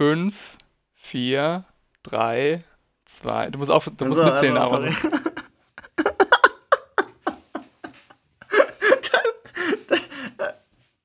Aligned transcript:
5, 0.00 0.56
4, 0.94 1.66
3, 2.04 2.64
2. 3.04 3.50
Du 3.50 3.58
musst, 3.58 3.70
auf, 3.70 3.84
du 3.84 4.06
musst 4.06 4.18
also, 4.18 4.32
mitzählen, 4.32 4.56
also, 4.56 4.76
Aaron. 4.76 4.96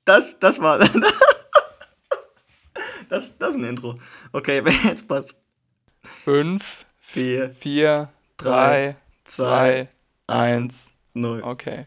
Das, 0.05 0.39
das 0.39 0.61
war. 0.61 0.79
Das, 3.09 3.37
das 3.37 3.51
ist 3.51 3.55
ein 3.57 3.65
Intro. 3.65 3.99
Okay, 4.31 4.63
jetzt 4.85 5.09
passt. 5.09 5.43
5, 6.23 6.85
4, 7.01 7.53
4, 7.53 8.09
3, 8.37 8.95
2, 9.25 9.89
1, 10.27 10.91
0. 11.13 11.43
Okay. 11.43 11.85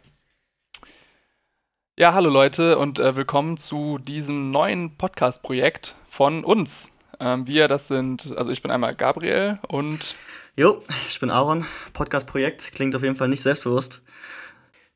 Ja, 1.96 2.12
hallo 2.12 2.28
Leute 2.28 2.78
und 2.78 2.98
äh, 2.98 3.16
willkommen 3.16 3.56
zu 3.56 3.98
diesem 3.98 4.50
neuen 4.50 4.96
Podcast-Projekt 4.96 5.94
von 6.10 6.44
uns. 6.44 6.92
Ähm, 7.20 7.46
wir, 7.46 7.68
das 7.68 7.88
sind, 7.88 8.36
also 8.36 8.50
ich 8.50 8.62
bin 8.62 8.70
einmal 8.70 8.94
Gabriel 8.94 9.58
und. 9.68 10.14
Jo, 10.56 10.82
ich 11.08 11.20
bin 11.20 11.30
Aaron. 11.30 11.64
Podcast-Projekt 11.92 12.72
klingt 12.72 12.94
auf 12.96 13.02
jeden 13.02 13.16
Fall 13.16 13.28
nicht 13.28 13.42
selbstbewusst. 13.42 14.02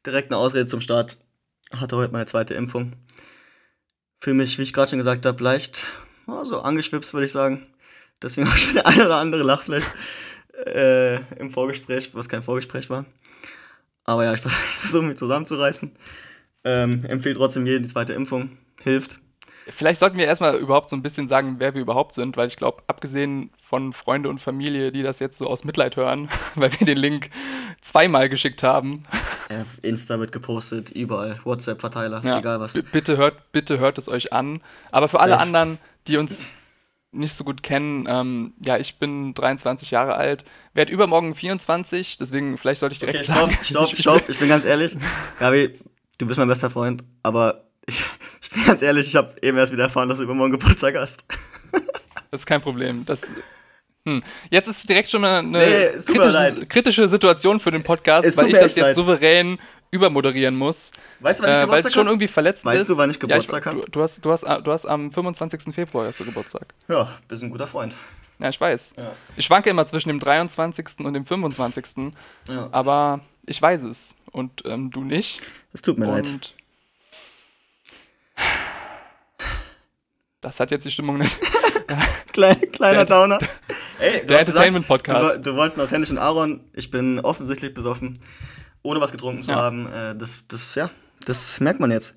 Direkt 0.04 0.30
eine 0.30 0.38
Ausrede 0.38 0.66
zum 0.66 0.80
Start. 0.80 1.18
Hatte 1.74 1.96
heute 1.96 2.12
meine 2.12 2.26
zweite 2.26 2.54
Impfung. 2.54 2.94
Fühle 4.20 4.36
mich, 4.36 4.58
wie 4.58 4.62
ich 4.62 4.72
gerade 4.72 4.90
schon 4.90 4.98
gesagt 4.98 5.24
habe, 5.26 5.42
leicht 5.42 5.84
oh, 6.26 6.44
so 6.44 6.60
angeschwipst, 6.60 7.14
würde 7.14 7.26
ich 7.26 7.32
sagen. 7.32 7.66
Deswegen 8.22 8.46
habe 8.50 8.58
ich 8.58 8.72
der 8.72 8.86
eine 8.86 9.06
oder 9.06 9.16
andere 9.16 9.42
Lachfleisch 9.42 9.84
äh, 10.66 11.16
im 11.36 11.50
Vorgespräch, 11.50 12.14
was 12.14 12.28
kein 12.28 12.42
Vorgespräch 12.42 12.90
war. 12.90 13.04
Aber 14.04 14.24
ja, 14.24 14.34
ich 14.34 14.40
versuche 14.40 15.04
mich 15.04 15.16
zusammenzureißen. 15.16 15.92
Ähm, 16.64 17.04
empfehle 17.04 17.34
trotzdem 17.34 17.66
jedem 17.66 17.82
die 17.82 17.88
zweite 17.88 18.12
Impfung. 18.12 18.56
Hilft. 18.82 19.20
Vielleicht 19.68 20.00
sollten 20.00 20.16
wir 20.16 20.26
erstmal 20.26 20.56
überhaupt 20.56 20.88
so 20.88 20.96
ein 20.96 21.02
bisschen 21.02 21.28
sagen, 21.28 21.56
wer 21.58 21.74
wir 21.74 21.80
überhaupt 21.80 22.14
sind, 22.14 22.36
weil 22.36 22.48
ich 22.48 22.56
glaube, 22.56 22.82
abgesehen 22.86 23.50
von 23.62 23.92
Freunde 23.92 24.28
und 24.28 24.40
Familie, 24.40 24.92
die 24.92 25.02
das 25.02 25.18
jetzt 25.18 25.38
so 25.38 25.46
aus 25.46 25.64
Mitleid 25.64 25.96
hören, 25.96 26.28
weil 26.54 26.72
wir 26.78 26.86
den 26.86 26.98
Link 26.98 27.30
zweimal 27.80 28.28
geschickt 28.28 28.62
haben. 28.62 29.04
Ja, 29.50 29.64
Insta 29.82 30.18
wird 30.18 30.32
gepostet, 30.32 30.90
überall, 30.90 31.38
WhatsApp-Verteiler, 31.44 32.22
ja, 32.24 32.38
egal 32.38 32.60
was. 32.60 32.82
Bitte 32.92 33.16
hört, 33.16 33.52
bitte 33.52 33.78
hört 33.78 33.98
es 33.98 34.08
euch 34.08 34.32
an. 34.32 34.60
Aber 34.90 35.08
für 35.08 35.16
Safe. 35.16 35.24
alle 35.24 35.38
anderen, 35.38 35.78
die 36.06 36.16
uns 36.16 36.44
nicht 37.12 37.34
so 37.34 37.44
gut 37.44 37.62
kennen, 37.62 38.06
ähm, 38.08 38.54
ja, 38.64 38.78
ich 38.78 38.98
bin 38.98 39.34
23 39.34 39.90
Jahre 39.90 40.14
alt, 40.14 40.44
werde 40.74 40.92
übermorgen 40.92 41.34
24, 41.34 42.16
deswegen 42.16 42.56
vielleicht 42.56 42.80
sollte 42.80 42.94
ich 42.94 42.98
direkt 42.98 43.18
okay, 43.18 43.24
stopp, 43.24 43.50
sagen. 43.50 43.58
Stopp, 43.62 43.96
stopp, 43.96 44.28
ich 44.28 44.38
bin 44.38 44.48
ganz 44.48 44.64
ehrlich. 44.64 44.96
Gabi, 45.38 45.78
du 46.18 46.26
bist 46.26 46.38
mein 46.38 46.48
bester 46.48 46.70
Freund, 46.70 47.04
aber 47.22 47.64
ich, 47.86 48.02
ich 48.42 48.50
bin 48.52 48.64
ganz 48.66 48.82
ehrlich, 48.82 49.08
ich 49.08 49.16
habe 49.16 49.34
eben 49.40 49.56
erst 49.56 49.72
wieder 49.72 49.84
erfahren, 49.84 50.08
dass 50.08 50.18
du 50.18 50.24
übermorgen 50.24 50.52
Geburtstag 50.52 50.96
hast. 50.96 51.24
das 52.30 52.40
ist 52.40 52.46
kein 52.46 52.60
Problem. 52.60 53.06
Das, 53.06 53.22
hm. 54.04 54.22
Jetzt 54.50 54.68
ist 54.68 54.88
direkt 54.88 55.10
schon 55.10 55.24
eine 55.24 55.46
nee, 55.46 55.90
kritische, 56.04 56.66
kritische, 56.66 57.08
Situation 57.08 57.60
für 57.60 57.70
den 57.70 57.84
Podcast, 57.84 58.36
weil 58.36 58.48
ich 58.48 58.52
das 58.54 58.74
jetzt 58.74 58.78
leid. 58.78 58.94
souverän 58.96 59.58
übermoderieren 59.92 60.56
muss. 60.56 60.90
Weißt 61.20 61.38
du, 61.38 61.44
wann 61.44 61.50
ich 61.50 61.60
Geburtstag 61.60 61.68
äh, 61.68 61.70
Weil 61.70 61.78
es 61.78 61.92
schon 61.92 62.06
irgendwie 62.08 62.28
verletzt 62.28 62.64
weißt 62.64 62.76
ist. 62.76 62.82
Weißt 62.82 62.90
du, 62.90 62.96
wann 62.96 63.10
ich 63.10 63.20
Geburtstag 63.20 63.64
ja, 63.64 63.72
habe? 63.72 63.82
Du, 63.82 63.90
du, 63.90 64.02
hast, 64.02 64.24
du, 64.24 64.32
hast, 64.32 64.42
du 64.42 64.72
hast 64.72 64.86
am 64.86 65.12
25. 65.12 65.72
Februar 65.72 66.06
hast 66.06 66.18
du 66.18 66.24
Geburtstag. 66.24 66.74
Ja, 66.88 67.08
bist 67.28 67.44
ein 67.44 67.50
guter 67.50 67.68
Freund. 67.68 67.96
Ja, 68.40 68.48
ich 68.48 68.60
weiß. 68.60 68.94
Ja. 68.96 69.12
Ich 69.36 69.44
schwanke 69.44 69.70
immer 69.70 69.86
zwischen 69.86 70.08
dem 70.08 70.18
23. 70.18 71.04
und 71.04 71.14
dem 71.14 71.24
25. 71.24 72.12
Ja. 72.48 72.68
Aber 72.72 73.20
ich 73.46 73.62
weiß 73.62 73.84
es. 73.84 74.16
Und 74.32 74.62
ähm, 74.64 74.90
du 74.90 75.04
nicht. 75.04 75.40
Es 75.72 75.82
tut 75.82 75.98
mir 75.98 76.06
und 76.06 76.14
leid. 76.14 76.54
Das 80.40 80.58
hat 80.58 80.70
jetzt 80.70 80.84
die 80.84 80.90
Stimmung 80.90 81.18
nicht. 81.18 81.36
Kleiner, 82.32 82.66
kleiner 82.66 83.04
Downer. 83.04 83.38
Ey, 83.98 84.24
der 84.24 84.40
Entertainment-Podcast. 84.40 85.36
Du, 85.36 85.42
du, 85.42 85.56
wolltest 85.56 85.78
einen 85.78 85.86
authentischen 85.86 86.16
Aaron. 86.16 86.64
Ich 86.72 86.90
bin 86.90 87.20
offensichtlich 87.20 87.74
besoffen, 87.74 88.18
ohne 88.82 89.00
was 89.02 89.12
getrunken 89.12 89.42
zu 89.42 89.50
ja. 89.50 89.58
haben. 89.58 89.86
Äh, 89.86 90.16
das, 90.16 90.44
das, 90.48 90.74
ja, 90.74 90.90
das 91.26 91.60
merkt 91.60 91.78
man 91.78 91.90
jetzt. 91.90 92.16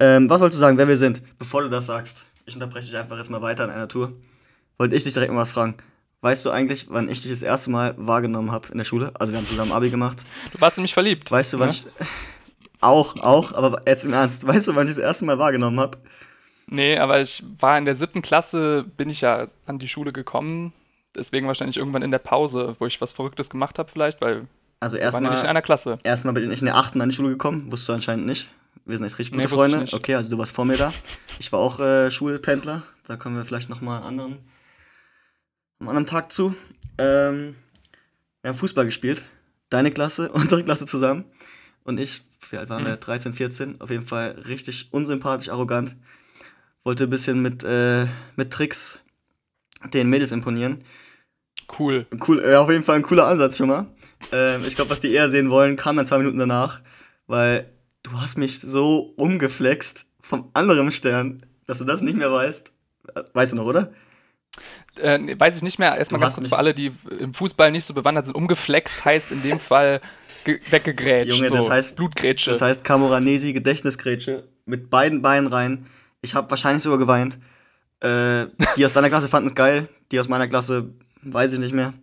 Ähm, 0.00 0.28
was 0.28 0.40
wolltest 0.40 0.58
du 0.58 0.60
sagen, 0.60 0.76
wer 0.76 0.86
wir 0.86 0.98
sind? 0.98 1.22
Bevor 1.38 1.62
du 1.62 1.68
das 1.68 1.86
sagst, 1.86 2.26
ich 2.44 2.54
unterbreche 2.54 2.88
dich 2.88 2.96
einfach 2.96 3.16
jetzt 3.16 3.30
mal 3.30 3.40
weiter 3.40 3.64
in 3.64 3.70
einer 3.70 3.88
Tour. 3.88 4.12
Wollte 4.76 4.94
ich 4.94 5.04
dich 5.04 5.14
direkt 5.14 5.32
mal 5.32 5.40
was 5.40 5.52
fragen. 5.52 5.76
Weißt 6.20 6.44
du 6.44 6.50
eigentlich, 6.50 6.86
wann 6.90 7.08
ich 7.08 7.22
dich 7.22 7.30
das 7.30 7.42
erste 7.42 7.70
Mal 7.70 7.94
wahrgenommen 7.96 8.52
habe 8.52 8.68
in 8.70 8.78
der 8.78 8.84
Schule? 8.84 9.12
Also 9.18 9.32
wir 9.32 9.38
haben 9.38 9.46
zusammen 9.46 9.72
Abi 9.72 9.88
gemacht. 9.88 10.24
Du 10.52 10.60
warst 10.60 10.76
nämlich 10.76 10.94
verliebt. 10.94 11.30
Weißt 11.30 11.52
du, 11.52 11.58
wann 11.58 11.70
ja? 11.70 11.74
ich... 11.74 11.86
Auch, 12.80 13.16
auch, 13.16 13.52
aber 13.52 13.82
jetzt 13.86 14.04
im 14.04 14.12
Ernst. 14.12 14.46
Weißt 14.46 14.68
du, 14.68 14.76
wann 14.76 14.86
ich 14.86 14.94
das 14.94 15.02
erste 15.02 15.24
Mal 15.24 15.38
wahrgenommen 15.38 15.80
habe? 15.80 15.98
Nee, 16.66 16.98
aber 16.98 17.20
ich 17.20 17.42
war 17.58 17.78
in 17.78 17.86
der 17.86 17.94
siebten 17.94 18.22
Klasse, 18.22 18.84
bin 18.96 19.08
ich 19.08 19.22
ja 19.22 19.46
an 19.66 19.78
die 19.78 19.88
Schule 19.88 20.12
gekommen. 20.12 20.72
Deswegen 21.16 21.46
wahrscheinlich 21.46 21.78
irgendwann 21.78 22.02
in 22.02 22.10
der 22.10 22.18
Pause, 22.18 22.76
wo 22.78 22.86
ich 22.86 23.00
was 23.00 23.12
Verrücktes 23.12 23.50
gemacht 23.50 23.78
habe, 23.78 23.90
vielleicht, 23.90 24.20
weil 24.20 24.46
also 24.80 24.96
erstmal 24.96 25.32
nicht 25.32 25.42
in 25.42 25.48
einer 25.48 25.62
Klasse. 25.62 25.98
Erstmal 26.04 26.34
bin 26.34 26.50
ich 26.52 26.60
in 26.60 26.66
der 26.66 26.76
achten 26.76 27.00
an 27.00 27.08
die 27.08 27.14
Schule 27.14 27.30
gekommen, 27.30 27.64
wusstest 27.72 27.88
du 27.88 27.92
anscheinend 27.94 28.26
nicht. 28.26 28.48
Wir 28.84 28.96
sind 28.96 29.06
echt 29.06 29.18
richtig 29.18 29.32
gute 29.32 29.42
nee, 29.42 29.48
Freunde. 29.48 29.86
Okay, 29.92 30.14
also 30.14 30.30
du 30.30 30.38
warst 30.38 30.54
vor 30.54 30.64
mir 30.64 30.76
da. 30.76 30.92
Ich 31.38 31.52
war 31.52 31.58
auch 31.58 31.80
äh, 31.80 32.10
Schulpendler. 32.10 32.82
Da 33.06 33.16
kommen 33.16 33.36
wir 33.36 33.44
vielleicht 33.44 33.68
nochmal 33.68 33.98
einen 33.98 34.06
anderen, 34.06 34.38
einen 35.80 35.88
anderen 35.88 36.06
Tag 36.06 36.32
zu. 36.32 36.54
Ähm, 36.96 37.56
wir 38.42 38.50
haben 38.50 38.56
Fußball 38.56 38.84
gespielt. 38.84 39.24
Deine 39.68 39.90
Klasse, 39.90 40.28
unsere 40.32 40.62
Klasse 40.62 40.86
zusammen. 40.86 41.24
Und 41.88 41.98
ich, 41.98 42.20
wie 42.50 42.58
alt 42.58 42.68
waren 42.68 42.84
wir? 42.84 42.96
13, 42.96 43.32
14. 43.32 43.80
Auf 43.80 43.88
jeden 43.88 44.04
Fall 44.04 44.32
richtig 44.46 44.88
unsympathisch, 44.92 45.48
arrogant 45.48 45.96
wollte 46.84 47.04
ein 47.04 47.10
bisschen 47.10 47.40
mit, 47.40 47.64
äh, 47.64 48.06
mit 48.36 48.52
Tricks 48.52 48.98
den 49.94 50.10
Mädels 50.10 50.30
imponieren. 50.30 50.84
Cool. 51.78 52.06
Cool, 52.26 52.42
ja, 52.46 52.60
auf 52.60 52.70
jeden 52.70 52.84
Fall 52.84 52.96
ein 52.96 53.02
cooler 53.02 53.26
Ansatz 53.26 53.56
schon 53.56 53.68
mal. 53.68 53.86
Ähm, 54.32 54.64
ich 54.66 54.76
glaube, 54.76 54.90
was 54.90 55.00
die 55.00 55.12
eher 55.12 55.30
sehen 55.30 55.48
wollen, 55.48 55.76
kam 55.76 55.96
dann 55.96 56.04
zwei 56.04 56.18
Minuten 56.18 56.38
danach, 56.38 56.82
weil 57.26 57.70
du 58.02 58.12
hast 58.20 58.36
mich 58.36 58.60
so 58.60 59.14
umgeflext 59.16 60.10
vom 60.20 60.50
anderen 60.52 60.90
Stern, 60.90 61.42
dass 61.66 61.78
du 61.78 61.84
das 61.84 62.02
nicht 62.02 62.18
mehr 62.18 62.30
weißt. 62.30 62.70
Weißt 63.32 63.52
du 63.52 63.56
noch, 63.56 63.64
oder? 63.64 63.92
Äh, 64.96 65.38
weiß 65.38 65.56
ich 65.56 65.62
nicht 65.62 65.78
mehr. 65.78 65.96
Erstmal 65.96 66.20
ganz 66.20 66.34
kurz 66.34 66.48
für 66.48 66.58
alle, 66.58 66.74
die 66.74 66.92
im 67.18 67.32
Fußball 67.32 67.70
nicht 67.70 67.86
so 67.86 67.94
bewandert 67.94 68.26
sind. 68.26 68.34
Umgeflext 68.34 69.04
heißt 69.06 69.32
in 69.32 69.42
dem 69.42 69.58
Fall 69.58 70.02
weggegrätscht. 70.48 71.30
Junge, 71.30 71.48
so, 71.48 71.56
das 71.56 71.70
heißt 71.70 71.96
Blutgrätsche. 71.96 72.50
Das 72.50 72.60
heißt 72.60 72.84
Camoranesi 72.84 73.52
Gedächtnisgrätsche 73.52 74.48
mit 74.66 74.90
beiden 74.90 75.22
Beinen 75.22 75.46
rein 75.46 75.86
ich 76.20 76.34
habe 76.34 76.50
wahrscheinlich 76.50 76.82
sogar 76.82 76.98
geweint. 76.98 77.38
Äh, 78.00 78.46
die 78.76 78.84
aus 78.84 78.92
deiner 78.92 79.08
Klasse 79.08 79.28
fanden 79.28 79.48
es 79.48 79.54
geil, 79.54 79.88
die 80.12 80.20
aus 80.20 80.28
meiner 80.28 80.46
Klasse 80.46 80.90
weiß 81.22 81.52
ich 81.52 81.58
nicht 81.58 81.74
mehr. 81.74 81.94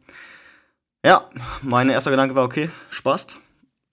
Ja, 1.05 1.29
mein 1.61 1.89
erster 1.89 2.11
Gedanke 2.11 2.35
war, 2.35 2.43
okay, 2.43 2.69
Spaß. 2.89 3.39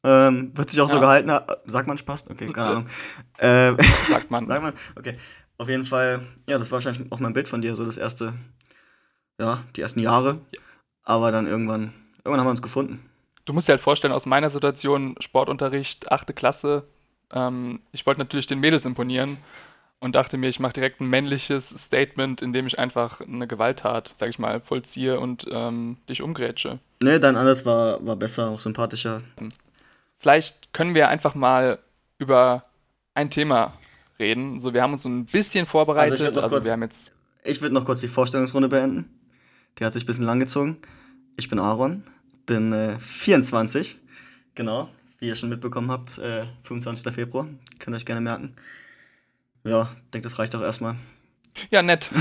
Ähm, 0.04 0.50
wird 0.56 0.70
sich 0.70 0.80
auch 0.80 0.88
ja. 0.88 0.94
so 0.94 1.00
gehalten. 1.00 1.30
Sagt 1.64 1.86
man 1.86 1.96
Spaß? 1.96 2.30
Okay, 2.30 2.50
keine 2.52 2.68
Ahnung. 2.68 2.88
Äh, 3.38 3.74
sagt 4.08 4.30
man. 4.30 4.46
sagt 4.46 4.62
man? 4.62 4.72
Okay. 4.96 5.16
Auf 5.58 5.68
jeden 5.68 5.84
Fall, 5.84 6.26
ja, 6.48 6.58
das 6.58 6.70
war 6.70 6.76
wahrscheinlich 6.76 7.10
auch 7.12 7.20
mein 7.20 7.32
Bild 7.32 7.48
von 7.48 7.60
dir, 7.60 7.76
so 7.76 7.84
das 7.84 7.96
erste, 7.96 8.34
ja, 9.40 9.62
die 9.76 9.80
ersten 9.80 10.00
Jahre. 10.00 10.40
Ja. 10.52 10.60
Aber 11.04 11.30
dann 11.30 11.46
irgendwann, 11.46 11.92
irgendwann 12.18 12.40
haben 12.40 12.46
wir 12.46 12.50
uns 12.50 12.62
gefunden. 12.62 13.04
Du 13.44 13.52
musst 13.52 13.68
dir 13.68 13.72
halt 13.72 13.80
vorstellen, 13.80 14.12
aus 14.12 14.26
meiner 14.26 14.50
Situation, 14.50 15.16
Sportunterricht, 15.20 16.12
achte 16.12 16.32
Klasse, 16.32 16.84
ähm, 17.32 17.80
ich 17.92 18.06
wollte 18.06 18.20
natürlich 18.20 18.46
den 18.46 18.60
Mädels 18.60 18.84
imponieren 18.84 19.38
und 20.00 20.14
dachte 20.14 20.36
mir, 20.36 20.48
ich 20.48 20.60
mache 20.60 20.74
direkt 20.74 21.00
ein 21.00 21.06
männliches 21.06 21.68
Statement, 21.70 22.42
indem 22.42 22.66
ich 22.66 22.78
einfach 22.78 23.20
eine 23.20 23.46
Gewalttat, 23.46 24.12
sag 24.14 24.28
ich 24.28 24.38
mal, 24.38 24.60
vollziehe 24.60 25.18
und 25.18 25.46
ähm, 25.50 25.96
dich 26.08 26.22
umgrätsche. 26.22 26.78
Nee, 27.02 27.18
dein 27.18 27.36
alles 27.36 27.64
war, 27.64 28.04
war 28.04 28.16
besser, 28.16 28.50
auch 28.50 28.60
sympathischer. 28.60 29.22
Vielleicht 30.18 30.72
können 30.72 30.94
wir 30.94 31.08
einfach 31.08 31.34
mal 31.34 31.78
über 32.18 32.62
ein 33.14 33.30
Thema 33.30 33.72
reden. 34.18 34.60
So, 34.60 34.74
wir 34.74 34.82
haben 34.82 34.92
uns 34.92 35.02
so 35.02 35.08
ein 35.08 35.24
bisschen 35.24 35.66
vorbereitet. 35.66 36.20
Also, 36.20 36.40
also 36.40 36.56
kurz, 36.56 36.64
wir 36.64 36.72
haben 36.72 36.82
jetzt. 36.82 37.12
Ich 37.44 37.60
würde 37.60 37.74
noch 37.74 37.84
kurz 37.84 38.00
die 38.00 38.08
Vorstellungsrunde 38.08 38.68
beenden. 38.68 39.10
Die 39.78 39.84
hat 39.84 39.92
sich 39.92 40.04
ein 40.04 40.06
bisschen 40.06 40.24
lang 40.24 40.38
gezogen. 40.38 40.78
Ich 41.36 41.48
bin 41.48 41.58
Aaron, 41.58 42.04
bin 42.46 42.72
äh, 42.72 42.98
24. 42.98 43.98
Genau, 44.54 44.88
wie 45.18 45.28
ihr 45.28 45.36
schon 45.36 45.48
mitbekommen 45.48 45.90
habt, 45.90 46.18
äh, 46.18 46.44
25. 46.62 47.12
Februar. 47.12 47.46
Könnt 47.78 47.94
ihr 47.94 47.96
euch 47.96 48.06
gerne 48.06 48.20
merken. 48.20 48.54
Ja, 49.64 49.90
denke, 50.12 50.24
das 50.24 50.38
reicht 50.38 50.54
auch 50.56 50.62
erstmal. 50.62 50.96
Ja, 51.70 51.82
nett. 51.82 52.10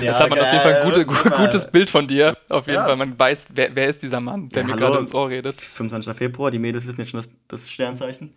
Jetzt 0.00 0.18
hat 0.18 0.30
man 0.30 0.38
auf 0.38 0.52
jeden 0.52 0.62
Fall 0.62 0.74
ein 0.74 0.90
gute, 0.90 1.06
gu 1.06 1.14
gutes 1.44 1.70
Bild 1.70 1.90
von 1.90 2.06
dir. 2.06 2.36
Auf 2.48 2.66
jeden 2.66 2.76
ja. 2.76 2.86
Fall, 2.86 2.96
man 2.96 3.18
weiß, 3.18 3.48
wer, 3.54 3.74
wer 3.74 3.88
ist 3.88 4.02
dieser 4.02 4.20
Mann, 4.20 4.48
der 4.50 4.62
ja, 4.62 4.68
mir 4.68 4.76
gerade 4.76 4.98
ins 4.98 5.14
Ohr 5.14 5.28
redet. 5.28 5.60
25. 5.60 6.14
Februar, 6.14 6.50
die 6.50 6.58
Mädels 6.58 6.86
wissen 6.86 7.00
jetzt 7.00 7.10
schon 7.10 7.18
das, 7.18 7.30
das 7.48 7.70
Sternzeichen. 7.70 8.34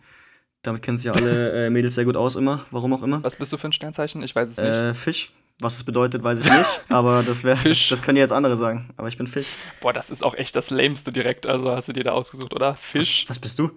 Damit 0.63 0.81
kennen 0.81 0.97
sich 0.97 1.05
ja 1.05 1.13
alle 1.13 1.67
äh, 1.67 1.69
Mädels 1.69 1.95
sehr 1.95 2.05
gut 2.05 2.17
aus 2.17 2.35
immer, 2.35 2.65
warum 2.71 2.93
auch 2.93 3.03
immer. 3.03 3.23
Was 3.23 3.35
bist 3.35 3.53
du 3.53 3.57
für 3.57 3.67
ein 3.67 3.73
Sternzeichen? 3.73 4.23
Ich 4.23 4.35
weiß 4.35 4.51
es 4.51 4.57
nicht. 4.57 4.67
Äh, 4.67 4.93
Fisch. 4.93 5.31
Was 5.59 5.75
es 5.75 5.83
bedeutet, 5.83 6.23
weiß 6.23 6.39
ich 6.45 6.51
nicht, 6.51 6.81
aber 6.89 7.23
das 7.23 7.43
wäre 7.43 7.57
das, 7.67 7.87
das, 7.87 8.01
können 8.03 8.17
jetzt 8.17 8.31
andere 8.31 8.55
sagen. 8.55 8.89
Aber 8.95 9.07
ich 9.07 9.17
bin 9.17 9.25
Fisch. 9.25 9.47
Boah, 9.81 9.91
das 9.91 10.11
ist 10.11 10.23
auch 10.23 10.35
echt 10.35 10.55
das 10.55 10.69
Lämste 10.69 11.11
direkt. 11.11 11.47
Also 11.47 11.71
hast 11.71 11.87
du 11.87 11.93
dir 11.93 12.03
da 12.03 12.11
ausgesucht, 12.11 12.53
oder? 12.53 12.75
Fisch. 12.75 13.23
Was, 13.23 13.31
was 13.31 13.39
bist 13.39 13.59
du? 13.59 13.71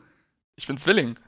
Ich 0.57 0.67
bin 0.67 0.77
Zwilling. 0.77 1.19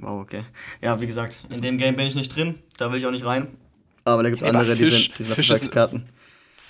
Wow, 0.00 0.22
okay. 0.22 0.42
Ja, 0.80 0.98
wie 1.00 1.06
gesagt, 1.06 1.40
in 1.50 1.60
dem 1.60 1.76
Game 1.76 1.96
bin 1.96 2.06
ich 2.06 2.14
nicht 2.14 2.34
drin, 2.34 2.58
da 2.78 2.90
will 2.90 2.98
ich 2.98 3.06
auch 3.06 3.10
nicht 3.10 3.26
rein. 3.26 3.58
Aber 4.04 4.22
da 4.22 4.30
gibt 4.30 4.40
es 4.40 4.48
andere, 4.48 4.74
die 4.74 4.86
sind, 4.86 5.18
die 5.18 5.22
sind 5.22 5.34
Fisch 5.34 5.50
Experten. 5.50 6.08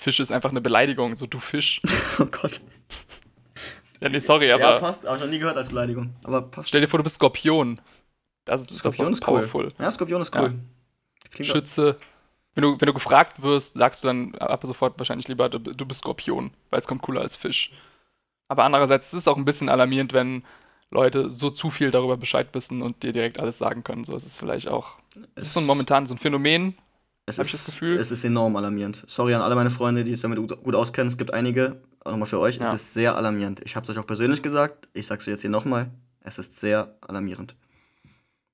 Fisch 0.01 0.19
ist 0.19 0.31
einfach 0.31 0.49
eine 0.49 0.61
Beleidigung, 0.61 1.15
so 1.15 1.25
du 1.25 1.39
Fisch. 1.39 1.81
oh 2.19 2.25
Gott. 2.25 2.59
Ja, 4.01 4.09
nee, 4.09 4.19
sorry, 4.19 4.51
aber. 4.51 4.61
Ja, 4.61 4.79
passt, 4.79 5.05
aber 5.05 5.19
schon 5.19 5.29
nie 5.29 5.39
gehört 5.39 5.55
als 5.55 5.69
Beleidigung. 5.69 6.13
Aber 6.23 6.41
passt. 6.41 6.69
Stell 6.69 6.81
dir 6.81 6.87
vor, 6.87 6.97
du 6.97 7.03
bist 7.03 7.15
Skorpion. 7.15 7.79
Das, 8.43 8.65
Skorpion 8.65 9.09
das 9.09 9.19
ist, 9.19 9.25
powerful. 9.25 9.65
Cool. 9.65 9.73
Ja, 9.77 9.91
Skorpion 9.91 10.21
ist 10.21 10.35
cool. 10.35 10.55
Ja. 11.37 11.45
Schütze. 11.45 11.97
Wenn 12.53 12.63
du, 12.63 12.81
wenn 12.81 12.87
du 12.87 12.93
gefragt 12.93 13.41
wirst, 13.41 13.75
sagst 13.75 14.03
du 14.03 14.07
dann 14.07 14.35
ab 14.35 14.61
sofort 14.65 14.97
wahrscheinlich 14.97 15.27
lieber, 15.27 15.49
du, 15.49 15.59
du 15.59 15.85
bist 15.85 16.01
Skorpion, 16.01 16.51
weil 16.69 16.79
es 16.79 16.87
kommt 16.87 17.01
cooler 17.01 17.21
als 17.21 17.35
Fisch. 17.35 17.71
Aber 18.49 18.65
andererseits 18.65 19.13
ist 19.13 19.21
es 19.21 19.27
auch 19.27 19.37
ein 19.37 19.45
bisschen 19.45 19.69
alarmierend, 19.69 20.11
wenn 20.11 20.43
Leute 20.89 21.29
so 21.29 21.49
zu 21.49 21.69
viel 21.69 21.91
darüber 21.91 22.17
Bescheid 22.17 22.49
wissen 22.53 22.81
und 22.81 23.03
dir 23.03 23.13
direkt 23.13 23.39
alles 23.39 23.57
sagen 23.57 23.83
können. 23.83 24.03
So 24.03 24.15
ist 24.15 24.25
es 24.25 24.37
vielleicht 24.37 24.67
auch. 24.67 24.97
Es 25.35 25.43
ist 25.43 25.53
so 25.53 25.61
ein 25.61 25.65
momentan 25.65 26.05
so 26.05 26.13
ein 26.13 26.17
Phänomen, 26.17 26.75
es 27.25 27.37
ist, 27.37 27.53
das 27.53 27.65
Gefühl. 27.67 27.93
Es 27.93 28.11
ist 28.11 28.23
enorm 28.23 28.55
alarmierend. 28.55 29.03
Sorry 29.07 29.33
an 29.33 29.41
alle 29.41 29.55
meine 29.55 29.69
Freunde, 29.69 30.03
die 30.03 30.11
es 30.11 30.21
damit 30.21 30.37
gut 30.37 30.75
auskennen. 30.75 31.07
Es 31.07 31.17
gibt 31.17 31.33
einige, 31.33 31.81
auch 32.03 32.11
nochmal 32.11 32.27
für 32.27 32.39
euch. 32.39 32.57
Ja. 32.57 32.63
Es 32.63 32.73
ist 32.73 32.93
sehr 32.93 33.15
alarmierend. 33.15 33.61
Ich 33.63 33.75
habe 33.75 33.83
es 33.83 33.89
euch 33.89 33.97
auch 33.97 34.07
persönlich 34.07 34.41
gesagt. 34.41 34.89
Ich 34.93 35.07
sage 35.07 35.19
es 35.19 35.25
jetzt 35.27 35.41
hier 35.41 35.49
nochmal. 35.49 35.91
Es 36.21 36.39
ist 36.39 36.59
sehr 36.59 36.95
alarmierend. 37.01 37.55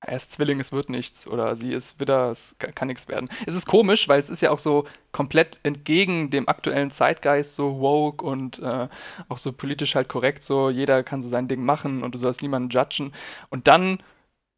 Er 0.00 0.14
ist 0.14 0.32
Zwilling, 0.32 0.60
es 0.60 0.70
wird 0.72 0.90
nichts. 0.90 1.26
Oder 1.26 1.56
sie 1.56 1.72
ist 1.72 1.98
Widder, 1.98 2.30
es 2.30 2.54
kann, 2.58 2.74
kann 2.74 2.88
nichts 2.88 3.08
werden. 3.08 3.28
Es 3.46 3.54
ist 3.54 3.66
komisch, 3.66 4.08
weil 4.08 4.20
es 4.20 4.30
ist 4.30 4.40
ja 4.40 4.50
auch 4.50 4.58
so 4.58 4.84
komplett 5.10 5.58
entgegen 5.64 6.30
dem 6.30 6.48
aktuellen 6.48 6.90
Zeitgeist, 6.90 7.56
so 7.56 7.80
woke 7.80 8.24
und 8.24 8.60
äh, 8.60 8.88
auch 9.28 9.38
so 9.38 9.52
politisch 9.52 9.96
halt 9.96 10.08
korrekt. 10.08 10.42
So 10.44 10.70
jeder 10.70 11.02
kann 11.02 11.20
so 11.20 11.28
sein 11.28 11.48
Ding 11.48 11.64
machen 11.64 12.02
und 12.04 12.14
du 12.14 12.18
sollst 12.18 12.42
niemanden 12.42 12.70
judgen. 12.70 13.12
Und 13.50 13.66
dann 13.66 13.98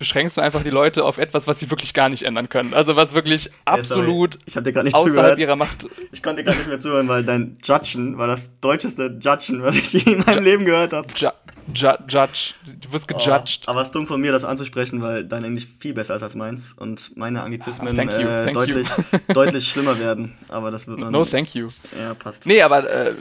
beschränkst 0.00 0.38
du 0.38 0.40
einfach 0.40 0.62
die 0.62 0.70
Leute 0.70 1.04
auf 1.04 1.18
etwas, 1.18 1.46
was 1.46 1.58
sie 1.58 1.70
wirklich 1.70 1.92
gar 1.92 2.08
nicht 2.08 2.22
ändern 2.22 2.48
können. 2.48 2.72
Also 2.72 2.96
was 2.96 3.12
wirklich 3.12 3.50
absolut 3.66 4.38
ich 4.46 4.56
hab 4.56 4.64
dir 4.64 4.82
nicht 4.82 4.94
außerhalb 4.94 5.14
zugehört. 5.14 5.38
ihrer 5.38 5.56
Macht. 5.56 5.86
Ich 6.12 6.22
konnte 6.22 6.42
dir 6.42 6.50
gar 6.50 6.56
nicht 6.56 6.66
mehr 6.66 6.78
zuhören, 6.78 7.06
weil 7.06 7.22
dein 7.22 7.56
Judgen 7.62 8.18
war 8.18 8.26
das 8.26 8.58
deutscheste 8.58 9.18
Judgen, 9.22 9.62
was 9.62 9.76
ich 9.76 9.92
je 9.92 10.12
in 10.14 10.20
meinem 10.20 10.38
Ju 10.38 10.50
Leben 10.50 10.64
gehört 10.64 10.92
habe. 10.92 11.06
Ju 11.14 11.28
Ju 11.74 11.90
Judge. 12.08 12.54
Du 12.80 12.90
wirst 12.92 13.06
gejudged. 13.06 13.64
Oh, 13.66 13.70
aber 13.70 13.82
es 13.82 13.88
ist 13.88 13.94
dumm 13.94 14.06
von 14.06 14.20
mir, 14.20 14.32
das 14.32 14.44
anzusprechen, 14.44 15.02
weil 15.02 15.24
dein 15.24 15.44
Englisch 15.44 15.66
viel 15.66 15.94
besser 15.94 16.16
ist 16.16 16.22
als 16.22 16.34
meins 16.34 16.72
und 16.72 17.16
meine 17.16 17.42
Anglizismen 17.42 18.00
ah, 18.00 18.02
you, 18.02 18.28
äh, 18.28 18.52
deutlich, 18.52 18.88
deutlich 19.28 19.68
schlimmer 19.68 19.98
werden. 19.98 20.34
Aber 20.48 20.70
das 20.70 20.88
wird 20.88 20.98
man. 20.98 21.12
No, 21.12 21.24
thank 21.24 21.54
you. 21.54 21.68
Ja, 21.96 22.14
passt. 22.14 22.46
Nee, 22.46 22.62
aber 22.62 22.90
äh, 22.90 23.14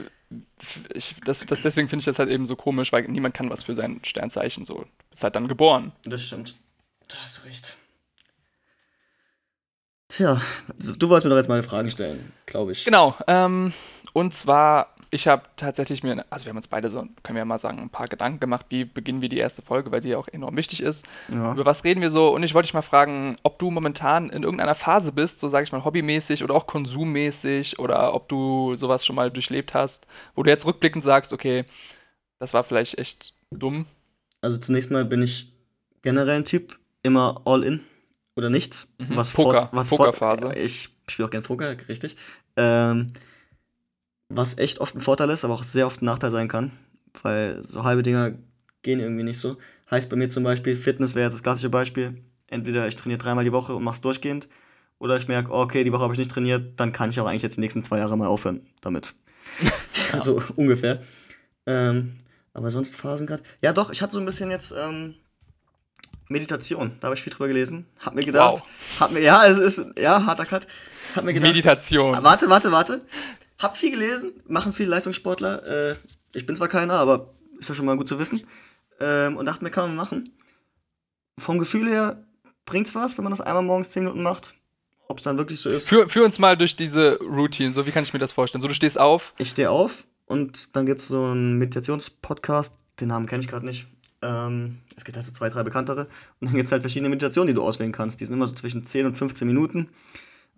ich, 0.94 1.14
das, 1.24 1.44
das, 1.46 1.60
deswegen 1.60 1.88
finde 1.88 2.00
ich 2.00 2.06
das 2.06 2.18
halt 2.18 2.30
eben 2.30 2.46
so 2.46 2.56
komisch, 2.56 2.90
weil 2.92 3.02
niemand 3.04 3.34
kann 3.34 3.50
was 3.50 3.64
für 3.64 3.74
sein 3.74 4.00
Sternzeichen 4.02 4.64
so. 4.64 4.74
Du 4.74 4.86
bist 5.10 5.22
halt 5.22 5.36
dann 5.36 5.46
geboren. 5.46 5.92
Das 6.04 6.22
stimmt. 6.22 6.54
Da 7.10 7.16
hast 7.22 7.38
du 7.38 7.48
recht. 7.48 7.76
Tja, 10.08 10.40
du 10.76 11.08
wolltest 11.08 11.24
mir 11.24 11.30
doch 11.30 11.36
jetzt 11.36 11.48
mal 11.48 11.54
eine 11.54 11.62
Frage 11.62 11.88
stellen, 11.88 12.32
glaube 12.46 12.72
ich. 12.72 12.84
Genau. 12.84 13.14
Ähm, 13.26 13.72
und 14.12 14.34
zwar, 14.34 14.94
ich 15.10 15.28
habe 15.28 15.44
tatsächlich 15.56 16.02
mir, 16.02 16.24
also 16.30 16.44
wir 16.44 16.50
haben 16.50 16.56
uns 16.56 16.66
beide 16.66 16.90
so, 16.90 17.00
können 17.22 17.36
wir 17.36 17.40
ja 17.40 17.44
mal 17.44 17.60
sagen, 17.60 17.78
ein 17.78 17.90
paar 17.90 18.06
Gedanken 18.06 18.40
gemacht, 18.40 18.66
wie 18.70 18.84
beginnen 18.84 19.22
wir 19.22 19.28
die 19.28 19.38
erste 19.38 19.62
Folge, 19.62 19.92
weil 19.92 20.00
die 20.00 20.08
ja 20.08 20.18
auch 20.18 20.26
enorm 20.26 20.56
wichtig 20.56 20.82
ist. 20.82 21.06
Ja. 21.32 21.52
Über 21.52 21.64
was 21.64 21.84
reden 21.84 22.00
wir 22.00 22.10
so? 22.10 22.34
Und 22.34 22.42
ich 22.42 22.54
wollte 22.54 22.66
dich 22.66 22.74
mal 22.74 22.82
fragen, 22.82 23.36
ob 23.44 23.60
du 23.60 23.70
momentan 23.70 24.30
in 24.30 24.42
irgendeiner 24.42 24.74
Phase 24.74 25.12
bist, 25.12 25.38
so 25.38 25.48
sage 25.48 25.64
ich 25.64 25.72
mal 25.72 25.84
hobbymäßig 25.84 26.42
oder 26.42 26.54
auch 26.54 26.66
konsummäßig 26.66 27.78
oder 27.78 28.12
ob 28.14 28.28
du 28.28 28.74
sowas 28.74 29.06
schon 29.06 29.16
mal 29.16 29.30
durchlebt 29.30 29.74
hast, 29.74 30.08
wo 30.34 30.42
du 30.42 30.50
jetzt 30.50 30.66
rückblickend 30.66 31.04
sagst, 31.04 31.32
okay, 31.32 31.64
das 32.40 32.52
war 32.52 32.64
vielleicht 32.64 32.98
echt 32.98 33.32
dumm. 33.52 33.86
Also 34.42 34.58
zunächst 34.58 34.90
mal 34.90 35.04
bin 35.04 35.22
ich 35.22 35.52
generell 36.02 36.38
ein 36.38 36.44
Typ, 36.44 36.78
immer 37.02 37.42
all 37.44 37.62
in 37.64 37.80
oder 38.36 38.50
nichts. 38.50 38.94
Mhm. 38.98 39.16
Was 39.16 39.32
Poker, 39.32 39.60
fort, 39.60 39.68
was 39.72 39.90
Pokerphase. 39.90 40.42
Fort, 40.42 40.58
ich 40.58 40.88
spiele 41.08 41.26
auch 41.26 41.30
gerne 41.30 41.46
Poker, 41.46 41.76
richtig. 41.88 42.16
Ähm, 42.56 43.08
was 44.28 44.58
echt 44.58 44.80
oft 44.80 44.94
ein 44.94 45.00
Vorteil 45.00 45.30
ist, 45.30 45.44
aber 45.44 45.54
auch 45.54 45.64
sehr 45.64 45.86
oft 45.86 46.02
ein 46.02 46.06
Nachteil 46.06 46.30
sein 46.30 46.48
kann, 46.48 46.72
weil 47.22 47.62
so 47.62 47.84
halbe 47.84 48.02
Dinger 48.02 48.32
gehen 48.82 49.00
irgendwie 49.00 49.24
nicht 49.24 49.38
so. 49.38 49.56
Heißt 49.90 50.08
bei 50.08 50.16
mir 50.16 50.28
zum 50.28 50.44
Beispiel, 50.44 50.76
Fitness 50.76 51.14
wäre 51.14 51.26
jetzt 51.26 51.34
das 51.34 51.42
klassische 51.42 51.70
Beispiel. 51.70 52.22
Entweder 52.48 52.86
ich 52.86 52.96
trainiere 52.96 53.18
dreimal 53.18 53.44
die 53.44 53.52
Woche 53.52 53.74
und 53.74 53.82
mach's 53.82 54.00
durchgehend, 54.00 54.48
oder 55.00 55.16
ich 55.16 55.28
merke, 55.28 55.50
okay, 55.50 55.82
die 55.82 55.92
Woche 55.92 56.02
habe 56.02 56.12
ich 56.12 56.18
nicht 56.18 56.30
trainiert, 56.30 56.78
dann 56.78 56.92
kann 56.92 57.10
ich 57.10 57.18
auch 57.18 57.26
eigentlich 57.26 57.42
jetzt 57.42 57.56
die 57.56 57.60
nächsten 57.60 57.82
zwei 57.82 57.98
Jahre 57.98 58.16
mal 58.16 58.28
aufhören 58.28 58.60
damit. 58.80 59.14
also 60.12 60.40
ungefähr. 60.56 61.00
Ähm, 61.66 62.18
aber 62.52 62.70
sonst 62.70 62.94
Phasen 62.94 63.26
gerade. 63.26 63.42
Ja, 63.62 63.72
doch, 63.72 63.90
ich 63.90 64.02
hatte 64.02 64.12
so 64.12 64.20
ein 64.20 64.26
bisschen 64.26 64.50
jetzt 64.50 64.74
ähm, 64.76 65.14
Meditation. 66.30 66.92
Da 67.00 67.08
habe 67.08 67.16
ich 67.16 67.22
viel 67.22 67.32
drüber 67.32 67.48
gelesen. 67.48 67.86
Hab 67.98 68.14
mir 68.14 68.24
gedacht, 68.24 68.60
wow. 68.60 69.00
hab 69.00 69.10
mir, 69.10 69.20
ja, 69.20 69.44
es 69.46 69.58
ist, 69.58 69.98
ja, 69.98 70.24
harter 70.24 70.46
Cut. 70.46 70.66
Hab 71.14 71.24
mir 71.24 71.34
gedacht, 71.34 71.50
Meditation. 71.50 72.16
Warte, 72.22 72.48
warte, 72.48 72.72
warte. 72.72 73.04
Hab 73.58 73.76
viel 73.76 73.90
gelesen, 73.90 74.32
machen 74.46 74.72
viele 74.72 74.90
Leistungssportler. 74.90 75.90
Äh, 75.90 75.96
ich 76.32 76.46
bin 76.46 76.56
zwar 76.56 76.68
keiner, 76.68 76.94
aber 76.94 77.34
ist 77.58 77.68
ja 77.68 77.74
schon 77.74 77.84
mal 77.84 77.96
gut 77.96 78.08
zu 78.08 78.18
wissen. 78.18 78.46
Ähm, 79.00 79.36
und 79.36 79.46
dachte 79.46 79.64
mir, 79.64 79.70
kann 79.70 79.88
man 79.88 79.96
machen. 79.96 80.30
Vom 81.36 81.58
Gefühl 81.58 81.88
her 81.88 82.24
bringt's 82.64 82.94
was, 82.94 83.18
wenn 83.18 83.24
man 83.24 83.32
das 83.32 83.40
einmal 83.40 83.64
morgens 83.64 83.90
10 83.90 84.04
Minuten 84.04 84.22
macht. 84.22 84.54
Ob 85.08 85.18
es 85.18 85.24
dann 85.24 85.36
wirklich 85.36 85.58
so 85.58 85.68
ist. 85.68 85.88
Führ, 85.88 86.08
führ 86.08 86.24
uns 86.24 86.38
mal 86.38 86.56
durch 86.56 86.76
diese 86.76 87.18
Routine. 87.18 87.72
So, 87.72 87.86
wie 87.86 87.90
kann 87.90 88.04
ich 88.04 88.12
mir 88.12 88.20
das 88.20 88.30
vorstellen? 88.30 88.62
So, 88.62 88.68
du 88.68 88.74
stehst 88.74 88.98
auf. 88.98 89.34
Ich 89.38 89.50
stehe 89.50 89.68
auf 89.68 90.06
und 90.26 90.76
dann 90.76 90.86
gibt 90.86 91.00
es 91.00 91.08
so 91.08 91.24
einen 91.24 91.58
Meditationspodcast. 91.58 92.76
Den 93.00 93.08
Namen 93.08 93.26
kenne 93.26 93.42
ich 93.42 93.48
gerade 93.48 93.66
nicht. 93.66 93.88
Ähm, 94.22 94.78
es 94.96 95.04
gibt 95.04 95.16
halt 95.16 95.26
so 95.26 95.32
zwei, 95.32 95.48
drei 95.48 95.62
bekanntere. 95.62 96.02
Und 96.40 96.48
dann 96.48 96.54
gibt 96.54 96.66
es 96.66 96.72
halt 96.72 96.82
verschiedene 96.82 97.08
Meditationen, 97.08 97.48
die 97.48 97.54
du 97.54 97.62
auswählen 97.62 97.92
kannst. 97.92 98.20
Die 98.20 98.24
sind 98.24 98.34
immer 98.34 98.46
so 98.46 98.54
zwischen 98.54 98.84
10 98.84 99.06
und 99.06 99.16
15 99.16 99.46
Minuten. 99.46 99.88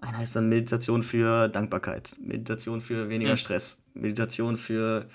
Eine 0.00 0.18
heißt 0.18 0.34
dann 0.34 0.48
Meditation 0.48 1.02
für 1.02 1.48
Dankbarkeit, 1.48 2.16
Meditation 2.20 2.80
für 2.80 3.08
weniger 3.08 3.32
mhm. 3.32 3.36
Stress, 3.36 3.78
Meditation 3.94 4.56
für 4.56 5.06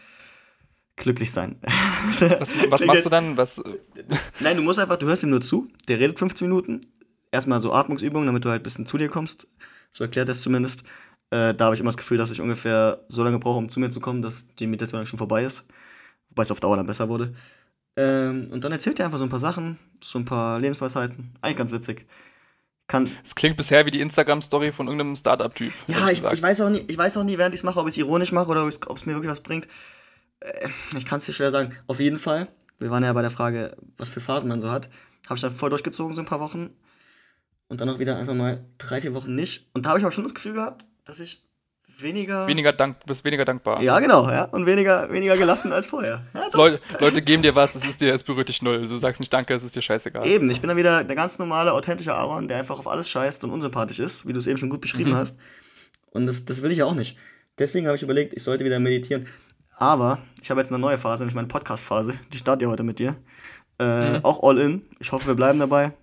glücklich 0.95 1.31
sein. 1.31 1.57
Was, 1.61 2.21
was 2.69 2.85
machst 2.85 3.05
du 3.05 3.09
dann? 3.09 3.35
Was? 3.35 3.61
Nein, 4.39 4.55
du 4.55 4.63
musst 4.63 4.79
einfach, 4.79 4.97
du 4.97 5.05
hörst 5.05 5.23
ihm 5.23 5.29
nur 5.29 5.41
zu, 5.41 5.67
der 5.89 5.99
redet 5.99 6.17
15 6.17 6.47
Minuten. 6.47 6.79
Erstmal 7.31 7.59
so 7.59 7.73
Atmungsübungen, 7.73 8.27
damit 8.27 8.45
du 8.45 8.49
halt 8.49 8.61
ein 8.61 8.63
bisschen 8.63 8.85
zu 8.85 8.97
dir 8.97 9.09
kommst. 9.09 9.47
So 9.91 10.05
erklärt 10.05 10.29
er 10.29 10.31
es 10.31 10.41
zumindest. 10.41 10.83
Äh, 11.31 11.53
da 11.53 11.65
habe 11.65 11.75
ich 11.75 11.81
immer 11.81 11.89
das 11.89 11.97
Gefühl, 11.97 12.17
dass 12.17 12.31
ich 12.31 12.39
ungefähr 12.39 13.03
so 13.09 13.23
lange 13.23 13.39
brauche, 13.39 13.57
um 13.57 13.67
zu 13.67 13.81
mir 13.81 13.89
zu 13.89 13.99
kommen, 13.99 14.21
dass 14.21 14.47
die 14.55 14.67
Meditation 14.67 15.05
schon 15.05 15.19
vorbei 15.19 15.43
ist. 15.43 15.65
Wobei 16.29 16.43
es 16.43 16.51
auf 16.51 16.61
Dauer 16.61 16.77
dann 16.77 16.87
besser 16.87 17.09
wurde. 17.09 17.33
Ähm, 17.97 18.47
und 18.51 18.63
dann 18.63 18.71
erzählt 18.71 18.99
er 18.99 19.05
einfach 19.05 19.17
so 19.17 19.23
ein 19.23 19.29
paar 19.29 19.39
Sachen, 19.39 19.79
so 20.01 20.19
ein 20.19 20.25
paar 20.25 20.59
Lebensweisheiten. 20.59 21.33
Eigentlich 21.41 21.57
ganz 21.57 21.71
witzig. 21.71 22.05
Kann 22.87 23.11
es 23.25 23.35
klingt 23.35 23.57
bisher 23.57 23.85
wie 23.85 23.91
die 23.91 23.99
Instagram-Story 23.99 24.71
von 24.71 24.87
irgendeinem 24.87 25.15
Startup-Typ. 25.15 25.73
Ja, 25.87 26.09
ich, 26.09 26.23
ich, 26.23 26.41
weiß 26.41 26.61
auch 26.61 26.69
nie, 26.69 26.85
ich 26.87 26.97
weiß 26.97 27.17
auch 27.17 27.23
nie, 27.23 27.37
während 27.37 27.53
ich 27.53 27.59
es 27.59 27.63
mache, 27.63 27.79
ob 27.79 27.87
ich 27.87 27.95
es 27.95 27.97
ironisch 27.97 28.31
mache 28.31 28.49
oder 28.49 28.63
ob 28.63 28.69
es 28.69 29.05
mir 29.05 29.13
wirklich 29.13 29.31
was 29.31 29.41
bringt. 29.41 29.67
Äh, 30.39 30.69
ich 30.95 31.05
kann 31.05 31.17
es 31.17 31.25
dir 31.25 31.33
schwer 31.33 31.51
sagen. 31.51 31.75
Auf 31.87 31.99
jeden 31.99 32.19
Fall, 32.19 32.47
wir 32.79 32.91
waren 32.91 33.03
ja 33.03 33.11
bei 33.11 33.23
der 33.23 33.31
Frage, 33.31 33.75
was 33.97 34.09
für 34.09 34.21
Phasen 34.21 34.47
man 34.47 34.61
so 34.61 34.71
hat, 34.71 34.89
habe 35.25 35.35
ich 35.35 35.41
dann 35.41 35.51
voll 35.51 35.71
durchgezogen, 35.71 36.13
so 36.13 36.21
ein 36.21 36.27
paar 36.27 36.39
Wochen. 36.39 36.69
Und 37.67 37.81
dann 37.81 37.89
auch 37.89 37.99
wieder 37.99 38.17
einfach 38.17 38.35
mal 38.35 38.63
drei, 38.77 39.01
vier 39.01 39.13
Wochen 39.13 39.35
nicht. 39.35 39.69
Und 39.73 39.85
da 39.85 39.89
habe 39.89 39.99
ich 39.99 40.05
auch 40.05 40.11
schon 40.11 40.23
das 40.23 40.35
Gefühl 40.35 40.53
gehabt, 40.53 40.85
dass 41.03 41.19
ich 41.19 41.43
weniger. 42.01 42.47
Weniger 42.47 42.73
dank, 42.73 43.05
bist 43.05 43.23
weniger 43.23 43.45
dankbar. 43.45 43.81
Ja, 43.81 43.99
genau, 43.99 44.29
ja. 44.29 44.45
Und 44.45 44.65
weniger, 44.65 45.11
weniger 45.11 45.37
gelassen 45.37 45.71
als 45.71 45.87
vorher. 45.87 46.23
Ja, 46.33 46.49
Leute, 46.53 46.79
Leute 46.99 47.21
geben 47.21 47.43
dir 47.43 47.55
was, 47.55 47.75
es 47.75 47.87
ist 47.87 48.01
dir, 48.01 48.13
es 48.13 48.23
berührt 48.23 48.49
dich 48.49 48.61
null. 48.61 48.87
Du 48.87 48.97
sagst 48.97 49.19
nicht 49.19 49.31
Danke, 49.33 49.53
es 49.53 49.63
ist 49.63 49.75
dir 49.75 49.81
scheißegal. 49.81 50.25
Eben, 50.25 50.49
ich 50.49 50.61
bin 50.61 50.67
dann 50.67 50.77
wieder 50.77 51.03
der 51.03 51.15
ganz 51.15 51.39
normale, 51.39 51.73
authentische 51.73 52.13
Aaron, 52.13 52.47
der 52.47 52.57
einfach 52.57 52.79
auf 52.79 52.87
alles 52.87 53.09
scheißt 53.09 53.43
und 53.43 53.51
unsympathisch 53.51 53.99
ist, 53.99 54.27
wie 54.27 54.33
du 54.33 54.39
es 54.39 54.47
eben 54.47 54.57
schon 54.57 54.69
gut 54.69 54.81
beschrieben 54.81 55.11
mhm. 55.11 55.15
hast. 55.15 55.37
Und 56.11 56.27
das, 56.27 56.45
das 56.45 56.61
will 56.61 56.71
ich 56.71 56.79
ja 56.79 56.85
auch 56.85 56.95
nicht. 56.95 57.17
Deswegen 57.57 57.87
habe 57.87 57.95
ich 57.95 58.03
überlegt, 58.03 58.33
ich 58.33 58.43
sollte 58.43 58.63
wieder 58.65 58.79
meditieren. 58.79 59.27
Aber 59.77 60.19
ich 60.41 60.49
habe 60.49 60.59
jetzt 60.59 60.71
eine 60.71 60.79
neue 60.79 60.97
Phase, 60.97 61.23
nämlich 61.23 61.35
meine 61.35 61.47
Podcast-Phase. 61.47 62.13
Die 62.33 62.37
startet 62.37 62.63
ja 62.63 62.69
heute 62.69 62.83
mit 62.83 62.99
dir. 62.99 63.15
Äh, 63.79 64.17
mhm. 64.17 64.19
Auch 64.23 64.43
all 64.43 64.57
in. 64.57 64.83
Ich 64.99 65.11
hoffe, 65.11 65.27
wir 65.27 65.35
bleiben 65.35 65.59
dabei. 65.59 65.93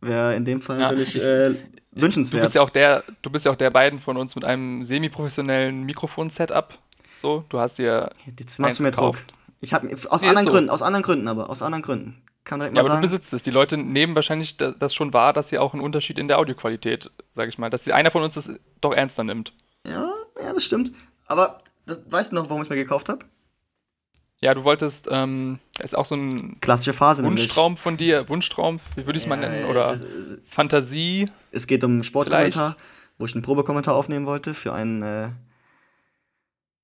Wäre 0.00 0.36
in 0.36 0.44
dem 0.44 0.60
Fall 0.60 0.78
ja, 0.78 0.84
natürlich. 0.84 1.16
Ich, 1.16 1.24
äh, 1.24 1.56
wünschenswert. 2.00 2.42
Du 2.42 2.46
bist 2.46 2.54
ja 2.54 2.62
auch 2.62 2.70
der, 2.70 3.04
du 3.22 3.30
bist 3.30 3.44
ja 3.44 3.52
auch 3.52 3.56
der 3.56 3.70
beiden 3.70 4.00
von 4.00 4.16
uns 4.16 4.34
mit 4.34 4.44
einem 4.44 4.84
semi-professionellen 4.84 5.84
Mikrofon-Setup. 5.84 6.78
So, 7.14 7.44
du 7.48 7.58
hast 7.58 7.78
dir. 7.78 8.10
Jetzt 8.26 8.58
machst 8.58 8.78
du 8.78 8.84
mir 8.84 8.90
Druck. 8.90 9.16
Ich 9.60 9.74
habe 9.74 9.88
aus 10.08 10.22
nee, 10.22 10.28
anderen 10.28 10.46
so. 10.46 10.52
Gründen, 10.52 10.70
aus 10.70 10.82
anderen 10.82 11.02
Gründen 11.02 11.28
aber, 11.28 11.50
aus 11.50 11.62
anderen 11.62 11.82
Gründen. 11.82 12.22
Kann 12.44 12.60
direkt 12.60 12.74
mal 12.74 12.80
ja, 12.80 12.84
aber 12.84 12.94
sagen. 12.94 13.02
du 13.02 13.10
besitzt 13.10 13.32
es. 13.34 13.42
Die 13.42 13.50
Leute 13.50 13.76
nehmen 13.76 14.14
wahrscheinlich 14.14 14.56
das 14.56 14.94
schon 14.94 15.12
wahr, 15.12 15.32
dass 15.32 15.48
sie 15.48 15.58
auch 15.58 15.74
einen 15.74 15.82
Unterschied 15.82 16.18
in 16.18 16.28
der 16.28 16.38
Audioqualität, 16.38 17.10
sage 17.34 17.48
ich 17.48 17.58
mal, 17.58 17.70
dass 17.70 17.88
einer 17.88 18.10
von 18.10 18.22
uns 18.22 18.34
das 18.34 18.50
doch 18.80 18.92
ernster 18.92 19.24
nimmt. 19.24 19.52
Ja, 19.86 20.10
ja, 20.42 20.52
das 20.52 20.64
stimmt. 20.64 20.92
Aber 21.26 21.58
das, 21.86 22.00
weißt 22.08 22.32
du 22.32 22.36
noch, 22.36 22.48
warum 22.48 22.62
ich 22.62 22.66
es 22.66 22.70
mir 22.70 22.76
gekauft 22.76 23.08
habe? 23.08 23.26
Ja, 24.40 24.54
du 24.54 24.62
wolltest, 24.62 25.08
ähm, 25.10 25.58
ist 25.80 25.96
auch 25.96 26.04
so 26.04 26.14
ein 26.14 26.60
klassische 26.60 26.92
Phase 26.92 27.24
Wunschtraum 27.24 27.72
nämlich. 27.72 27.82
von 27.82 27.96
dir, 27.96 28.28
Wunschtraum, 28.28 28.78
wie 28.94 29.04
würde 29.04 29.18
ich 29.18 29.24
es 29.24 29.28
mal 29.28 29.34
nennen, 29.36 29.64
oder 29.64 29.92
es 29.92 30.00
ist, 30.00 30.34
äh, 30.34 30.38
Fantasie. 30.50 31.28
Es 31.50 31.66
geht 31.66 31.82
um 31.82 32.04
Sportkommentar, 32.04 32.76
wo 33.18 33.26
ich 33.26 33.34
einen 33.34 33.42
Probekommentar 33.42 33.96
aufnehmen 33.96 34.26
wollte 34.26 34.54
für 34.54 34.72
einen 34.72 35.02
äh, 35.02 35.30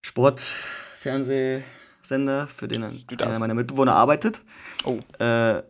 Sportfernsehsender, 0.02 2.48
für 2.48 2.66
den 2.66 2.82
einer 2.82 3.38
meiner 3.38 3.54
Mitbewohner 3.54 3.94
arbeitet. 3.94 4.42
Oh. 4.84 4.98
Äh, 5.18 5.62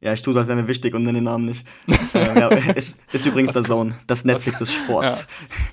Ja, 0.00 0.12
ich 0.12 0.22
tue 0.22 0.32
es, 0.32 0.38
als 0.38 0.46
wäre 0.46 0.60
mir 0.60 0.68
wichtig 0.68 0.94
und 0.94 1.02
nenne 1.02 1.18
den 1.18 1.24
Namen 1.24 1.44
nicht. 1.44 1.66
äh, 2.14 2.38
ja, 2.38 2.48
ist, 2.48 3.00
ist 3.12 3.26
übrigens 3.26 3.52
der 3.52 3.64
Zone, 3.64 3.96
das 4.06 4.24
Netflix 4.24 4.58
des 4.58 4.72
Sports. 4.72 5.26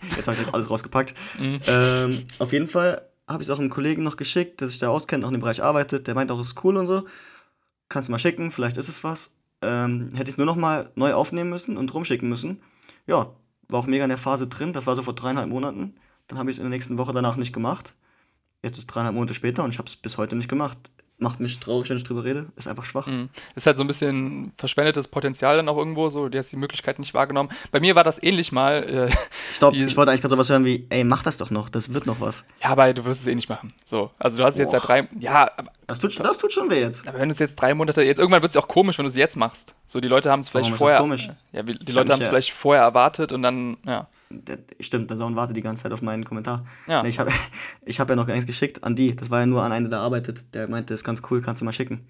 Ja. 0.10 0.12
Jetzt 0.18 0.28
habe 0.28 0.42
ich 0.42 0.54
alles 0.54 0.70
rausgepackt. 0.70 1.14
Mhm. 1.40 1.60
Ähm, 1.68 2.26
auf 2.40 2.52
jeden 2.52 2.68
Fall 2.68 3.02
habe 3.28 3.42
ich 3.42 3.50
es 3.50 3.54
auch 3.54 3.60
einem 3.60 3.70
Kollegen 3.70 4.04
noch 4.04 4.18
geschickt, 4.18 4.62
der 4.62 4.70
sich 4.70 4.80
da 4.80 4.90
auskennt, 4.90 5.24
auch 5.24 5.30
in 5.30 5.36
dem 5.36 5.42
Bereich 5.42 5.64
arbeitet. 5.64 6.08
Der 6.08 6.16
meint 6.16 6.32
auch, 6.32 6.40
es 6.40 6.48
ist 6.48 6.64
cool 6.64 6.78
und 6.78 6.86
so. 6.86 7.06
Kannst 7.90 8.10
du 8.10 8.12
mal 8.12 8.20
schicken, 8.20 8.52
vielleicht 8.52 8.78
ist 8.78 8.90
es 8.90 9.04
was. 9.04 9.36
Ähm, 9.62 10.10
hätte 10.14 10.30
ich 10.30 10.36
es 10.36 10.38
nur 10.38 10.46
noch 10.46 10.56
mal 10.56 10.92
neu 10.96 11.14
aufnehmen 11.14 11.50
müssen 11.50 11.78
und 11.78 11.94
rumschicken 11.94 12.30
müssen. 12.30 12.62
Ja, 13.08 13.30
war 13.70 13.80
auch 13.80 13.88
mega 13.88 14.04
in 14.04 14.10
der 14.10 14.18
Phase 14.18 14.48
drin. 14.48 14.74
Das 14.74 14.88
war 14.88 14.96
so 14.96 15.02
vor 15.02 15.16
dreieinhalb 15.16 15.50
Monaten. 15.50 15.96
Dann 16.28 16.40
habe 16.40 16.50
ich 16.50 16.56
es 16.56 16.60
in 16.60 16.66
der 16.66 16.72
nächsten 16.72 16.98
Woche 16.98 17.14
danach 17.14 17.36
nicht 17.36 17.54
gemacht. 17.54 17.96
Jetzt 18.64 18.78
ist 18.78 18.88
dreieinhalb 18.88 19.16
Monate 19.16 19.34
später 19.34 19.64
und 19.64 19.72
ich 19.72 19.78
habe 19.78 19.88
es 19.88 19.96
bis 19.96 20.18
heute 20.18 20.36
nicht 20.36 20.50
gemacht 20.50 20.78
macht 21.18 21.40
mich 21.40 21.60
traurig, 21.60 21.90
wenn 21.90 21.98
ich 21.98 22.04
drüber 22.04 22.24
rede. 22.24 22.48
Ist 22.56 22.68
einfach 22.68 22.84
schwach. 22.84 23.08
Mhm. 23.08 23.30
Ist 23.56 23.66
halt 23.66 23.78
so 23.78 23.84
ein 23.84 23.88
bisschen 23.88 24.52
verschwendetes 24.58 25.08
Potenzial 25.08 25.58
dann 25.58 25.70
auch 25.70 25.78
irgendwo, 25.78 26.10
so, 26.10 26.28
du 26.28 26.38
hast 26.38 26.52
die 26.52 26.58
Möglichkeit 26.58 27.00
nicht 27.00 27.14
wahrgenommen. 27.14 27.50
Bei 27.72 27.80
mir 27.80 27.96
war 27.96 28.04
das 28.04 28.22
ähnlich 28.22 28.52
mal. 28.52 28.84
Äh, 28.84 29.16
Stopp, 29.54 29.74
ich 29.74 29.96
wollte 29.96 30.12
eigentlich 30.12 30.22
gerade 30.22 30.36
sowas 30.36 30.50
hören 30.50 30.66
wie, 30.66 30.88
ey, 30.90 31.04
mach 31.04 31.24
das 31.24 31.38
doch 31.38 31.52
noch, 31.52 31.70
das 31.70 31.94
wird 31.94 32.06
noch 32.06 32.20
was. 32.20 32.46
Ja, 32.62 32.70
aber 32.70 32.94
du 32.94 33.06
wirst 33.06 33.22
es 33.22 33.28
eh 33.28 33.36
nicht 33.36 33.50
machen. 33.50 33.74
So, 33.84 34.12
also 34.20 34.38
du 34.38 34.44
hast 34.44 34.58
jetzt 34.58 34.72
seit 34.72 34.88
drei, 34.88 35.08
ja. 35.20 35.50
Das 35.88 36.00
tut, 36.00 36.20
das 36.20 36.38
tut 36.38 36.52
schon 36.52 36.70
weh 36.70 36.82
jetzt. 36.82 37.08
Aber 37.08 37.20
wenn 37.20 37.30
du 37.30 37.34
es 37.34 37.40
jetzt 37.40 37.56
drei 37.56 37.74
Monate, 37.74 38.02
jetzt 38.02 38.20
irgendwann 38.20 38.42
wird 38.42 38.52
es 38.52 38.58
auch 38.58 38.68
komisch, 38.68 38.98
wenn 38.98 39.06
du 39.06 39.10
es 39.10 39.16
jetzt 39.16 39.38
machst. 39.38 39.76
So, 39.88 40.00
die 40.02 40.08
Leute 40.08 40.32
haben 40.32 40.42
es 40.42 40.50
vielleicht 40.50 40.66
Warum 40.66 40.78
vorher. 40.78 40.98
Ist 40.98 41.00
das 41.00 41.04
komisch? 41.04 41.30
Ja, 41.54 41.64
die 41.64 41.74
ich 41.88 41.96
Leute 41.96 42.12
haben 42.12 42.20
es 42.20 42.26
ja. 42.26 42.30
vielleicht 42.30 42.52
vorher 42.52 42.84
erwartet 42.84 43.32
und 43.32 43.44
dann, 43.44 43.78
ja 43.86 44.08
stimmt, 44.80 45.10
der 45.10 45.18
Sound 45.18 45.36
wartet 45.36 45.56
die 45.56 45.62
ganze 45.62 45.84
Zeit 45.84 45.92
auf 45.92 46.02
meinen 46.02 46.24
Kommentar. 46.24 46.66
Ja. 46.88 47.04
Nee, 47.04 47.10
ich 47.10 47.20
habe 47.20 47.32
ich 47.86 48.00
hab 48.00 48.10
ja 48.10 48.16
noch 48.16 48.28
gar 48.28 48.34
nichts 48.34 48.48
geschickt 48.48 48.84
an 48.84 48.96
die. 48.96 49.16
Das 49.16 49.30
war 49.30 49.40
ja 49.40 49.46
nur 49.46 49.64
an 49.64 49.72
einen, 49.72 49.90
der 49.90 50.00
arbeitet. 50.00 50.54
Der 50.54 50.68
meinte, 50.68 50.94
das 50.94 51.02
ist 51.02 51.04
ganz 51.04 51.22
cool, 51.30 51.42
kannst 51.42 51.62
du 51.62 51.66
mal 51.66 51.74
schicken. 51.74 52.06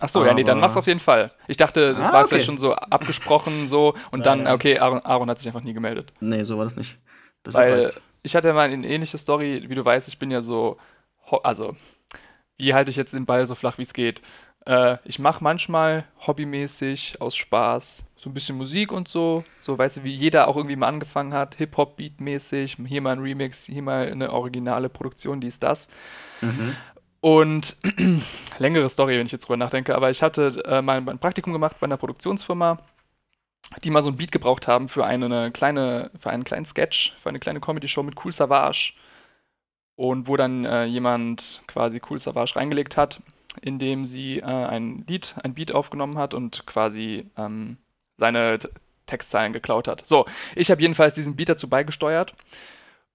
Ach 0.00 0.08
so, 0.08 0.24
ja, 0.24 0.32
nee, 0.32 0.44
dann 0.44 0.60
mach's 0.60 0.76
auf 0.76 0.86
jeden 0.86 1.00
Fall. 1.00 1.30
Ich 1.46 1.58
dachte, 1.58 1.92
das 1.92 2.06
ah, 2.06 2.12
war 2.12 2.20
okay. 2.20 2.30
vielleicht 2.30 2.46
schon 2.46 2.58
so 2.58 2.74
abgesprochen 2.74 3.68
so 3.68 3.94
und 4.10 4.24
nein, 4.24 4.44
dann, 4.44 4.54
okay, 4.54 4.78
Aaron, 4.78 5.00
Aaron, 5.00 5.28
hat 5.28 5.38
sich 5.38 5.46
einfach 5.46 5.62
nie 5.62 5.74
gemeldet. 5.74 6.12
Nee, 6.20 6.42
so 6.42 6.56
war 6.56 6.64
das 6.64 6.76
nicht. 6.76 6.98
Das 7.42 7.54
Weil 7.54 7.86
ich 8.22 8.34
hatte 8.34 8.52
mal 8.52 8.70
eine 8.70 8.86
ähnliche 8.86 9.18
Story, 9.18 9.64
wie 9.68 9.74
du 9.74 9.84
weißt, 9.84 10.08
ich 10.08 10.18
bin 10.18 10.30
ja 10.30 10.40
so, 10.40 10.78
also, 11.42 11.76
wie 12.56 12.72
halte 12.72 12.90
ich 12.90 12.96
jetzt 12.96 13.12
den 13.12 13.26
Ball 13.26 13.46
so 13.46 13.54
flach, 13.54 13.76
wie 13.76 13.82
es 13.82 13.92
geht? 13.92 14.22
Äh, 14.66 14.96
ich 15.04 15.18
mache 15.18 15.44
manchmal 15.44 16.04
hobbymäßig 16.26 17.20
aus 17.20 17.36
Spaß 17.36 18.04
so 18.20 18.28
ein 18.28 18.34
bisschen 18.34 18.58
Musik 18.58 18.92
und 18.92 19.08
so. 19.08 19.44
So, 19.60 19.78
weißt 19.78 19.96
du, 19.96 20.04
wie 20.04 20.12
jeder 20.14 20.46
auch 20.46 20.56
irgendwie 20.56 20.76
mal 20.76 20.88
angefangen 20.88 21.32
hat, 21.32 21.54
Hip-Hop-Beat-mäßig. 21.54 22.76
Hier 22.86 23.00
mal 23.00 23.12
ein 23.12 23.20
Remix, 23.20 23.64
hier 23.64 23.80
mal 23.80 24.12
eine 24.12 24.30
originale 24.30 24.90
Produktion, 24.90 25.40
dies, 25.40 25.58
das. 25.58 25.88
Mhm. 26.42 26.76
Und 27.20 27.76
längere 28.58 28.90
Story, 28.90 29.16
wenn 29.16 29.24
ich 29.24 29.32
jetzt 29.32 29.48
drüber 29.48 29.56
nachdenke, 29.56 29.94
aber 29.94 30.10
ich 30.10 30.22
hatte 30.22 30.62
äh, 30.66 30.82
mal 30.82 30.98
ein 30.98 31.18
Praktikum 31.18 31.54
gemacht 31.54 31.76
bei 31.80 31.86
einer 31.86 31.96
Produktionsfirma, 31.96 32.76
die 33.84 33.88
mal 33.88 34.02
so 34.02 34.10
ein 34.10 34.18
Beat 34.18 34.32
gebraucht 34.32 34.68
haben 34.68 34.90
für 34.90 35.06
eine, 35.06 35.24
eine 35.24 35.50
kleine, 35.50 36.10
für 36.20 36.28
einen 36.28 36.44
kleinen 36.44 36.66
Sketch, 36.66 37.14
für 37.22 37.30
eine 37.30 37.38
kleine 37.38 37.60
Comedy-Show 37.60 38.02
mit 38.02 38.22
Cool 38.22 38.32
Savage. 38.32 38.92
Und 39.96 40.28
wo 40.28 40.36
dann 40.36 40.66
äh, 40.66 40.84
jemand 40.84 41.62
quasi 41.66 42.02
Cool 42.06 42.18
Savage 42.18 42.56
reingelegt 42.56 42.98
hat 42.98 43.22
in 43.62 43.80
dem 43.80 44.04
sie 44.04 44.38
äh, 44.38 44.44
ein 44.44 45.04
Lied, 45.08 45.34
ein 45.42 45.54
Beat 45.54 45.74
aufgenommen 45.74 46.16
hat 46.18 46.34
und 46.34 46.66
quasi 46.66 47.26
ähm, 47.36 47.78
seine 48.20 48.58
Textzeilen 49.06 49.52
geklaut 49.52 49.88
hat. 49.88 50.06
So, 50.06 50.26
ich 50.54 50.70
habe 50.70 50.80
jedenfalls 50.80 51.14
diesen 51.14 51.34
Beat 51.34 51.48
dazu 51.48 51.68
beigesteuert. 51.68 52.34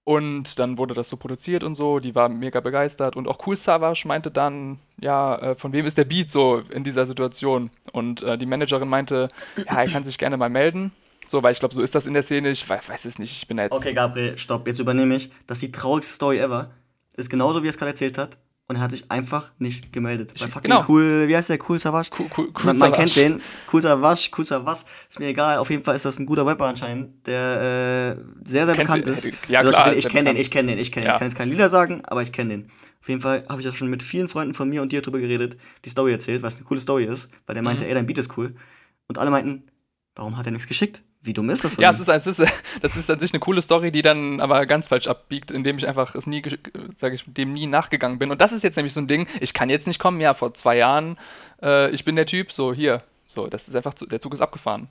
Und 0.04 0.60
dann 0.60 0.78
wurde 0.78 0.94
das 0.94 1.08
so 1.08 1.16
produziert 1.16 1.64
und 1.64 1.74
so, 1.74 1.98
die 1.98 2.14
war 2.14 2.28
mega 2.28 2.60
begeistert. 2.60 3.16
Und 3.16 3.26
auch 3.26 3.44
Cool 3.44 3.56
Savage 3.56 4.06
meinte 4.06 4.30
dann, 4.30 4.78
ja, 5.00 5.36
äh, 5.36 5.54
von 5.56 5.72
wem 5.72 5.84
ist 5.84 5.98
der 5.98 6.04
Beat 6.04 6.30
so 6.30 6.58
in 6.70 6.84
dieser 6.84 7.06
Situation? 7.06 7.70
Und 7.90 8.22
äh, 8.22 8.38
die 8.38 8.46
Managerin 8.46 8.88
meinte, 8.88 9.30
ja, 9.56 9.82
er 9.82 9.88
kann 9.88 10.04
sich 10.04 10.16
gerne 10.16 10.36
mal 10.36 10.48
melden. 10.48 10.92
So, 11.26 11.42
weil 11.42 11.50
ich 11.50 11.58
glaube, 11.58 11.74
so 11.74 11.82
ist 11.82 11.96
das 11.96 12.06
in 12.06 12.14
der 12.14 12.22
Szene. 12.22 12.50
Ich 12.50 12.68
weiß, 12.68 12.88
weiß 12.88 13.04
es 13.04 13.18
nicht. 13.18 13.32
Ich 13.32 13.48
bin 13.48 13.58
jetzt. 13.58 13.72
Okay, 13.72 13.94
Gabriel, 13.94 14.38
stopp, 14.38 14.68
jetzt 14.68 14.78
übernehme 14.78 15.16
ich. 15.16 15.30
Das 15.48 15.58
ist 15.58 15.66
die 15.66 15.72
traurigste 15.72 16.12
Story 16.12 16.38
ever. 16.38 16.70
Ist 17.16 17.30
genauso, 17.30 17.64
wie 17.64 17.66
er 17.66 17.70
es 17.70 17.78
gerade 17.78 17.90
erzählt 17.90 18.16
hat 18.16 18.38
und 18.68 18.76
er 18.76 18.82
hat 18.82 18.90
sich 18.90 19.10
einfach 19.10 19.52
nicht 19.58 19.92
gemeldet. 19.92 20.34
Bei 20.38 20.48
fucking 20.48 20.70
genau. 20.70 20.84
cool, 20.88 21.28
wie 21.28 21.36
heißt 21.36 21.50
der? 21.50 21.58
Cool 21.68 21.78
Savage? 21.78 22.10
Cool, 22.18 22.26
cool, 22.36 22.48
cool 22.48 22.64
man, 22.64 22.78
man 22.78 22.92
kennt 22.92 23.14
den. 23.14 23.40
Cool 23.72 23.80
Savage, 23.80 24.30
cool 24.36 24.44
Savage, 24.44 24.84
ist 25.08 25.20
mir 25.20 25.28
egal. 25.28 25.58
Auf 25.58 25.70
jeden 25.70 25.84
Fall 25.84 25.94
ist 25.94 26.04
das 26.04 26.18
ein 26.18 26.26
guter 26.26 26.44
Rapper 26.44 26.66
anscheinend, 26.66 27.26
der 27.26 28.16
äh, 28.16 28.48
sehr, 28.48 28.66
sehr 28.66 28.74
Kennst 28.74 28.92
bekannt 28.92 29.06
ist. 29.06 29.30
Ja, 29.48 29.60
also, 29.60 29.70
klar. 29.70 29.92
Ich 29.94 30.08
kenne 30.08 30.32
den, 30.32 30.36
ich 30.36 30.50
kenne 30.50 30.70
den, 30.72 30.78
ich 30.80 30.90
kenne 30.90 31.04
den. 31.04 31.08
Ja. 31.08 31.14
Ich 31.14 31.18
kann 31.18 31.28
jetzt 31.28 31.36
keine 31.36 31.52
Lieder 31.52 31.68
sagen, 31.68 32.02
aber 32.06 32.22
ich 32.22 32.32
kenne 32.32 32.50
den. 32.50 32.70
Auf 33.00 33.08
jeden 33.08 33.20
Fall 33.20 33.44
habe 33.48 33.60
ich 33.60 33.66
das 33.66 33.76
schon 33.76 33.88
mit 33.88 34.02
vielen 34.02 34.26
Freunden 34.26 34.52
von 34.52 34.68
mir 34.68 34.82
und 34.82 34.90
dir 34.90 35.00
drüber 35.00 35.20
geredet, 35.20 35.56
die 35.84 35.88
Story 35.88 36.10
erzählt, 36.10 36.42
was 36.42 36.56
eine 36.56 36.64
coole 36.64 36.80
Story 36.80 37.04
ist, 37.04 37.30
weil 37.46 37.54
der 37.54 37.62
meinte, 37.62 37.84
mhm. 37.84 37.90
ey, 37.90 37.94
dein 37.94 38.06
Beat 38.06 38.18
ist 38.18 38.36
cool. 38.36 38.56
Und 39.06 39.18
alle 39.18 39.30
meinten, 39.30 39.62
warum 40.16 40.36
hat 40.36 40.46
er 40.46 40.50
nichts 40.50 40.66
geschickt? 40.66 41.04
Wie 41.26 41.32
dumm 41.32 41.50
ist 41.50 41.64
das 41.64 41.74
von 41.74 41.82
Ja, 41.82 41.90
es 41.90 42.00
ist, 42.00 42.08
es 42.08 42.26
ist, 42.26 42.44
das 42.80 42.96
ist 42.96 43.10
an 43.10 43.20
sich 43.20 43.32
eine 43.32 43.40
coole 43.40 43.60
Story, 43.60 43.90
die 43.90 44.02
dann 44.02 44.40
aber 44.40 44.64
ganz 44.66 44.86
falsch 44.86 45.06
abbiegt, 45.06 45.50
indem 45.50 45.78
ich 45.78 45.86
einfach 45.86 46.14
es 46.14 46.26
nie, 46.26 46.42
sage 46.96 47.16
ich, 47.16 47.24
dem 47.26 47.52
nie 47.52 47.66
nachgegangen 47.66 48.18
bin. 48.18 48.30
Und 48.30 48.40
das 48.40 48.52
ist 48.52 48.62
jetzt 48.62 48.76
nämlich 48.76 48.94
so 48.94 49.00
ein 49.00 49.08
Ding, 49.08 49.26
ich 49.40 49.52
kann 49.52 49.68
jetzt 49.68 49.86
nicht 49.86 49.98
kommen, 49.98 50.20
ja, 50.20 50.34
vor 50.34 50.54
zwei 50.54 50.76
Jahren, 50.76 51.18
äh, 51.62 51.90
ich 51.90 52.04
bin 52.04 52.16
der 52.16 52.26
Typ, 52.26 52.52
so 52.52 52.72
hier. 52.72 53.02
So, 53.26 53.48
das 53.48 53.68
ist 53.68 53.74
einfach, 53.74 53.94
der 53.94 54.20
Zug 54.20 54.34
ist 54.34 54.40
abgefahren. 54.40 54.88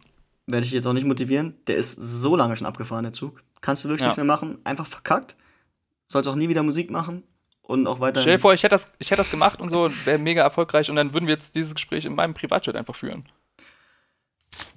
Werde 0.48 0.66
ich 0.66 0.74
jetzt 0.74 0.86
auch 0.86 0.94
nicht 0.94 1.08
motivieren. 1.08 1.56
Der 1.68 1.78
ist 1.78 1.94
so 1.94 2.36
lange 2.36 2.56
schon 2.56 2.68
abgefahren, 2.68 3.04
der 3.04 3.14
Zug. 3.14 3.42
Kannst 3.62 3.84
du 3.84 3.90
wirklich 3.90 4.02
ja. 4.02 4.08
nichts 4.08 4.18
mehr 4.18 4.26
machen, 4.26 4.60
einfach 4.64 4.86
verkackt. 4.86 5.36
Sollst 6.08 6.30
auch 6.30 6.36
nie 6.36 6.50
wieder 6.50 6.62
Musik 6.62 6.92
machen 6.92 7.24
und 7.64 7.88
auch 7.88 8.00
weiter. 8.00 8.22
Stell 8.22 8.36
dir 8.36 8.40
vor, 8.40 8.54
ich 8.54 8.62
hätte 8.62 8.76
das, 8.76 8.90
ich 9.00 9.10
hätte 9.10 9.22
das 9.22 9.32
gemacht 9.32 9.60
und 9.60 9.70
so, 9.70 9.90
wäre 10.06 10.20
mega 10.20 10.44
erfolgreich 10.44 10.90
und 10.90 10.98
dann 10.98 11.14
würden 11.14 11.26
wir 11.26 11.34
jetzt 11.34 11.56
dieses 11.56 11.74
Gespräch 11.74 12.06
in 12.06 12.14
meinem 12.14 12.34
Privatchat 12.34 12.76
einfach 12.76 12.96
führen. 12.96 13.28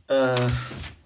Äh, 0.08 0.36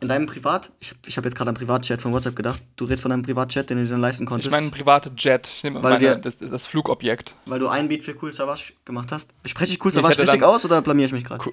in 0.01 0.09
deinem 0.09 0.27
Privat, 0.27 0.73
ich, 0.81 0.95
ich 1.07 1.17
habe 1.17 1.29
jetzt 1.29 1.37
gerade 1.37 1.51
an 1.51 1.55
Privatchat 1.55 2.03
von 2.03 2.13
WhatsApp 2.13 2.37
gedacht. 2.37 2.63
Du 2.77 2.85
redest 2.85 3.03
von 3.03 3.11
deinem 3.11 3.23
Privatchat, 3.23 3.71
den 3.71 3.79
du 3.79 3.85
dir 3.85 3.91
dann 3.91 4.01
leisten 4.01 4.27
konntest. 4.27 4.47
Ich 4.47 4.61
meine 4.61 4.71
private 4.71 5.13
Jet. 5.17 5.49
Ich 5.55 5.63
nehme 5.65 5.81
meine, 5.81 5.99
dir, 5.99 6.17
das, 6.17 6.39
das, 6.39 6.67
Flugobjekt. 6.67 7.35
Weil 7.47 7.59
du 7.61 7.69
ein 7.69 7.89
Beat 7.89 8.03
für 8.03 8.15
Cool 8.21 8.33
Savage 8.33 8.73
gemacht 8.85 9.13
hast. 9.13 9.35
Spreche 9.45 9.73
ich 9.73 9.85
Cool 9.85 9.93
Savage 9.93 10.19
richtig 10.19 10.43
aus 10.43 10.65
oder 10.65 10.83
blamier 10.83 11.07
ich 11.07 11.13
mich 11.13 11.25
gerade? 11.25 11.45
Cool. 11.45 11.53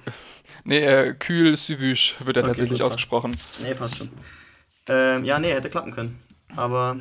Nee, 0.64 0.78
äh, 0.78 1.14
Kühl 1.14 1.56
Suvush 1.56 2.16
wird 2.24 2.36
er 2.36 2.42
okay, 2.42 2.50
tatsächlich 2.50 2.78
gut, 2.78 2.86
ausgesprochen. 2.86 3.36
Nee, 3.62 3.74
passt 3.74 3.98
schon. 3.98 4.10
Ähm, 4.88 5.24
ja, 5.24 5.38
nee, 5.38 5.52
hätte 5.52 5.70
klappen 5.70 5.92
können. 5.92 6.20
Aber. 6.56 6.98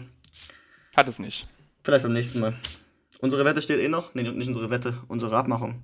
Hat 0.96 1.08
es 1.08 1.20
nicht. 1.20 1.48
Vielleicht 1.84 2.04
beim 2.04 2.14
nächsten 2.14 2.40
Mal. 2.40 2.54
Unsere 3.22 3.44
Wette 3.46 3.62
steht 3.62 3.80
eh 3.80 3.90
noch. 3.90 4.14
Nee, 4.14 4.24
nicht 4.24 4.48
unsere 4.48 4.70
Wette, 4.70 4.98
unsere 5.08 5.36
Abmachung. 5.36 5.84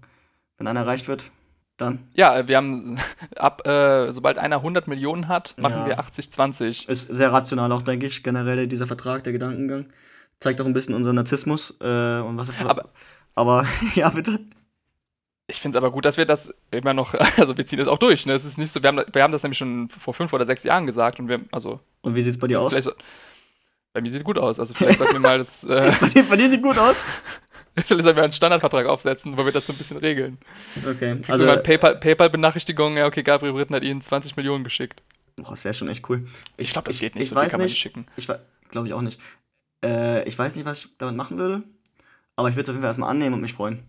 Wenn 0.58 0.68
einer 0.68 0.82
erreicht 0.82 1.08
wird, 1.08 1.32
dann? 1.78 2.08
Ja, 2.16 2.48
wir 2.48 2.58
haben 2.58 3.00
ab, 3.36 3.66
äh, 3.68 4.12
sobald 4.12 4.38
einer 4.38 4.58
100 4.58 4.88
Millionen 4.88 5.28
hat, 5.28 5.56
machen 5.58 5.78
ja. 5.78 5.88
wir 5.88 6.00
80-20. 6.00 6.88
Ist 6.88 7.14
sehr 7.14 7.32
rational 7.32 7.72
auch, 7.72 7.82
denke 7.82 8.06
ich, 8.06 8.24
generell 8.24 8.68
dieser 8.68 8.88
Vertrag, 8.88 9.24
der 9.24 9.34
Gedankengang. 9.34 9.88
Zeigt 10.40 10.60
auch 10.62 10.66
ein 10.66 10.74
bisschen 10.74 10.96
unseren 10.96 11.16
Narzissmus 11.16 11.78
äh, 11.82 12.20
und 12.20 12.38
was 12.38 12.52
aber, 12.62 12.90
aber 13.36 13.66
ja, 13.96 14.10
bitte. 14.10 14.40
Ich 15.48 15.62
finde 15.62 15.78
es 15.78 15.84
aber 15.84 15.92
gut, 15.92 16.06
dass 16.06 16.18
wir 16.18 16.26
das 16.26 16.54
immer 16.72 16.94
noch, 16.94 17.14
also 17.38 17.56
wir 17.58 17.66
ziehen 17.66 17.80
das 17.80 17.88
auch 17.88 18.00
durch. 18.00 18.26
Ne? 18.26 18.34
Es 18.34 18.46
ist 18.46 18.58
nicht 18.58 18.72
so, 18.72 18.82
wir 18.82 18.88
haben, 18.90 19.02
wir 19.12 19.24
haben 19.24 19.32
das 19.32 19.44
nämlich 19.44 19.58
schon 19.58 19.90
vor 19.90 20.14
fünf 20.14 20.34
oder 20.34 20.46
sechs 20.46 20.64
Jahren 20.64 20.86
gesagt 20.86 21.20
und 21.20 21.30
wir, 21.30 21.42
also. 21.52 21.80
Und 22.02 22.16
wie 22.16 22.22
sieht 22.22 22.34
es 22.34 22.40
bei 22.40 22.48
dir 22.48 22.60
aus? 22.60 22.74
Bei 23.94 24.02
mir 24.02 24.10
sieht 24.10 24.20
es 24.20 24.26
gut 24.26 24.38
aus. 24.38 24.60
Also 24.60 24.74
vielleicht 24.74 24.98
sollten 24.98 25.14
wir 25.14 25.20
mal 25.22 25.38
das. 25.38 25.64
Äh, 25.64 25.94
bei, 26.02 26.08
dir, 26.10 26.24
bei 26.24 26.36
dir 26.36 26.52
sieht 26.52 26.62
gut 26.62 26.78
aus? 26.78 27.06
Vielleicht 27.76 27.90
sollen 28.04 28.16
wir 28.16 28.24
einen 28.24 28.32
Standardvertrag 28.32 28.86
aufsetzen, 28.86 29.38
wo 29.38 29.46
wir 29.46 29.52
das 29.52 29.68
so 29.68 29.74
ein 29.74 29.78
bisschen 29.78 29.98
regeln. 29.98 30.38
Okay. 30.78 31.16
Kriegst 31.16 31.30
also 31.30 31.46
mal 31.46 31.62
PayPal-Benachrichtigung, 31.62 32.94
PayPal 32.94 33.02
ja, 33.02 33.08
okay, 33.08 33.24
Gabriel 33.24 33.54
Britten 33.54 33.76
hat 33.76 33.84
Ihnen 33.84 34.02
20 34.02 34.36
Millionen 34.38 34.64
geschickt. 34.64 35.02
Boah, 35.38 35.52
das 35.52 35.66
wäre 35.66 35.74
schon 35.74 35.90
echt 35.90 36.08
cool. 36.10 36.26
Ich, 36.58 36.68
ich 36.68 36.74
glaube, 36.74 36.90
das 36.90 37.00
geht 37.00 37.16
nicht, 37.16 37.24
ich 37.24 37.30
so 37.30 37.36
weiß 37.36 37.52
kann 37.52 37.60
man 37.60 37.68
nicht 37.68 37.78
schicken. 37.78 38.08
Ich 38.16 38.28
glaube 38.70 38.88
ich 38.88 38.94
auch 38.94 39.02
nicht. 39.02 39.20
Äh, 39.84 40.28
ich 40.28 40.38
weiß 40.38 40.56
nicht, 40.56 40.66
was 40.66 40.86
ich 40.86 40.98
damit 40.98 41.16
machen 41.16 41.38
würde, 41.38 41.64
aber 42.36 42.50
ich 42.50 42.56
würde 42.56 42.64
es 42.64 42.70
auf 42.70 42.76
jeden 42.76 42.82
Fall 42.82 42.90
erstmal 42.90 43.10
annehmen 43.10 43.36
und 43.36 43.42
mich 43.42 43.54
freuen. 43.54 43.84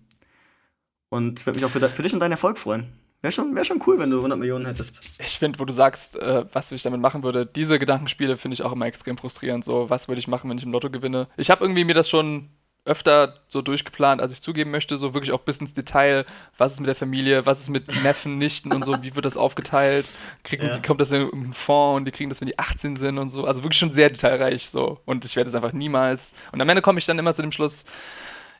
Und 1.08 1.46
würde 1.46 1.58
mich 1.58 1.64
auch 1.64 1.70
für, 1.70 1.80
für 1.88 2.02
dich 2.02 2.12
und 2.12 2.20
deinen 2.20 2.32
Erfolg 2.32 2.58
freuen. 2.58 2.92
Wäre 3.22 3.32
schon, 3.32 3.54
wär 3.54 3.64
schon 3.64 3.82
cool, 3.86 3.98
wenn 3.98 4.10
du 4.10 4.18
100 4.18 4.38
Millionen 4.38 4.66
hättest. 4.66 5.00
Ich 5.18 5.38
finde, 5.38 5.58
wo 5.58 5.64
du 5.64 5.72
sagst, 5.72 6.16
äh, 6.16 6.44
was 6.52 6.70
ich 6.72 6.82
damit 6.82 7.00
machen 7.00 7.22
würde, 7.22 7.46
diese 7.46 7.78
Gedankenspiele 7.78 8.36
finde 8.36 8.54
ich 8.54 8.62
auch 8.62 8.72
immer 8.72 8.86
extrem 8.86 9.16
frustrierend. 9.16 9.64
So, 9.64 9.88
was 9.88 10.08
würde 10.08 10.18
ich 10.18 10.28
machen, 10.28 10.50
wenn 10.50 10.58
ich 10.58 10.64
im 10.64 10.72
Lotto 10.72 10.90
gewinne? 10.90 11.28
Ich 11.36 11.50
habe 11.50 11.64
irgendwie 11.64 11.84
mir 11.84 11.94
das 11.94 12.08
schon 12.08 12.50
öfter 12.86 13.34
so 13.48 13.62
durchgeplant, 13.62 14.20
als 14.22 14.32
ich 14.32 14.40
zugeben 14.40 14.70
möchte, 14.70 14.96
so 14.96 15.12
wirklich 15.12 15.32
auch 15.32 15.40
bis 15.40 15.58
ins 15.58 15.74
Detail, 15.74 16.24
was 16.56 16.74
ist 16.74 16.80
mit 16.80 16.86
der 16.86 16.94
Familie, 16.94 17.44
was 17.44 17.62
ist 17.62 17.68
mit 17.68 17.88
Neffen, 18.02 18.38
Nichten 18.38 18.72
und 18.72 18.84
so, 18.84 19.02
wie 19.02 19.14
wird 19.14 19.24
das 19.24 19.36
aufgeteilt, 19.36 20.08
kriegen, 20.44 20.66
ja. 20.66 20.78
kommt 20.78 21.00
das 21.00 21.10
in 21.10 21.30
einen 21.30 21.52
Fonds 21.52 21.98
und 21.98 22.04
die 22.04 22.12
kriegen 22.12 22.30
das, 22.30 22.40
wenn 22.40 22.48
die 22.48 22.58
18 22.58 22.96
sind 22.96 23.18
und 23.18 23.30
so, 23.30 23.44
also 23.44 23.62
wirklich 23.62 23.78
schon 23.78 23.90
sehr 23.90 24.08
detailreich 24.08 24.70
so 24.70 25.00
und 25.04 25.24
ich 25.24 25.36
werde 25.36 25.48
es 25.48 25.54
einfach 25.54 25.72
niemals 25.72 26.32
und 26.52 26.60
am 26.60 26.68
Ende 26.68 26.82
komme 26.82 26.98
ich 26.98 27.06
dann 27.06 27.18
immer 27.18 27.34
zu 27.34 27.42
dem 27.42 27.52
Schluss, 27.52 27.84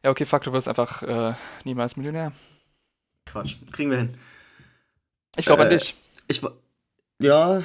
ja 0.03 0.11
okay, 0.11 0.27
fuck, 0.27 0.43
du 0.43 0.53
wirst 0.53 0.69
einfach 0.69 1.03
äh, 1.03 1.35
niemals 1.65 1.97
Millionär. 1.97 2.33
Quatsch, 3.27 3.57
kriegen 3.73 3.91
wir 3.91 3.99
hin. 3.99 4.15
Ich 5.37 5.47
glaube 5.47 5.63
äh, 5.63 5.67
an 5.67 5.71
dich. 5.71 5.95
Ich, 6.29 6.43
ja, 7.21 7.63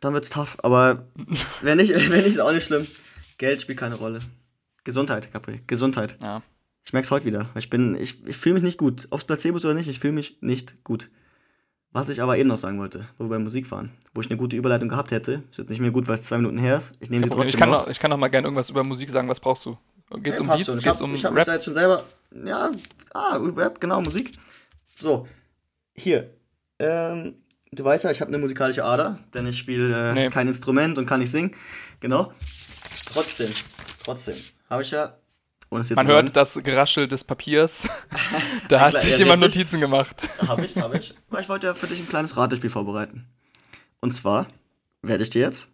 dann 0.00 0.14
wird's 0.14 0.30
tough, 0.30 0.56
aber 0.62 1.06
wenn 1.62 1.78
nicht, 1.78 1.90
wenn 2.10 2.22
nicht, 2.22 2.34
ist 2.34 2.40
auch 2.40 2.52
nicht 2.52 2.66
schlimm. 2.66 2.86
Geld 3.38 3.60
spielt 3.62 3.78
keine 3.78 3.96
Rolle. 3.96 4.20
Gesundheit, 4.84 5.32
Gabriel. 5.32 5.60
Gesundheit. 5.66 6.16
Ja. 6.22 6.42
Ich 6.84 6.92
merke 6.92 7.06
es 7.06 7.10
heute 7.10 7.24
wieder. 7.24 7.48
Ich 7.56 7.70
bin, 7.70 7.96
ich, 7.96 8.26
ich 8.26 8.36
fühle 8.36 8.54
mich 8.54 8.62
nicht 8.62 8.78
gut. 8.78 9.08
Ob 9.10 9.20
es 9.20 9.24
Placebo 9.24 9.56
ist 9.56 9.64
oder 9.64 9.74
nicht, 9.74 9.88
ich 9.88 9.98
fühle 9.98 10.12
mich 10.12 10.36
nicht 10.42 10.84
gut. 10.84 11.08
Was 11.92 12.08
ich 12.08 12.20
aber 12.20 12.36
eben 12.36 12.48
noch 12.48 12.56
sagen 12.56 12.78
wollte, 12.78 13.06
wo 13.16 13.24
wir 13.24 13.30
bei 13.30 13.38
Musik 13.38 13.70
waren, 13.70 13.90
wo 14.14 14.20
ich 14.20 14.28
eine 14.28 14.36
gute 14.36 14.56
Überleitung 14.56 14.88
gehabt 14.88 15.10
hätte, 15.12 15.44
ist 15.50 15.58
jetzt 15.58 15.70
nicht 15.70 15.80
mehr 15.80 15.92
gut, 15.92 16.08
weil 16.08 16.16
es 16.16 16.24
zwei 16.24 16.36
Minuten 16.38 16.58
her 16.58 16.76
ist. 16.76 16.96
Ich 17.00 17.08
nehme 17.08 17.22
sie 17.22 17.30
trotzdem 17.30 17.48
ich 17.48 17.56
kann 17.56 17.70
noch. 17.70 17.82
noch. 17.82 17.88
Ich 17.88 18.00
kann 18.00 18.10
noch 18.10 18.18
mal 18.18 18.28
gerne 18.28 18.48
irgendwas 18.48 18.68
über 18.68 18.84
Musik 18.84 19.10
sagen. 19.10 19.28
Was 19.28 19.40
brauchst 19.40 19.64
du? 19.64 19.78
Geht's 20.16 20.40
okay, 20.40 20.50
um 20.50 20.56
Beats? 20.56 20.82
Geht's 20.82 21.00
um 21.00 21.14
ich 21.14 21.24
habe 21.24 21.34
mich 21.34 21.44
da 21.44 21.54
jetzt 21.54 21.64
schon 21.64 21.74
selber. 21.74 22.04
Ja, 22.44 22.72
ah, 23.14 23.36
Rap, 23.36 23.80
genau, 23.80 24.02
Musik. 24.02 24.32
So, 24.94 25.26
hier. 25.94 26.30
Ähm, 26.78 27.36
du 27.72 27.84
weißt 27.84 28.04
ja, 28.04 28.10
ich 28.10 28.20
habe 28.20 28.28
eine 28.28 28.38
musikalische 28.38 28.84
Ader, 28.84 29.20
denn 29.32 29.46
ich 29.46 29.56
spiele 29.56 30.10
äh, 30.10 30.14
nee. 30.14 30.30
kein 30.30 30.48
Instrument 30.48 30.98
und 30.98 31.06
kann 31.06 31.20
nicht 31.20 31.30
singen. 31.30 31.52
Genau. 32.00 32.32
Trotzdem, 33.06 33.50
trotzdem 34.02 34.34
habe 34.74 34.82
ich 34.82 34.90
ja 34.90 35.16
man 35.70 36.06
hört 36.06 36.36
das 36.36 36.60
Geraschel 36.62 37.08
des 37.08 37.24
Papiers. 37.24 37.88
da 38.68 38.80
hat 38.80 39.00
sich 39.00 39.18
jemand 39.18 39.40
Notizen 39.40 39.80
gemacht. 39.80 40.16
Habe 40.46 40.64
ich, 40.64 40.76
habe 40.76 40.98
ich. 40.98 41.14
Aber 41.28 41.40
ich 41.40 41.48
wollte 41.48 41.66
ja 41.66 41.74
für 41.74 41.86
dich 41.86 42.00
ein 42.00 42.08
kleines 42.08 42.36
Ratespiel 42.36 42.70
vorbereiten. 42.70 43.26
Und 44.00 44.12
zwar 44.12 44.46
werde 45.02 45.22
ich 45.22 45.30
dir 45.30 45.42
jetzt 45.42 45.70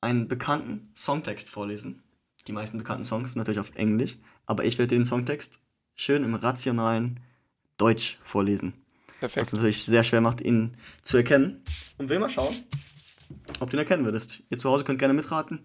einen 0.00 0.28
bekannten 0.28 0.90
Songtext 0.96 1.48
vorlesen. 1.48 2.02
Die 2.46 2.52
meisten 2.52 2.78
bekannten 2.78 3.04
Songs 3.04 3.32
sind 3.32 3.40
natürlich 3.40 3.60
auf 3.60 3.74
Englisch, 3.74 4.16
aber 4.46 4.64
ich 4.64 4.78
werde 4.78 4.94
den 4.94 5.04
Songtext 5.04 5.60
schön 5.94 6.24
im 6.24 6.34
rationalen 6.34 7.20
Deutsch 7.78 8.18
vorlesen. 8.22 8.74
Perfekt. 9.20 9.42
Was 9.42 9.52
natürlich 9.52 9.84
sehr 9.84 10.04
schwer 10.04 10.20
macht, 10.20 10.40
ihn 10.40 10.76
zu 11.02 11.16
erkennen. 11.16 11.62
Und 11.98 12.08
will 12.08 12.18
mal 12.18 12.28
schauen, 12.28 12.54
ob 13.60 13.70
du 13.70 13.76
ihn 13.76 13.80
erkennen 13.80 14.04
würdest. 14.04 14.42
Ihr 14.50 14.58
zu 14.58 14.68
Hause 14.68 14.84
könnt 14.84 14.98
gerne 14.98 15.14
mitraten 15.14 15.60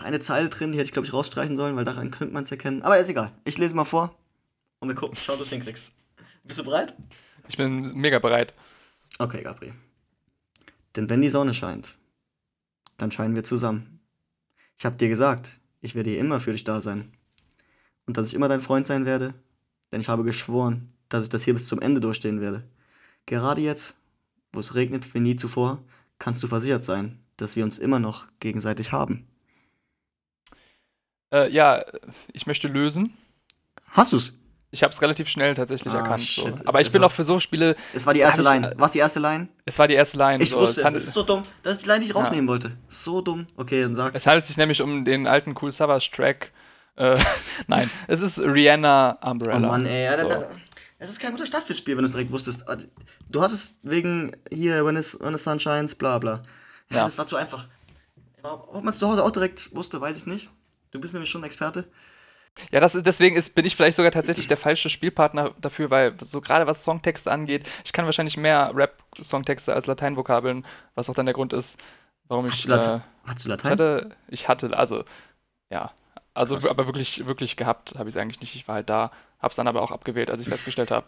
eine 0.00 0.20
Zeile 0.20 0.48
drin, 0.48 0.72
die 0.72 0.78
hätte 0.78 0.86
ich, 0.86 0.92
glaube 0.92 1.06
ich, 1.06 1.12
rausstreichen 1.12 1.56
sollen, 1.56 1.76
weil 1.76 1.84
daran 1.84 2.10
könnte 2.10 2.32
man 2.32 2.44
es 2.44 2.50
erkennen. 2.50 2.82
Aber 2.82 2.98
ist 2.98 3.08
egal. 3.08 3.32
Ich 3.44 3.58
lese 3.58 3.74
mal 3.74 3.84
vor 3.84 4.16
und 4.80 4.88
wir 4.88 4.94
gucken. 4.94 5.16
Schau, 5.20 5.32
ob 5.34 5.38
du 5.38 5.44
es 5.44 5.50
hinkriegst. 5.50 5.92
Bist 6.44 6.58
du 6.58 6.64
bereit? 6.64 6.94
Ich 7.48 7.56
bin 7.56 7.94
mega 7.94 8.18
bereit. 8.18 8.54
Okay, 9.18 9.42
Gabriel. 9.42 9.74
Denn 10.96 11.08
wenn 11.08 11.22
die 11.22 11.28
Sonne 11.28 11.54
scheint, 11.54 11.96
dann 12.98 13.10
scheinen 13.10 13.34
wir 13.34 13.44
zusammen. 13.44 14.00
Ich 14.78 14.84
habe 14.84 14.96
dir 14.96 15.08
gesagt, 15.08 15.58
ich 15.80 15.94
werde 15.94 16.10
hier 16.10 16.18
immer 16.20 16.40
für 16.40 16.52
dich 16.52 16.64
da 16.64 16.80
sein. 16.80 17.12
Und 18.06 18.16
dass 18.16 18.28
ich 18.28 18.34
immer 18.34 18.48
dein 18.48 18.60
Freund 18.60 18.86
sein 18.86 19.06
werde, 19.06 19.34
denn 19.90 20.00
ich 20.00 20.08
habe 20.08 20.24
geschworen, 20.24 20.92
dass 21.08 21.24
ich 21.24 21.28
das 21.28 21.44
hier 21.44 21.54
bis 21.54 21.68
zum 21.68 21.80
Ende 21.80 22.00
durchstehen 22.00 22.40
werde. 22.40 22.64
Gerade 23.26 23.60
jetzt, 23.60 23.94
wo 24.52 24.60
es 24.60 24.74
regnet 24.74 25.14
wie 25.14 25.20
nie 25.20 25.36
zuvor, 25.36 25.82
kannst 26.18 26.42
du 26.42 26.48
versichert 26.48 26.84
sein, 26.84 27.20
dass 27.36 27.56
wir 27.56 27.64
uns 27.64 27.78
immer 27.78 27.98
noch 27.98 28.26
gegenseitig 28.40 28.92
haben. 28.92 29.26
Äh, 31.32 31.50
ja, 31.50 31.84
ich 32.32 32.46
möchte 32.46 32.68
lösen. 32.68 33.16
Hast 33.90 34.12
du's? 34.12 34.32
Ich 34.70 34.82
habe 34.82 34.92
es 34.92 35.02
relativ 35.02 35.28
schnell 35.28 35.54
tatsächlich 35.54 35.92
ah, 35.92 35.98
erkannt. 35.98 36.22
So. 36.22 36.50
Aber 36.64 36.80
ich 36.80 36.90
bin 36.90 37.04
auch 37.04 37.12
für 37.12 37.24
so 37.24 37.38
Spiele. 37.40 37.76
Es 37.92 38.06
war 38.06 38.14
die 38.14 38.20
erste 38.20 38.40
Line. 38.40 38.72
Was 38.78 38.92
die 38.92 39.00
erste 39.00 39.20
Line? 39.20 39.48
Es 39.66 39.78
war 39.78 39.86
die 39.86 39.94
erste 39.94 40.16
Line. 40.16 40.42
Ich 40.42 40.50
so. 40.50 40.60
wusste 40.60 40.80
es. 40.80 40.92
Das 40.92 41.04
ist 41.04 41.12
so 41.12 41.22
dumm. 41.22 41.42
Das 41.62 41.74
ist 41.74 41.82
die 41.82 41.88
Line, 41.88 42.00
die 42.00 42.06
ich 42.06 42.14
rausnehmen 42.14 42.46
ja. 42.46 42.52
wollte. 42.52 42.72
So 42.88 43.20
dumm. 43.20 43.46
Okay, 43.56 43.82
dann 43.82 43.94
sag. 43.94 44.14
Es 44.14 44.26
handelt 44.26 44.46
sich 44.46 44.56
nämlich 44.56 44.80
um 44.80 45.04
den 45.04 45.26
alten 45.26 45.54
Cool 45.60 45.72
Savage 45.72 46.10
Track. 46.10 46.52
Äh, 46.96 47.18
nein, 47.66 47.90
es 48.08 48.20
ist 48.20 48.38
Rihanna 48.38 49.18
Umbrella. 49.22 49.68
Oh 49.68 49.70
Mann, 49.72 49.84
ey. 49.84 50.08
So. 50.18 50.28
Es 50.98 51.10
ist 51.10 51.20
kein 51.20 51.32
guter 51.32 51.46
Start 51.46 51.64
fürs 51.64 51.78
Spiel, 51.78 51.96
wenn 51.96 52.04
du 52.04 52.06
es 52.06 52.12
direkt 52.12 52.32
wusstest. 52.32 52.66
Ah, 52.66 52.76
du 53.28 53.42
hast 53.42 53.52
es 53.52 53.78
wegen 53.82 54.32
hier, 54.50 54.86
when, 54.86 54.96
it's, 54.96 55.20
when 55.20 55.36
the 55.36 55.42
sun 55.42 55.58
shines, 55.58 55.94
bla 55.94 56.18
bla. 56.18 56.42
Ja, 56.90 56.98
ja. 56.98 57.04
das 57.04 57.18
war 57.18 57.26
zu 57.26 57.36
einfach. 57.36 57.66
Ob 58.42 58.82
man 58.82 58.88
es 58.88 58.98
zu 58.98 59.08
Hause 59.08 59.22
auch 59.22 59.30
direkt 59.30 59.74
wusste, 59.76 60.00
weiß 60.00 60.16
ich 60.16 60.26
nicht. 60.26 60.48
Du 60.92 61.00
bist 61.00 61.14
nämlich 61.14 61.30
schon 61.30 61.42
Experte. 61.42 61.86
Ja, 62.70 62.80
das 62.80 62.94
ist, 62.94 63.06
deswegen 63.06 63.34
ist, 63.34 63.54
bin 63.54 63.64
ich 63.64 63.74
vielleicht 63.74 63.96
sogar 63.96 64.12
tatsächlich 64.12 64.46
der 64.46 64.58
falsche 64.58 64.90
Spielpartner 64.90 65.54
dafür, 65.60 65.90
weil 65.90 66.14
so 66.20 66.42
gerade 66.42 66.66
was 66.66 66.84
Songtexte 66.84 67.30
angeht, 67.30 67.66
ich 67.82 67.94
kann 67.94 68.04
wahrscheinlich 68.04 68.36
mehr 68.36 68.72
Rap-Songtexte 68.74 69.74
als 69.74 69.86
Lateinvokabeln, 69.86 70.66
was 70.94 71.08
auch 71.08 71.14
dann 71.14 71.24
der 71.24 71.34
Grund 71.34 71.54
ist, 71.54 71.80
warum 72.28 72.46
ich. 72.46 72.52
Hast 72.52 72.68
du, 72.68 72.72
äh, 72.72 73.00
hast 73.26 73.44
du 73.44 73.48
Latein? 73.48 73.72
Ich 73.72 73.72
hatte, 73.72 74.16
ich 74.28 74.48
hatte, 74.48 74.76
also, 74.76 75.04
ja. 75.70 75.92
Also, 76.34 76.56
Krass. 76.56 76.68
aber 76.68 76.86
wirklich, 76.86 77.26
wirklich 77.26 77.56
gehabt 77.56 77.94
habe 77.98 78.08
ich 78.08 78.14
es 78.14 78.20
eigentlich 78.20 78.40
nicht. 78.40 78.54
Ich 78.54 78.68
war 78.68 78.76
halt 78.76 78.90
da, 78.90 79.12
habe 79.38 79.50
es 79.50 79.56
dann 79.56 79.66
aber 79.66 79.82
auch 79.82 79.90
abgewählt, 79.90 80.30
als 80.30 80.40
ich 80.40 80.48
festgestellt 80.48 80.90
habe. 80.90 81.06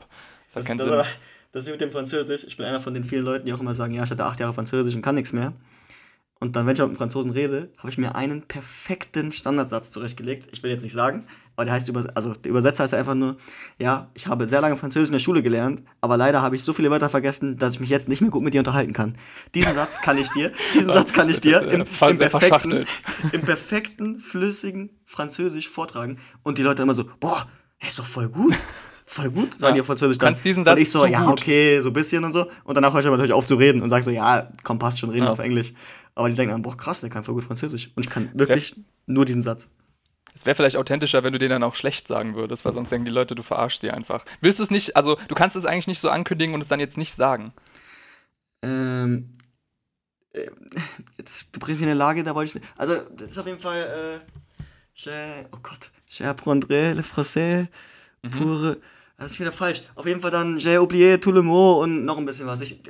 Das 0.49 0.63
hat 0.63 0.67
keinen 0.67 0.79
das, 0.79 0.87
Sinn. 0.87 0.95
Aber, 0.95 1.07
das 1.53 1.63
ist 1.63 1.67
wie 1.67 1.73
mit 1.73 1.81
dem 1.81 1.91
Französisch. 1.91 2.45
Ich 2.45 2.57
bin 2.57 2.67
einer 2.67 2.81
von 2.81 2.95
den 2.95 3.05
vielen 3.05 3.25
Leuten, 3.25 3.47
die 3.47 3.53
auch 3.53 3.61
immer 3.61 3.75
sagen, 3.75 3.95
ja, 3.95 4.05
ich 4.05 4.11
hatte 4.11 4.25
acht 4.25 4.41
Jahre 4.41 4.53
Französisch 4.55 4.95
und 4.95 5.03
kann 5.03 5.15
nichts 5.15 5.33
mehr. 5.33 5.53
Und 6.41 6.57
dann, 6.57 6.67
wenn 6.67 6.75
ich 6.75 6.81
mit 6.81 6.89
einem 6.89 6.97
Franzosen 6.97 7.31
rede, 7.31 7.71
habe 7.79 7.89
ich 7.89 7.97
mir 7.97 8.15
einen 8.17 8.43
perfekten 8.43 9.33
Standardsatz 9.33 9.93
zurechtgelegt. 9.93 10.49
Ich 10.53 10.63
will 10.63 10.71
jetzt 10.71 10.83
nicht 10.83 10.93
sagen, 10.93 11.25
aber 11.57 11.65
der 11.65 11.75
heißt, 11.75 11.91
also 12.15 12.35
der 12.35 12.51
Übersetzer 12.51 12.83
heißt 12.83 12.93
einfach 12.93 13.15
nur, 13.15 13.37
ja, 13.79 14.11
ich 14.15 14.27
habe 14.27 14.47
sehr 14.47 14.61
lange 14.61 14.77
Französisch 14.77 15.09
in 15.09 15.15
der 15.15 15.21
Schule 15.21 15.43
gelernt, 15.43 15.83
aber 16.01 16.17
leider 16.17 16.43
habe 16.43 16.57
ich 16.57 16.63
so 16.63 16.73
viele 16.73 16.91
Wörter 16.91 17.09
vergessen, 17.09 17.57
dass 17.57 17.75
ich 17.75 17.81
mich 17.81 17.89
jetzt 17.89 18.09
nicht 18.09 18.21
mehr 18.21 18.31
gut 18.31 18.43
mit 18.43 18.53
dir 18.53 18.59
unterhalten 18.59 18.93
kann. 18.93 19.15
Diesen 19.55 19.73
Satz 19.73 20.03
kann 20.03 20.19
ich 20.19 20.31
dir, 20.33 20.53
diesen 20.75 20.93
Satz 20.93 21.13
kann 21.13 21.31
ich 21.31 21.41
dir 21.41 21.63
im, 21.63 21.85
im, 22.09 22.19
perfekten, 22.19 22.85
im 23.33 23.41
perfekten, 23.41 24.21
flüssigen 24.21 24.91
Französisch 25.05 25.71
vortragen. 25.71 26.19
Und 26.43 26.59
die 26.59 26.63
Leute 26.63 26.83
immer 26.83 26.95
so, 26.95 27.05
boah, 27.21 27.49
er 27.79 27.89
ist 27.89 27.99
doch 27.99 28.07
voll 28.07 28.29
gut 28.29 28.55
voll 29.07 29.31
gut, 29.31 29.55
sagen 29.55 29.65
ja. 29.65 29.73
die 29.75 29.81
auf 29.81 29.87
Französisch 29.87 30.19
dann. 30.19 30.29
Kannst 30.33 30.45
diesen 30.45 30.65
Satz 30.65 30.77
und 30.77 30.83
ich 30.83 30.91
so, 30.91 31.05
ja, 31.07 31.29
okay, 31.29 31.81
so 31.81 31.91
ein 31.91 31.93
bisschen 31.93 32.25
und 32.25 32.33
so. 32.33 32.47
Und 32.65 32.75
danach 32.75 32.93
höre 32.93 33.01
ich 33.01 33.07
aber 33.07 33.17
natürlich 33.17 33.35
auf 33.35 33.47
zu 33.47 33.57
reden 33.57 33.83
und 33.83 33.91
sage 33.91 34.03
so, 34.03 34.11
ja, 34.11 34.49
komm, 34.63 34.79
passt 34.79 34.99
schon, 34.99 35.11
reden 35.11 35.27
ja. 35.27 35.33
auf 35.33 35.39
Englisch. 35.39 35.73
Aber 36.15 36.29
die 36.29 36.35
denken 36.35 36.53
dann, 36.53 36.63
boah, 36.63 36.77
krass, 36.77 37.01
der 37.01 37.11
kann 37.11 37.25
voll 37.25 37.35
gut 37.35 37.45
Französisch. 37.45 37.91
Und 37.97 38.05
ich 38.05 38.11
kann 38.11 38.31
wirklich 38.35 38.77
nur 39.07 39.25
diesen 39.25 39.43
Satz. 39.43 39.71
Es 40.35 40.47
wäre 40.47 40.57
vielleicht 40.57 40.77
authentischer, 40.77 41.23
wenn 41.23 41.33
du 41.33 41.39
den 41.39 41.51
dann 41.51 41.63
auch 41.63 41.77
schlecht 41.77 42.09
sagen 42.09 42.35
würdest, 42.35 42.65
weil 42.65 42.73
sonst 42.73 42.91
denken 42.91 43.05
die 43.05 43.11
Leute, 43.11 43.35
du 43.35 43.43
verarschst 43.43 43.83
die 43.83 43.91
einfach. 43.91 44.25
Willst 44.41 44.59
du 44.59 44.65
es 44.65 44.71
nicht, 44.71 44.97
also 44.97 45.17
du 45.29 45.35
kannst 45.35 45.57
es 45.57 45.65
eigentlich 45.65 45.87
nicht 45.87 46.01
so 46.01 46.11
ankündigen 46.11 46.55
und 46.55 46.61
es 46.61 46.69
dann 46.69 46.81
jetzt 46.81 46.99
nicht 46.99 47.15
sagen. 47.15 47.53
Ähm, 48.63 49.33
äh, 50.33 50.51
jetzt, 51.19 51.55
du 51.55 51.61
bringst 51.61 51.81
mich 51.81 51.87
in 51.87 51.91
eine 51.91 51.99
Lage, 51.99 52.25
da 52.25 52.35
wollte 52.35 52.59
ich, 52.59 52.65
also 52.77 52.97
das 53.17 53.29
ist 53.29 53.39
auf 53.39 53.47
jeden 53.47 53.61
Fall, 53.61 54.23
äh, 55.07 55.45
oh 55.53 55.59
Gott, 55.63 55.91
j'apprendrai 56.11 56.95
le 56.95 57.03
français 57.03 57.69
mhm. 58.23 58.31
pour, 58.31 58.77
das 59.19 59.33
ist 59.33 59.41
wieder 59.41 59.53
falsch. 59.53 59.83
Auf 59.95 60.07
jeden 60.07 60.21
Fall 60.21 60.33
dann, 60.33 60.59
j'ai 60.59 60.79
oublié 60.79 61.21
tout 61.21 61.33
le 61.33 61.43
mot 61.43 61.83
und 61.83 62.05
noch 62.05 62.19
ein 62.19 62.27
bisschen 62.27 62.49
was. 62.49 62.61
Ich, 62.61 62.83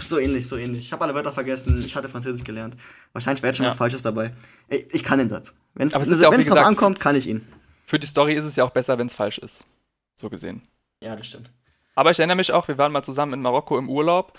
so 0.00 0.18
ähnlich, 0.18 0.48
so 0.48 0.56
ähnlich. 0.56 0.80
Ich 0.80 0.92
habe 0.92 1.04
alle 1.04 1.14
Wörter 1.14 1.32
vergessen. 1.32 1.82
Ich 1.84 1.96
hatte 1.96 2.08
Französisch 2.08 2.44
gelernt. 2.44 2.76
Wahrscheinlich 3.12 3.42
wäre 3.42 3.50
jetzt 3.50 3.56
schon 3.56 3.64
ja. 3.64 3.70
was 3.70 3.76
Falsches 3.76 4.02
dabei. 4.02 4.32
Ich, 4.68 4.86
ich 4.92 5.04
kann 5.04 5.18
den 5.18 5.28
Satz. 5.28 5.56
Wenn 5.74 5.86
es 5.86 5.92
ja 5.92 6.30
drauf 6.30 6.66
ankommt, 6.66 7.00
kann 7.00 7.16
ich 7.16 7.26
ihn. 7.26 7.46
Für 7.84 7.98
die 7.98 8.06
Story 8.06 8.34
ist 8.34 8.44
es 8.44 8.56
ja 8.56 8.64
auch 8.64 8.70
besser, 8.70 8.98
wenn 8.98 9.06
es 9.06 9.14
falsch 9.14 9.38
ist. 9.38 9.66
So 10.14 10.30
gesehen. 10.30 10.62
Ja, 11.02 11.16
das 11.16 11.26
stimmt. 11.26 11.50
Aber 11.94 12.10
ich 12.10 12.18
erinnere 12.18 12.36
mich 12.36 12.52
auch, 12.52 12.68
wir 12.68 12.78
waren 12.78 12.92
mal 12.92 13.02
zusammen 13.02 13.34
in 13.34 13.42
Marokko 13.42 13.78
im 13.78 13.90
Urlaub. 13.90 14.38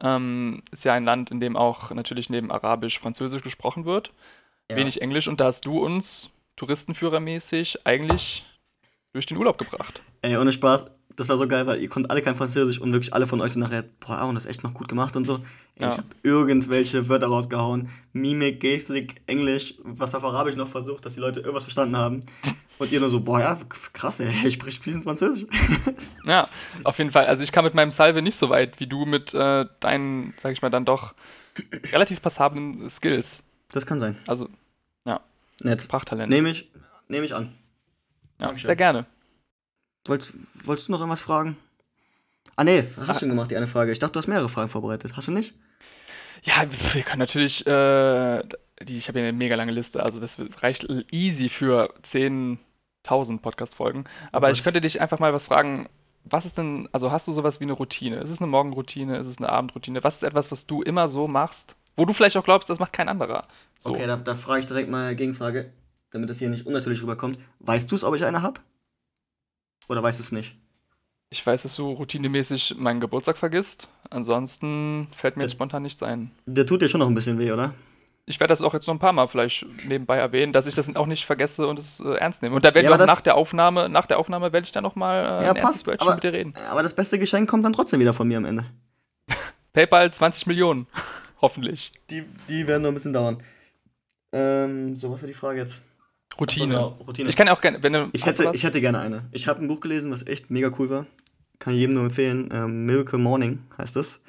Ähm, 0.00 0.62
ist 0.70 0.84
ja 0.84 0.94
ein 0.94 1.04
Land, 1.04 1.30
in 1.30 1.40
dem 1.40 1.56
auch 1.56 1.90
natürlich 1.90 2.30
neben 2.30 2.50
Arabisch 2.50 2.98
Französisch 2.98 3.42
gesprochen 3.42 3.84
wird. 3.84 4.12
Ja. 4.70 4.76
Wenig 4.76 5.02
Englisch. 5.02 5.28
Und 5.28 5.40
da 5.40 5.46
hast 5.46 5.66
du 5.66 5.84
uns 5.84 6.30
touristenführermäßig 6.56 7.86
eigentlich 7.86 8.44
durch 9.12 9.26
den 9.26 9.36
Urlaub 9.36 9.58
gebracht. 9.58 10.02
Ey, 10.22 10.36
ohne 10.36 10.52
Spaß 10.52 10.90
das 11.16 11.28
war 11.28 11.38
so 11.38 11.46
geil, 11.46 11.66
weil 11.66 11.80
ihr 11.80 11.88
konntet 11.88 12.10
alle 12.10 12.22
kein 12.22 12.34
Französisch 12.34 12.80
und 12.80 12.92
wirklich 12.92 13.14
alle 13.14 13.26
von 13.26 13.40
euch 13.40 13.52
sind 13.52 13.62
nachher, 13.62 13.84
boah, 14.00 14.16
Aaron, 14.18 14.34
das 14.34 14.44
ist 14.44 14.50
echt 14.50 14.64
noch 14.64 14.74
gut 14.74 14.88
gemacht 14.88 15.16
und 15.16 15.26
so. 15.26 15.40
Ja. 15.78 15.90
Ich 15.90 15.96
habe 15.98 16.06
irgendwelche 16.22 17.08
Wörter 17.08 17.28
rausgehauen. 17.28 17.88
Mimik, 18.12 18.60
Gestik, 18.60 19.22
Englisch, 19.26 19.74
was 19.82 20.14
auf 20.14 20.24
Arabisch 20.24 20.56
noch 20.56 20.68
versucht, 20.68 21.04
dass 21.04 21.14
die 21.14 21.20
Leute 21.20 21.40
irgendwas 21.40 21.64
verstanden 21.64 21.96
haben. 21.96 22.24
Und 22.78 22.90
ihr 22.90 23.00
nur 23.00 23.08
so, 23.08 23.20
boah, 23.20 23.40
ja, 23.40 23.58
krass, 23.92 24.20
ey, 24.20 24.32
ich 24.44 24.54
spreche 24.54 24.80
fließend 24.80 25.04
Französisch. 25.04 25.48
Ja, 26.26 26.48
auf 26.84 26.96
jeden 26.98 27.10
Fall. 27.10 27.26
Also 27.26 27.44
ich 27.44 27.52
kam 27.52 27.64
mit 27.66 27.74
meinem 27.74 27.90
Salve 27.90 28.22
nicht 28.22 28.36
so 28.36 28.48
weit 28.48 28.80
wie 28.80 28.86
du 28.86 29.04
mit 29.04 29.34
äh, 29.34 29.66
deinen, 29.80 30.32
sag 30.38 30.52
ich 30.52 30.62
mal, 30.62 30.70
dann 30.70 30.86
doch 30.86 31.14
relativ 31.92 32.22
passablen 32.22 32.88
Skills. 32.88 33.42
Das 33.70 33.84
kann 33.84 34.00
sein. 34.00 34.16
Also, 34.26 34.48
ja. 35.04 35.20
Nett. 35.62 35.82
Sprachtalent. 35.82 36.30
Nehme 36.30 36.50
ich, 36.50 36.70
nehme 37.08 37.26
ich 37.26 37.34
an. 37.34 37.54
Ja, 38.40 38.46
Dankeschön. 38.46 38.68
sehr 38.68 38.76
gerne. 38.76 39.06
Wolltest, 40.06 40.34
wolltest 40.66 40.88
du 40.88 40.92
noch 40.92 41.00
irgendwas 41.00 41.22
fragen? 41.22 41.56
Ah, 42.56 42.64
nee, 42.64 42.84
hast 42.98 43.16
du 43.16 43.20
schon 43.20 43.28
gemacht, 43.30 43.50
die 43.50 43.56
eine 43.56 43.66
Frage. 43.66 43.90
Ich 43.90 43.98
dachte, 43.98 44.12
du 44.12 44.18
hast 44.18 44.28
mehrere 44.28 44.48
Fragen 44.48 44.68
vorbereitet. 44.68 45.16
Hast 45.16 45.28
du 45.28 45.32
nicht? 45.32 45.54
Ja, 46.42 46.66
wir 46.92 47.02
können 47.02 47.20
natürlich, 47.20 47.66
äh, 47.66 48.42
die, 48.82 48.96
ich 48.96 49.08
habe 49.08 49.20
ja 49.20 49.24
eine 49.24 49.32
mega 49.36 49.56
lange 49.56 49.72
Liste, 49.72 50.02
also 50.02 50.20
das 50.20 50.36
reicht 50.62 50.86
easy 51.10 51.48
für 51.48 51.94
10.000 52.02 53.40
Podcast-Folgen. 53.40 54.04
Aber 54.30 54.50
ich 54.50 54.62
könnte 54.62 54.82
dich 54.82 55.00
einfach 55.00 55.18
mal 55.18 55.32
was 55.32 55.46
fragen. 55.46 55.88
Was 56.26 56.46
ist 56.46 56.56
denn, 56.56 56.88
also 56.92 57.10
hast 57.10 57.28
du 57.28 57.32
sowas 57.32 57.60
wie 57.60 57.64
eine 57.64 57.72
Routine? 57.72 58.16
Ist 58.18 58.30
es 58.30 58.40
eine 58.40 58.46
Morgenroutine? 58.50 59.18
Ist 59.18 59.26
es 59.26 59.38
eine 59.38 59.48
Abendroutine? 59.48 60.04
Was 60.04 60.16
ist 60.16 60.22
etwas, 60.22 60.50
was 60.50 60.66
du 60.66 60.82
immer 60.82 61.08
so 61.08 61.26
machst, 61.26 61.76
wo 61.96 62.04
du 62.04 62.12
vielleicht 62.12 62.36
auch 62.36 62.44
glaubst, 62.44 62.70
das 62.70 62.78
macht 62.78 62.92
kein 62.92 63.08
anderer? 63.08 63.42
So. 63.78 63.90
Okay, 63.90 64.06
da, 64.06 64.16
da 64.16 64.34
frage 64.34 64.60
ich 64.60 64.66
direkt 64.66 64.90
mal 64.90 65.16
Gegenfrage, 65.16 65.70
damit 66.10 66.30
das 66.30 66.38
hier 66.38 66.48
nicht 66.48 66.66
unnatürlich 66.66 67.02
rüberkommt. 67.02 67.38
Weißt 67.60 67.90
du 67.90 67.94
es, 67.94 68.04
ob 68.04 68.14
ich 68.14 68.24
eine 68.24 68.42
habe? 68.42 68.60
Oder 69.88 70.02
weißt 70.02 70.18
du 70.18 70.22
es 70.22 70.32
nicht? 70.32 70.56
Ich 71.30 71.44
weiß, 71.44 71.62
dass 71.62 71.74
du 71.74 71.90
routinemäßig 71.90 72.76
meinen 72.78 73.00
Geburtstag 73.00 73.36
vergisst. 73.36 73.88
Ansonsten 74.10 75.08
fällt 75.16 75.36
mir 75.36 75.40
der, 75.40 75.48
jetzt 75.48 75.52
spontan 75.52 75.82
nichts 75.82 76.02
ein. 76.02 76.30
Der 76.46 76.64
tut 76.64 76.80
dir 76.80 76.88
schon 76.88 77.00
noch 77.00 77.08
ein 77.08 77.14
bisschen 77.14 77.38
weh, 77.38 77.50
oder? 77.50 77.74
Ich 78.26 78.40
werde 78.40 78.52
das 78.52 78.62
auch 78.62 78.72
jetzt 78.72 78.86
noch 78.86 78.94
ein 78.94 79.00
paar 79.00 79.12
Mal 79.12 79.26
vielleicht 79.28 79.66
nebenbei 79.86 80.16
erwähnen, 80.16 80.52
dass 80.52 80.66
ich 80.66 80.74
das 80.74 80.94
auch 80.96 81.06
nicht 81.06 81.26
vergesse 81.26 81.66
und 81.66 81.78
es 81.78 82.00
äh, 82.00 82.14
ernst 82.14 82.42
nehme. 82.42 82.54
Und 82.54 82.64
da 82.64 82.68
werde 82.68 82.88
ja, 82.88 82.94
ich 82.94 83.00
auch 83.00 83.06
nach 83.06 83.20
der 83.20 83.34
Aufnahme, 83.34 83.88
nach 83.88 84.06
der 84.06 84.18
Aufnahme 84.18 84.52
werde 84.52 84.64
ich 84.64 84.72
dann 84.72 84.84
noch 84.84 84.94
mal 84.94 85.42
äh, 85.42 85.44
ja, 85.44 85.52
ein 85.52 85.60
passt, 85.60 85.88
aber, 85.88 86.14
mit 86.14 86.24
dir 86.24 86.32
reden. 86.32 86.54
Aber 86.70 86.82
das 86.82 86.94
beste 86.94 87.18
Geschenk 87.18 87.50
kommt 87.50 87.64
dann 87.64 87.74
trotzdem 87.74 88.00
wieder 88.00 88.14
von 88.14 88.26
mir 88.26 88.38
am 88.38 88.44
Ende. 88.44 88.64
PayPal 89.72 90.12
20 90.12 90.46
Millionen. 90.46 90.86
Hoffentlich. 91.42 91.92
Die, 92.10 92.24
die 92.48 92.66
werden 92.66 92.82
noch 92.82 92.90
ein 92.90 92.94
bisschen 92.94 93.12
dauern. 93.12 93.42
Ähm, 94.32 94.94
so, 94.94 95.12
was 95.12 95.20
war 95.20 95.26
die 95.26 95.34
Frage 95.34 95.58
jetzt? 95.58 95.82
Routine. 96.40 96.74
So, 96.74 96.80
genau, 96.80 96.88
Routine. 97.06 97.28
Ich 97.28 97.36
kann 97.36 97.48
auch 97.48 97.60
gerne, 97.60 97.82
wenn 97.82 97.92
du. 97.92 98.10
Ich 98.12 98.26
hätte, 98.26 98.50
ich 98.52 98.64
hätte 98.64 98.80
gerne 98.80 99.00
eine. 99.00 99.28
Ich 99.32 99.48
habe 99.48 99.60
ein 99.60 99.68
Buch 99.68 99.80
gelesen, 99.80 100.10
was 100.10 100.26
echt 100.26 100.50
mega 100.50 100.70
cool 100.78 100.90
war. 100.90 101.06
Kann 101.58 101.74
ich 101.74 101.80
jedem 101.80 101.94
nur 101.94 102.04
empfehlen. 102.04 102.48
Ähm, 102.52 102.86
Miracle 102.86 103.18
Morning 103.18 103.60
heißt 103.78 103.96
es. 103.96 104.20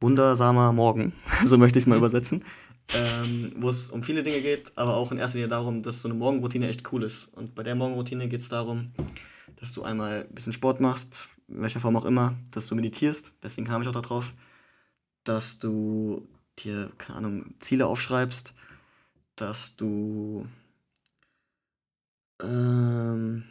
Wundersamer 0.00 0.72
Morgen. 0.72 1.12
so 1.44 1.58
möchte 1.58 1.78
ich 1.78 1.84
es 1.84 1.86
mal 1.86 1.98
übersetzen. 1.98 2.44
Ähm, 2.94 3.52
wo 3.56 3.68
es 3.68 3.90
um 3.90 4.02
viele 4.02 4.22
Dinge 4.22 4.40
geht, 4.40 4.72
aber 4.76 4.94
auch 4.94 5.10
in 5.10 5.18
erster 5.18 5.38
Linie 5.38 5.48
darum, 5.48 5.82
dass 5.82 6.02
so 6.02 6.08
eine 6.08 6.16
Morgenroutine 6.16 6.68
echt 6.68 6.92
cool 6.92 7.02
ist. 7.02 7.26
Und 7.34 7.54
bei 7.54 7.64
der 7.64 7.74
Morgenroutine 7.74 8.28
geht 8.28 8.40
es 8.40 8.48
darum, 8.48 8.92
dass 9.56 9.72
du 9.72 9.82
einmal 9.82 10.24
ein 10.28 10.34
bisschen 10.34 10.52
Sport 10.52 10.80
machst, 10.80 11.28
in 11.48 11.62
welcher 11.62 11.80
Form 11.80 11.96
auch 11.96 12.04
immer, 12.04 12.36
dass 12.52 12.68
du 12.68 12.76
meditierst, 12.76 13.34
deswegen 13.42 13.66
kam 13.66 13.82
ich 13.82 13.88
auch 13.88 13.92
darauf, 14.00 14.34
dass 15.24 15.58
du 15.58 16.28
dir, 16.60 16.90
keine 16.98 17.18
Ahnung, 17.18 17.54
Ziele 17.58 17.86
aufschreibst, 17.86 18.54
dass 19.34 19.76
du 19.76 20.46
ähm, 22.42 23.44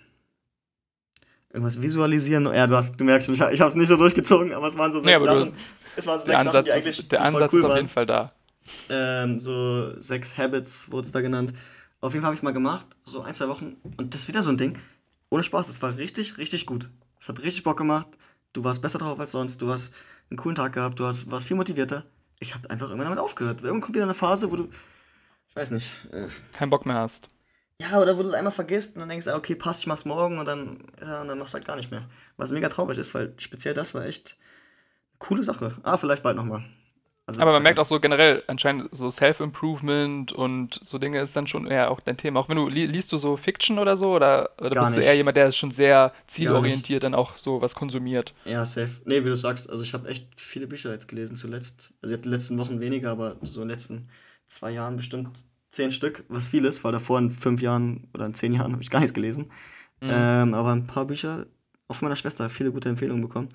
irgendwas 1.52 1.82
visualisieren. 1.82 2.46
Ja, 2.54 2.68
du, 2.68 2.76
hast, 2.76 3.00
du 3.00 3.04
merkst 3.04 3.26
schon, 3.28 3.36
ich, 3.36 3.42
habe 3.42 3.70
es 3.70 3.76
nicht 3.76 3.88
so 3.88 3.98
durchgezogen, 3.98 4.54
aber 4.54 4.68
es 4.68 4.78
waren 4.78 4.92
so 4.92 5.00
sechs 5.00 5.22
ja, 5.22 5.34
Sachen. 5.34 5.52
Du, 5.52 5.58
es 5.96 6.08
waren 6.08 6.20
sechs 6.20 6.44
Sachen, 6.44 6.66
die 6.66 6.72
eigentlich 6.72 7.00
ist, 7.00 7.12
Der 7.12 7.22
Ansatz 7.22 7.54
cool 7.54 7.60
ist 7.60 7.66
auf 7.66 7.76
jeden 7.76 7.90
Fall 7.90 8.06
da. 8.06 8.34
Ähm, 8.90 9.40
so 9.40 10.00
sechs 10.00 10.38
Habits 10.38 10.92
wurde 10.92 11.08
es 11.08 11.12
da 11.12 11.22
genannt. 11.22 11.54
Auf 12.02 12.14
jeden 12.14 12.22
Fall 12.22 12.28
habe 12.28 12.34
ich 12.36 12.40
es 12.40 12.44
mal 12.44 12.54
gemacht, 12.54 12.86
so 13.04 13.22
ein, 13.22 13.34
zwei 13.34 13.48
Wochen. 13.48 13.78
Und 13.98 14.14
das 14.14 14.22
ist 14.22 14.28
wieder 14.28 14.44
so 14.44 14.50
ein 14.50 14.58
Ding. 14.58 14.78
Ohne 15.30 15.44
Spaß, 15.44 15.70
es 15.70 15.82
war 15.82 15.98
richtig, 15.98 16.38
richtig 16.38 16.66
gut. 16.66 16.90
Es 17.20 17.30
hat 17.30 17.40
richtig 17.40 17.64
Bock 17.64 17.78
gemacht. 17.78 18.08
Du 18.54 18.64
warst 18.64 18.82
besser 18.82 19.00
drauf 19.00 19.20
als 19.20 19.32
sonst. 19.32 19.62
Du 19.62 19.72
hast 19.72 19.94
einen 20.30 20.38
coolen 20.38 20.56
Tag 20.56 20.74
gehabt. 20.74 21.00
Du 21.00 21.06
hast, 21.06 21.32
warst 21.32 21.48
viel 21.48 21.58
motivierter. 21.58 22.06
Ich 22.40 22.54
habe 22.54 22.70
einfach 22.70 22.88
irgendwann 22.88 23.08
damit 23.08 23.24
aufgehört. 23.24 23.62
Irgendwann 23.62 23.82
kommt 23.82 23.96
wieder 23.96 24.04
eine 24.04 24.14
Phase, 24.14 24.52
wo 24.52 24.56
du, 24.56 24.70
ich 25.50 25.56
weiß 25.56 25.72
nicht. 25.72 25.92
Äh, 26.12 26.28
Keinen 26.54 26.70
Bock 26.70 26.86
mehr 26.86 26.96
hast. 26.96 27.28
Ja, 27.82 28.00
oder 28.00 28.18
wo 28.18 28.24
du 28.24 28.30
es 28.30 28.34
einmal 28.34 28.54
vergisst 28.54 28.96
und 28.96 29.02
dann 29.02 29.10
denkst, 29.10 29.28
okay, 29.28 29.56
passt, 29.56 29.82
ich 29.82 29.88
mach's 29.88 30.06
morgen 30.06 30.38
und 30.38 30.46
dann, 30.46 30.84
ja, 31.02 31.22
und 31.22 31.28
dann 31.28 31.38
machst 31.38 31.54
du 31.54 31.58
halt 31.58 31.68
gar 31.68 31.76
nicht 31.76 31.92
mehr. 31.92 32.08
Was 32.38 32.52
mega 32.52 32.70
traurig 32.70 32.98
ist, 32.98 33.14
weil 33.14 33.34
speziell 33.38 33.74
das 33.74 33.94
war 33.94 34.06
echt 34.06 34.38
eine 35.12 35.20
coole 35.20 35.44
Sache. 35.44 35.76
Ah, 35.84 35.98
vielleicht 35.98 36.24
bald 36.24 36.38
nochmal. 36.38 36.64
Also 37.28 37.42
aber 37.42 37.54
man 37.54 37.64
merkt 37.64 37.80
auch 37.80 37.88
so 37.88 38.00
generell, 38.00 38.44
anscheinend 38.46 38.96
so 38.96 39.10
Self-Improvement 39.10 40.32
und 40.32 40.80
so 40.84 41.00
Dinge 41.00 41.20
ist 41.20 41.36
dann 41.36 41.48
schon 41.48 41.66
eher 41.66 41.90
auch 41.90 42.00
dein 42.00 42.18
Thema. 42.18 42.40
Auch 42.40 42.50
wenn 42.50 42.58
du 42.58 42.68
li 42.68 42.86
liest 42.86 43.12
du 43.12 43.18
so 43.18 43.36
Fiction 43.36 43.80
oder 43.80 43.98
so 43.98 44.14
oder, 44.14 44.52
oder 44.60 44.70
bist 44.70 44.92
nicht. 44.92 44.98
du 44.98 45.02
eher 45.02 45.16
jemand, 45.16 45.36
der 45.36 45.52
schon 45.52 45.72
sehr 45.72 46.14
zielorientiert 46.28 47.04
dann 47.04 47.16
auch 47.16 47.36
so 47.36 47.62
was 47.62 47.74
konsumiert? 47.74 48.36
Ja, 48.46 48.64
safe. 48.64 49.02
Nee, 49.06 49.26
wie 49.26 49.30
du 49.30 49.36
sagst, 49.36 49.72
also 49.72 49.82
ich 49.82 49.96
habe 49.96 50.08
echt 50.08 50.40
viele 50.40 50.68
Bücher 50.68 50.92
jetzt 50.92 51.08
gelesen 51.08 51.36
zuletzt. 51.36 51.94
Also 52.04 52.14
jetzt 52.14 52.26
in 52.26 52.32
den 52.32 52.38
letzten 52.38 52.60
Wochen 52.60 52.80
weniger, 52.80 53.10
aber 53.10 53.38
so 53.42 53.64
in 53.64 53.68
den 53.68 53.74
letzten 53.74 54.10
zwei 54.48 54.70
Jahren 54.70 54.96
bestimmt 54.96 55.30
zehn 55.76 55.92
Stück, 55.92 56.24
was 56.30 56.50
viel 56.50 56.66
ist, 56.66 56.84
weil 56.84 56.92
davor 56.92 57.20
in 57.20 57.30
fünf 57.30 57.62
Jahren 57.62 58.08
oder 58.14 58.26
in 58.26 58.34
zehn 58.34 58.54
Jahren 58.54 58.72
habe 58.72 58.82
ich 58.82 58.90
gar 58.90 59.00
nichts 59.00 59.14
gelesen. 59.14 59.46
Mhm. 60.02 60.10
Ähm, 60.10 60.54
aber 60.54 60.72
ein 60.72 60.88
paar 60.88 61.06
Bücher, 61.06 61.46
auch 61.88 61.96
von 61.96 62.08
meiner 62.08 62.16
Schwester, 62.16 62.50
viele 62.50 62.72
gute 62.72 62.90
Empfehlungen 62.90 63.22
bekommen, 63.22 63.50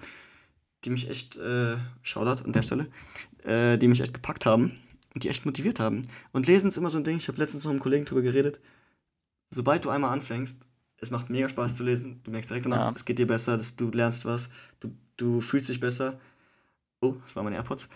die 0.84 0.90
mich 0.90 1.08
echt, 1.10 1.36
äh, 1.36 1.76
Shoutout 2.02 2.44
an 2.44 2.52
der 2.52 2.62
Stelle, 2.62 2.88
äh, 3.44 3.78
die 3.78 3.88
mich 3.88 4.00
echt 4.00 4.14
gepackt 4.14 4.46
haben 4.46 4.72
und 5.14 5.24
die 5.24 5.28
echt 5.28 5.46
motiviert 5.46 5.80
haben. 5.80 6.02
Und 6.32 6.46
Lesen 6.46 6.68
ist 6.68 6.76
immer 6.76 6.90
so 6.90 6.98
ein 6.98 7.04
Ding, 7.04 7.16
ich 7.16 7.28
habe 7.28 7.38
letztens 7.38 7.64
noch 7.64 7.70
mit 7.70 7.78
einem 7.78 7.82
Kollegen 7.82 8.04
drüber 8.04 8.22
geredet. 8.22 8.60
Sobald 9.50 9.84
du 9.84 9.90
einmal 9.90 10.12
anfängst, 10.12 10.66
es 10.98 11.10
macht 11.10 11.30
mega 11.30 11.48
Spaß 11.48 11.76
zu 11.76 11.82
lesen. 11.82 12.20
Du 12.24 12.30
merkst 12.30 12.50
direkt 12.50 12.66
danach, 12.66 12.90
ja. 12.90 12.92
es 12.94 13.04
geht 13.04 13.18
dir 13.18 13.26
besser, 13.26 13.56
dass 13.56 13.74
du 13.76 13.90
lernst 13.90 14.26
was, 14.26 14.50
du, 14.80 14.94
du 15.16 15.40
fühlst 15.40 15.70
dich 15.70 15.80
besser. 15.80 16.20
Oh, 17.00 17.16
das 17.22 17.34
waren 17.34 17.44
meine 17.44 17.56
AirPods. 17.56 17.88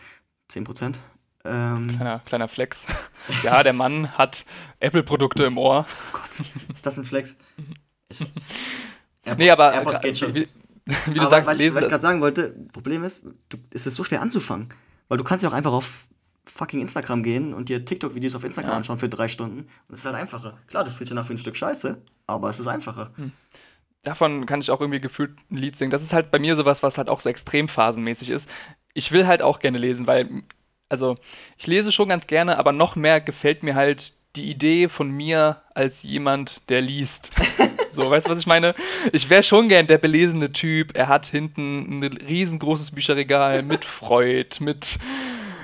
10%. 0.51 0.97
Ähm, 1.45 1.93
kleiner, 1.95 2.21
kleiner 2.21 2.49
Flex. 2.49 2.87
ja, 3.43 3.63
der 3.63 3.73
Mann 3.73 4.17
hat 4.17 4.45
Apple-Produkte 4.81 5.45
im 5.45 5.59
Ohr. 5.59 5.87
Oh 5.89 6.19
Gott, 6.19 6.43
ist 6.73 6.87
das 6.87 6.99
ein 6.99 7.05
Flex? 7.05 7.37
Ist, 8.09 8.27
nee, 9.37 9.51
aber 9.51 9.73
AirPods 9.75 10.01
geht 10.01 10.19
schon. 10.19 10.35
Wie, 10.35 10.49
wie 10.87 11.15
du 11.15 11.21
aber 11.21 11.31
sagst, 11.31 11.51
was, 11.51 11.59
lesen, 11.59 11.77
was 11.77 11.85
ich 11.85 11.91
gerade 11.91 12.03
sagen 12.03 12.21
wollte, 12.21 12.55
Problem 12.73 13.05
ist, 13.05 13.27
du, 13.49 13.59
es 13.71 13.87
ist 13.87 13.95
so 13.95 14.05
schwer 14.05 14.23
anzufangen. 14.23 14.69
Weil 15.09 15.19
du 15.19 15.25
kannst 15.25 15.43
ja 15.43 15.51
auch 15.51 15.55
einfach 15.55 15.73
auf 15.73 16.09
fucking 16.47 16.81
Instagram 16.81 17.23
gehen 17.23 17.55
und 17.55 17.69
dir 17.69 17.85
TikTok-Videos 17.85 18.35
auf 18.35 18.45
Instagram 18.45 18.73
ja. 18.73 18.77
anschauen 18.79 18.99
für 18.99 19.09
drei 19.09 19.29
Stunden. 19.29 19.61
Und 19.61 19.95
es 19.95 20.01
ist 20.01 20.07
halt 20.07 20.17
einfacher. 20.17 20.59
Klar, 20.69 20.85
du 20.85 20.91
fühlst 20.91 21.11
dich 21.11 21.17
nach 21.17 21.29
wie 21.29 21.35
ein 21.35 21.39
Stück 21.39 21.57
Scheiße, 21.57 22.03
aber 22.27 22.51
es 22.51 22.61
ist 22.61 22.67
einfacher. 22.67 23.13
Hm. 23.17 23.33
Davon 24.03 24.45
kann 24.45 24.61
ich 24.61 24.71
auch 24.71 24.81
irgendwie 24.81 25.01
gefühlt 25.01 25.39
ein 25.51 25.57
Lied 25.57 25.77
singen. 25.77 25.91
Das 25.91 26.03
ist 26.03 26.13
halt 26.13 26.31
bei 26.31 26.39
mir 26.39 26.57
sowas, 26.57 26.83
was 26.83 26.99
halt 26.99 27.09
auch 27.09 27.21
so 27.21 27.31
extremphasenmäßig 27.31 28.29
ist. 28.29 28.51
Ich 28.93 29.13
will 29.13 29.27
halt 29.27 29.41
auch 29.41 29.59
gerne 29.59 29.79
lesen, 29.79 30.07
weil, 30.07 30.43
also, 30.89 31.17
ich 31.59 31.67
lese 31.67 31.93
schon 31.93 32.09
ganz 32.09 32.27
gerne, 32.27 32.59
aber 32.59 32.73
noch 32.73 32.97
mehr 32.97 33.21
gefällt 33.21 33.63
mir 33.63 33.75
halt 33.75 34.15
die 34.37 34.51
Idee 34.51 34.89
von 34.89 35.11
mir 35.11 35.63
als 35.75 36.03
jemand, 36.03 36.69
der 36.69 36.81
liest. 36.81 37.33
So, 37.95 38.11
weißt 38.11 38.27
du, 38.27 38.33
was 38.33 38.41
ich 38.41 38.47
meine? 38.47 38.75
Ich 39.13 39.31
wäre 39.31 39.45
schon 39.45 39.69
gern 39.69 39.87
der 39.87 39.99
belesene 39.99 40.51
Typ. 40.51 40.97
Er 40.97 41.07
hat 41.07 41.27
hinten 41.27 42.01
ein 42.01 42.03
riesengroßes 42.03 42.91
Bücherregal 42.91 43.63
mit 43.63 43.85
Freud, 43.85 44.57
mit 44.59 44.99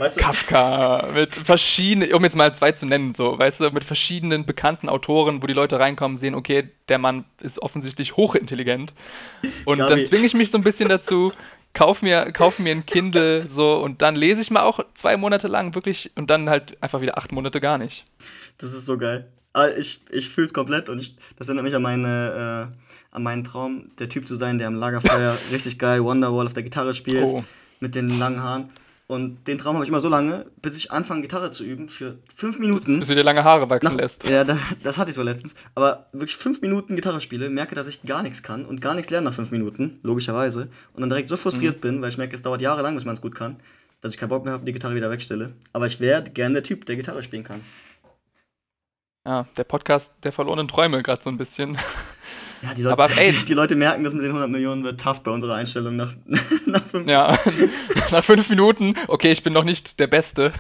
weißt 0.01 0.17
du? 0.17 0.21
Kafka, 0.23 1.09
mit 1.15 1.35
verschiedenen, 1.35 2.13
um 2.15 2.25
jetzt 2.25 2.37
mal 2.37 2.55
zwei 2.55 2.73
zu 2.73 2.87
nennen, 2.87 3.13
so, 3.13 3.39
weißt 3.39 3.61
du, 3.61 3.71
mit 3.71 3.85
verschiedenen 3.85 4.47
bekannten 4.47 4.89
Autoren, 4.89 5.43
wo 5.43 5.47
die 5.47 5.53
Leute 5.53 5.79
reinkommen, 5.79 6.17
sehen, 6.17 6.35
okay, 6.35 6.69
der 6.89 6.99
Mann 6.99 7.25
ist 7.41 7.61
offensichtlich 7.61 8.17
hochintelligent. 8.17 8.95
Und 9.65 9.79
Gabi. 9.79 9.91
dann 9.91 10.05
zwinge 10.05 10.27
ich 10.27 10.35
mich 10.35 10.51
so 10.51 10.59
ein 10.59 10.65
bisschen 10.65 10.89
dazu, 10.89 11.33
kauf 11.75 12.03
mir, 12.03 12.33
kauf 12.33 12.59
mir 12.59 12.73
ein 12.73 12.87
Kindle 12.87 13.43
so 13.49 13.77
und 13.77 14.03
dann 14.03 14.17
lese 14.17 14.41
ich 14.41 14.51
mal 14.51 14.63
auch 14.63 14.81
zwei 14.95 15.17
Monate 15.17 15.49
lang 15.49 15.75
wirklich 15.75 16.11
und 16.17 16.31
dann 16.31 16.49
halt 16.49 16.83
einfach 16.83 17.01
wieder 17.01 17.19
acht 17.19 17.33
Monate 17.33 17.61
gar 17.61 17.79
nicht. 17.79 18.05
Das 18.59 18.73
ist 18.73 18.87
so 18.87 18.99
geil. 18.99 19.29
Ah, 19.53 19.67
ich, 19.77 20.01
ich 20.11 20.29
fühle 20.29 20.47
es 20.47 20.55
komplett 20.55 20.89
und 20.89 21.01
ich, 21.01 21.17
das 21.37 21.49
erinnert 21.49 21.65
mich 21.65 21.75
an, 21.75 21.83
meine, 21.83 22.71
äh, 22.71 23.17
an 23.17 23.23
meinen 23.23 23.43
Traum, 23.43 23.83
der 23.99 24.09
Typ 24.09 24.29
zu 24.29 24.37
sein, 24.37 24.59
der 24.59 24.69
am 24.69 24.77
Lagerfeuer 24.77 25.37
richtig 25.53 25.79
geil 25.79 26.05
Wonderwall 26.05 26.47
auf 26.47 26.55
der 26.55 26.63
Gitarre 26.63 26.95
spielt, 26.95 27.29
oh. 27.29 27.45
mit 27.81 27.97
den 27.97 28.17
langen 28.17 28.43
Haaren. 28.43 28.69
Und 29.11 29.49
den 29.49 29.59
Traum 29.59 29.75
habe 29.75 29.85
ich 29.85 29.89
immer 29.89 29.99
so 29.99 30.09
lange, 30.09 30.47
bis 30.63 30.77
ich 30.77 30.93
anfange, 30.93 31.23
Gitarre 31.23 31.51
zu 31.51 31.65
üben, 31.65 31.89
für 31.89 32.21
fünf 32.33 32.61
Minuten. 32.61 33.01
Bis 33.01 33.09
du 33.09 33.17
dir 33.17 33.25
lange 33.25 33.43
Haare 33.43 33.69
wachsen 33.69 33.87
nach, 33.87 33.97
lässt. 33.97 34.23
Ja, 34.23 34.45
da, 34.45 34.57
das 34.85 34.99
hatte 34.99 35.11
ich 35.11 35.17
so 35.17 35.25
letztens. 35.25 35.57
Aber 35.75 36.07
wirklich 36.13 36.37
fünf 36.37 36.61
Minuten 36.61 36.95
Gitarre 36.95 37.21
spiele, 37.21 37.51
merke, 37.51 37.75
dass 37.75 37.89
ich 37.89 38.05
gar 38.05 38.23
nichts 38.23 38.45
kann 38.45 38.65
und 38.65 38.81
gar 38.81 38.95
nichts 38.95 39.11
lerne 39.11 39.25
nach 39.25 39.35
fünf 39.35 39.51
Minuten, 39.51 39.99
logischerweise. 40.05 40.69
Und 40.93 41.01
dann 41.01 41.09
direkt 41.09 41.29
so 41.29 41.37
frustriert 41.37 41.79
mhm. 41.79 41.81
bin, 41.81 42.03
weil 42.03 42.11
ich 42.11 42.19
merke, 42.19 42.37
es 42.37 42.43
dauert 42.43 42.61
jahrelang, 42.61 42.95
bis 42.95 43.05
man 43.05 43.15
es 43.15 43.21
gut 43.21 43.35
kann, 43.35 43.57
dass 44.01 44.15
ich 44.15 44.21
keinen 44.21 44.29
Bock 44.29 44.45
mehr 44.45 44.53
habe 44.53 44.61
und 44.61 44.67
die 44.67 44.73
Gitarre 44.73 44.95
wieder 44.95 45.11
wegstelle. 45.11 45.55
Aber 45.73 45.89
ich 45.89 45.99
wäre 45.99 46.23
gern 46.23 46.53
der 46.53 46.63
Typ, 46.63 46.87
der 46.87 46.95
Gitarre 46.95 47.25
spielen 47.25 47.43
kann. 47.43 47.63
Ja, 49.27 49.49
der 49.57 49.65
Podcast 49.65 50.15
der 50.23 50.31
verlorenen 50.31 50.69
Träume 50.69 51.03
gerade 51.03 51.21
so 51.21 51.31
ein 51.31 51.37
bisschen. 51.37 51.77
Ja, 52.63 52.75
die 52.75 52.83
Leute, 52.83 52.93
Aber, 52.93 53.17
ey, 53.17 53.33
die, 53.33 53.45
die, 53.47 53.55
Leute 53.55 53.75
merken, 53.75 54.05
dass 54.05 54.13
mit 54.13 54.23
den 54.23 54.31
100 54.31 54.51
Millionen 54.51 54.85
wird 54.85 55.01
tough 55.01 55.23
bei 55.23 55.31
unserer 55.31 55.55
Einstellung 55.55 55.97
nach, 55.97 56.13
nach 56.67 56.85
fünf 56.85 57.09
Ja, 57.09 57.39
nach 58.11 58.25
fünf 58.25 58.49
Minuten. 58.51 58.95
Okay, 59.09 59.33
ich 59.33 59.43
bin 59.43 59.53
noch 59.53 59.65
nicht 59.65 59.99
der 59.99 60.07
Beste. 60.07 60.53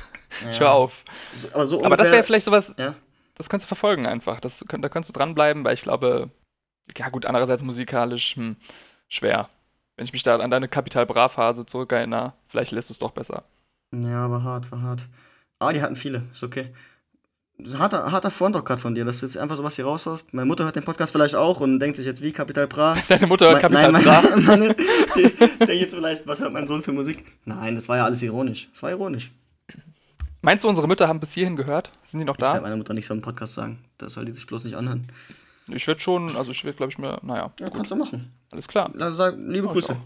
Ja. 0.45 0.51
Ich 0.51 0.61
höre 0.61 0.73
auf. 0.73 1.05
So, 1.37 1.49
aber, 1.53 1.67
so 1.67 1.85
aber, 1.85 1.97
das 1.97 2.11
wäre 2.11 2.25
vielleicht 2.25 2.47
sowas, 2.47 2.75
ja. 2.79 2.95
das 3.35 3.49
könntest 3.49 3.67
du 3.67 3.75
verfolgen 3.75 4.07
einfach. 4.07 4.41
Das, 4.41 4.65
da 4.67 4.89
könntest 4.89 5.15
du 5.15 5.19
dranbleiben, 5.19 5.65
weil 5.65 5.75
ich 5.75 5.83
glaube, 5.83 6.31
ja 6.97 7.09
gut, 7.11 7.27
andererseits 7.27 7.63
musikalisch, 7.63 8.37
hm, 8.37 8.57
schwer. 9.09 9.49
Wenn 9.97 10.05
ich 10.05 10.13
mich 10.13 10.23
da 10.23 10.37
an 10.37 10.51
deine 10.51 10.69
Kapital 10.69 11.05
Bra-Phase 11.05 11.67
zurückerinnere, 11.67 12.33
vielleicht 12.49 12.73
lässt 12.73 12.89
du 12.89 12.93
es 12.93 12.99
doch 12.99 13.11
besser. 13.11 13.45
Ja, 13.95 14.31
war 14.31 14.43
hart, 14.43 14.71
war 14.73 14.81
hart. 14.81 15.09
Ah, 15.59 15.73
die 15.73 15.83
hatten 15.83 15.97
viele, 15.97 16.23
ist 16.33 16.43
okay 16.43 16.71
harter, 17.79 18.11
harter 18.13 18.31
Front 18.31 18.57
auch 18.57 18.65
gerade 18.65 18.81
von 18.81 18.95
dir, 18.95 19.05
dass 19.05 19.21
du 19.21 19.27
jetzt 19.27 19.37
einfach 19.37 19.57
sowas 19.57 19.77
hier 19.77 19.85
raushaust. 19.85 20.33
Meine 20.35 20.47
Mutter 20.47 20.65
hört 20.65 20.77
den 20.77 20.85
Podcast 20.85 21.13
vielleicht 21.13 21.35
auch 21.35 21.61
und 21.61 21.79
denkt 21.79 21.97
sich 21.97 22.07
jetzt, 22.07 22.23
wie 22.23 22.33
Kapital 22.33 22.67
Bra. 22.67 22.97
Deine 23.09 23.27
Mutter 23.27 23.51
hört 23.51 23.61
Kapital 23.61 23.93
Bra? 23.93 24.23
Meine, 24.23 24.43
meine, 24.47 24.77
die, 25.17 25.23
denkt 25.23 25.69
jetzt 25.69 25.95
vielleicht, 25.95 26.27
was 26.27 26.41
hört 26.41 26.53
mein 26.53 26.67
Sohn 26.67 26.83
für 26.83 26.93
Musik? 26.93 27.25
Nein, 27.45 27.75
das 27.75 27.89
war 27.89 27.97
ja 27.97 28.05
alles 28.05 28.23
ironisch. 28.23 28.69
Das 28.73 28.83
war 28.83 28.91
ironisch. 28.91 29.31
Meinst 30.43 30.65
du, 30.65 30.69
unsere 30.69 30.89
Mütter 30.89 31.07
haben 31.07 31.21
bis 31.21 31.33
hierhin 31.33 31.57
gehört? 31.57 31.91
Sind 32.05 32.21
die 32.21 32.25
noch 32.25 32.37
da? 32.37 32.47
Ich 32.47 32.53
werde 32.55 32.63
meiner 32.63 32.77
Mutter 32.77 32.95
nichts 32.95 33.09
so 33.09 33.15
im 33.15 33.21
Podcast 33.21 33.55
sagen. 33.55 33.85
Das 33.99 34.15
soll 34.15 34.25
die 34.25 34.33
sich 34.33 34.47
bloß 34.47 34.65
nicht 34.65 34.77
anhören. 34.77 35.07
Ich 35.69 35.87
werde 35.87 36.01
schon, 36.01 36.37
also 36.37 36.51
ich 36.51 36.65
werde, 36.65 36.77
glaube 36.77 36.93
ich, 36.93 36.99
mir, 36.99 37.19
naja. 37.23 37.53
Ja, 37.61 37.67
gut. 37.67 37.77
kannst 37.77 37.91
du 37.91 37.97
machen. 37.97 38.33
Alles 38.51 38.67
klar. 38.67 38.91
Also 38.99 39.17
sag, 39.17 39.35
liebe 39.37 39.67
oh, 39.67 39.73
Grüße. 39.73 39.97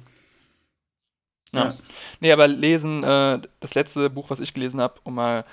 Ja. 1.53 1.65
ja. 1.65 1.75
Nee, 2.21 2.33
aber 2.33 2.49
lesen, 2.49 3.05
äh, 3.05 3.41
das 3.61 3.75
letzte 3.75 4.11
Buch, 4.11 4.29
was 4.29 4.41
ich 4.41 4.53
gelesen 4.53 4.81
habe, 4.81 4.95
um 5.05 5.15
mal 5.15 5.45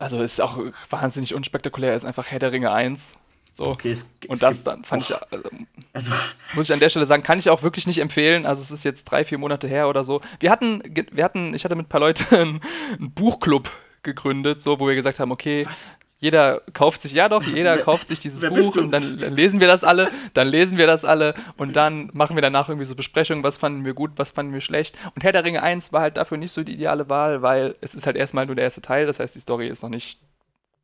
also 0.00 0.20
ist 0.22 0.40
auch 0.40 0.58
wahnsinnig 0.88 1.34
unspektakulär, 1.34 1.94
ist 1.94 2.04
einfach 2.04 2.26
Herr 2.26 2.38
der 2.38 2.52
Ringe 2.52 2.72
1. 2.72 3.16
So. 3.56 3.66
Okay, 3.66 3.90
es, 3.90 4.14
es 4.22 4.28
und 4.28 4.42
das 4.42 4.64
dann 4.64 4.84
fand 4.84 5.02
och, 5.02 5.10
ich, 5.10 5.32
also, 5.32 5.50
also, 5.92 6.12
muss 6.54 6.68
ich 6.68 6.72
an 6.72 6.80
der 6.80 6.88
Stelle 6.88 7.04
sagen, 7.04 7.22
kann 7.22 7.38
ich 7.38 7.50
auch 7.50 7.62
wirklich 7.62 7.86
nicht 7.86 7.98
empfehlen. 7.98 8.46
Also 8.46 8.62
es 8.62 8.70
ist 8.70 8.84
jetzt 8.84 9.04
drei, 9.04 9.24
vier 9.24 9.36
Monate 9.38 9.68
her 9.68 9.88
oder 9.88 10.02
so. 10.02 10.22
Wir 10.38 10.50
hatten, 10.50 10.82
wir 11.12 11.22
hatten, 11.22 11.52
ich 11.54 11.64
hatte 11.64 11.76
mit 11.76 11.86
ein 11.86 11.88
paar 11.88 12.00
Leuten 12.00 12.34
einen, 12.34 12.60
einen 12.98 13.12
Buchclub 13.12 13.70
gegründet, 14.02 14.62
so, 14.62 14.80
wo 14.80 14.88
wir 14.88 14.94
gesagt 14.94 15.20
haben, 15.20 15.30
okay, 15.30 15.66
Was? 15.66 15.98
Jeder 16.20 16.60
kauft 16.74 17.00
sich, 17.00 17.12
ja 17.12 17.28
doch, 17.28 17.42
jeder 17.42 17.78
kauft 17.78 18.08
sich 18.08 18.20
dieses 18.20 18.46
Buch 18.48 18.76
und 18.76 18.90
dann 18.90 19.18
lesen 19.18 19.58
wir 19.58 19.66
das 19.66 19.82
alle, 19.82 20.10
dann 20.34 20.48
lesen 20.48 20.76
wir 20.76 20.86
das 20.86 21.04
alle 21.04 21.34
und 21.56 21.74
dann 21.76 22.10
machen 22.12 22.36
wir 22.36 22.42
danach 22.42 22.68
irgendwie 22.68 22.84
so 22.84 22.94
Besprechungen, 22.94 23.42
was 23.42 23.56
fanden 23.56 23.86
wir 23.86 23.94
gut, 23.94 24.12
was 24.16 24.30
fanden 24.30 24.52
wir 24.52 24.60
schlecht. 24.60 24.96
Und 25.14 25.24
Herr 25.24 25.32
der 25.32 25.44
Ringe 25.44 25.62
1 25.62 25.92
war 25.94 26.02
halt 26.02 26.18
dafür 26.18 26.36
nicht 26.36 26.52
so 26.52 26.62
die 26.62 26.74
ideale 26.74 27.08
Wahl, 27.08 27.40
weil 27.40 27.74
es 27.80 27.94
ist 27.94 28.06
halt 28.06 28.16
erstmal 28.16 28.44
nur 28.44 28.54
der 28.54 28.64
erste 28.64 28.82
Teil, 28.82 29.06
das 29.06 29.18
heißt, 29.18 29.34
die 29.34 29.40
Story 29.40 29.68
ist 29.68 29.82
noch 29.82 29.88
nicht 29.88 30.20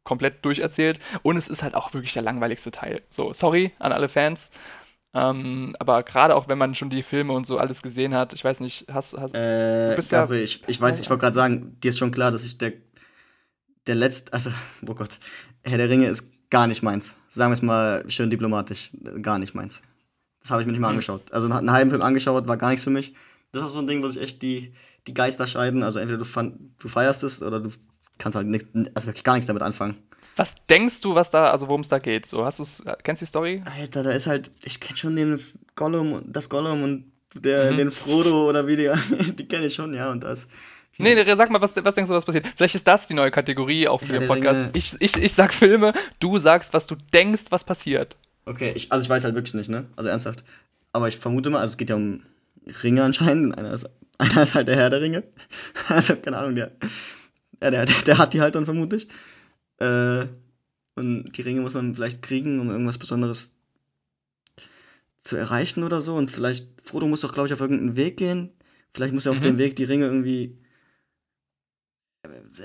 komplett 0.05 0.42
durcherzählt 0.44 1.01
und 1.22 1.37
es 1.37 1.49
ist 1.49 1.62
halt 1.62 1.75
auch 1.75 1.92
wirklich 1.92 2.14
der 2.14 2.22
langweiligste 2.22 2.70
Teil. 2.70 3.03
So, 3.11 3.35
sorry 3.35 3.72
an 3.79 3.92
alle 3.92 4.09
Fans. 4.09 4.51
Ähm, 5.12 5.75
aber 5.79 6.03
gerade 6.03 6.35
auch 6.35 6.49
wenn 6.49 6.59
man 6.59 6.75
schon 6.75 6.90
die 6.90 7.03
Filme 7.03 7.33
und 7.33 7.46
so 7.46 7.59
alles 7.59 7.83
gesehen 7.83 8.14
hat, 8.14 8.33
ich 8.33 8.44
weiß 8.44 8.61
nicht, 8.61 8.87
hast, 8.92 9.16
hast 9.18 9.35
äh, 9.35 9.90
du 9.90 9.96
bist 9.96 10.11
Gabriel, 10.11 10.40
ja, 10.40 10.44
ich, 10.44 10.62
ich 10.66 10.81
weiß, 10.81 11.01
ich 11.01 11.11
wollte 11.11 11.22
gerade 11.22 11.35
sagen, 11.35 11.77
dir 11.83 11.88
ist 11.88 11.99
schon 11.99 12.11
klar, 12.11 12.31
dass 12.31 12.44
ich 12.44 12.59
der 12.59 12.72
der 13.87 13.94
letzte, 13.94 14.33
also, 14.33 14.51
oh 14.87 14.94
Gott, 14.94 15.18
Herr 15.64 15.79
der 15.79 15.88
Ringe 15.88 16.09
ist 16.09 16.29
gar 16.51 16.66
nicht 16.66 16.83
meins. 16.83 17.16
Sagen 17.29 17.51
wir 17.51 17.55
es 17.55 17.62
mal 17.62 18.09
schön 18.09 18.31
diplomatisch, 18.31 18.90
gar 19.22 19.38
nicht 19.38 19.55
meins. 19.55 19.83
Das 20.40 20.51
habe 20.51 20.62
ich 20.62 20.66
mir 20.66 20.72
nicht 20.72 20.81
mal 20.81 20.88
mhm. 20.88 20.94
angeschaut. 20.94 21.33
Also 21.33 21.51
einen 21.51 21.72
halben 21.72 21.90
Film 21.90 22.03
angeschaut, 22.03 22.46
war 22.46 22.57
gar 22.57 22.70
nichts 22.70 22.85
für 22.85 22.90
mich. 22.90 23.14
Das 23.53 23.62
ist 23.62 23.68
auch 23.68 23.72
so 23.72 23.79
ein 23.81 23.87
Ding, 23.87 24.03
wo 24.03 24.09
sich 24.09 24.22
echt 24.22 24.42
die, 24.42 24.72
die 25.07 25.14
Geister 25.14 25.46
scheiden. 25.46 25.83
Also 25.83 25.99
entweder 25.99 26.22
du, 26.22 26.53
du 26.79 26.88
feierst 26.88 27.25
es 27.25 27.42
oder 27.42 27.61
du 27.61 27.70
kannst 28.18 28.37
halt 28.37 28.46
nicht, 28.46 28.66
also 28.94 29.09
wirklich 29.09 29.25
gar 29.25 29.35
nichts 29.35 29.46
damit 29.46 29.62
anfangen. 29.62 29.96
Was 30.37 30.55
denkst 30.68 31.01
du, 31.01 31.14
was 31.14 31.31
da, 31.31 31.51
also 31.51 31.68
worum 31.68 31.81
es 31.81 31.88
da 31.88 31.99
geht? 31.99 32.27
So, 32.27 32.44
hast 32.44 32.59
du's, 32.59 32.83
kennst 33.03 33.22
du 33.22 33.25
die 33.25 33.29
Story? 33.29 33.62
Alter, 33.79 34.03
da 34.03 34.11
ist 34.11 34.27
halt, 34.27 34.51
ich 34.62 34.81
kenne 34.81 34.96
schon 34.96 35.16
den 35.16 35.40
Gollum, 35.75 36.20
das 36.27 36.51
Gollum 36.51 36.83
und 36.83 37.12
der, 37.35 37.72
mhm. 37.72 37.77
den 37.79 37.90
Frodo 37.90 38.49
oder 38.49 38.66
wie 38.66 38.77
die, 38.77 38.90
die 39.33 39.49
kenne 39.49 39.66
ich 39.66 39.75
schon, 39.75 39.94
ja, 39.94 40.11
und 40.11 40.22
das 40.22 40.49
Nee, 40.99 41.15
nee, 41.15 41.35
sag 41.35 41.51
mal, 41.51 41.61
was, 41.61 41.77
was 41.77 41.95
denkst 41.95 42.09
du, 42.09 42.15
was 42.15 42.25
passiert? 42.25 42.47
Vielleicht 42.57 42.75
ist 42.75 42.87
das 42.87 43.07
die 43.07 43.15
neue 43.15 43.31
Kategorie 43.31 43.89
auch 43.89 44.01
für 44.01 44.15
ja, 44.15 44.19
den 44.19 44.29
Podcast. 44.29 44.71
Ich, 44.73 44.95
ich, 45.01 45.17
ich 45.17 45.33
sag 45.33 45.53
Filme, 45.53 45.93
du 46.21 46.39
sagst, 46.39 46.73
was 46.73 46.87
du 46.87 46.97
denkst, 47.13 47.45
was 47.51 47.65
passiert. 47.65 48.17
Okay, 48.47 48.73
ich, 48.75 48.91
also 48.93 49.05
ich 49.05 49.11
weiß 49.11 49.25
halt 49.25 49.35
wirklich 49.35 49.55
nicht, 49.55 49.69
ne? 49.69 49.87
Also 49.97 50.09
ernsthaft. 50.09 50.45
Aber 50.93 51.09
ich 51.09 51.17
vermute 51.17 51.51
mal, 51.51 51.61
also 51.61 51.73
es 51.73 51.77
geht 51.77 51.91
ja 51.91 51.97
um 51.97 52.23
Ringe 52.83 53.03
anscheinend. 53.03 53.59
Einer 53.59 53.73
ist, 53.73 53.89
einer 54.19 54.43
ist 54.43 54.55
halt 54.55 54.69
der 54.69 54.77
Herr 54.77 54.91
der 54.91 55.01
Ringe. 55.01 55.25
Also, 55.89 56.17
keine 56.17 56.39
Ahnung, 56.39 56.55
der, 56.55 56.73
ja, 57.63 57.71
der, 57.71 57.85
der, 57.85 58.03
der 58.07 58.19
hat 58.19 58.33
die 58.33 58.41
halt 58.41 58.55
dann 58.55 58.65
vermutlich. 58.65 59.09
Äh, 59.79 60.27
und 60.95 61.33
die 61.37 61.43
Ringe 61.43 61.61
muss 61.61 61.75
man 61.75 61.95
vielleicht 61.95 62.23
kriegen, 62.23 62.59
um 62.59 62.71
irgendwas 62.71 62.99
Besonderes 62.99 63.55
zu 65.23 65.37
erreichen 65.37 65.83
oder 65.83 66.01
so. 66.01 66.15
Und 66.15 66.31
vielleicht, 66.31 66.69
Frodo 66.83 67.07
muss 67.07 67.21
doch, 67.21 67.35
glaube 67.35 67.49
ich, 67.49 67.53
auf 67.53 67.61
irgendeinen 67.61 67.97
Weg 67.97 68.17
gehen. 68.17 68.53
Vielleicht 68.93 69.13
muss 69.13 69.27
er 69.27 69.33
auf 69.33 69.41
mhm. 69.41 69.45
dem 69.45 69.59
Weg 69.59 69.77
die 69.77 69.85
Ringe 69.85 70.07
irgendwie 70.07 70.57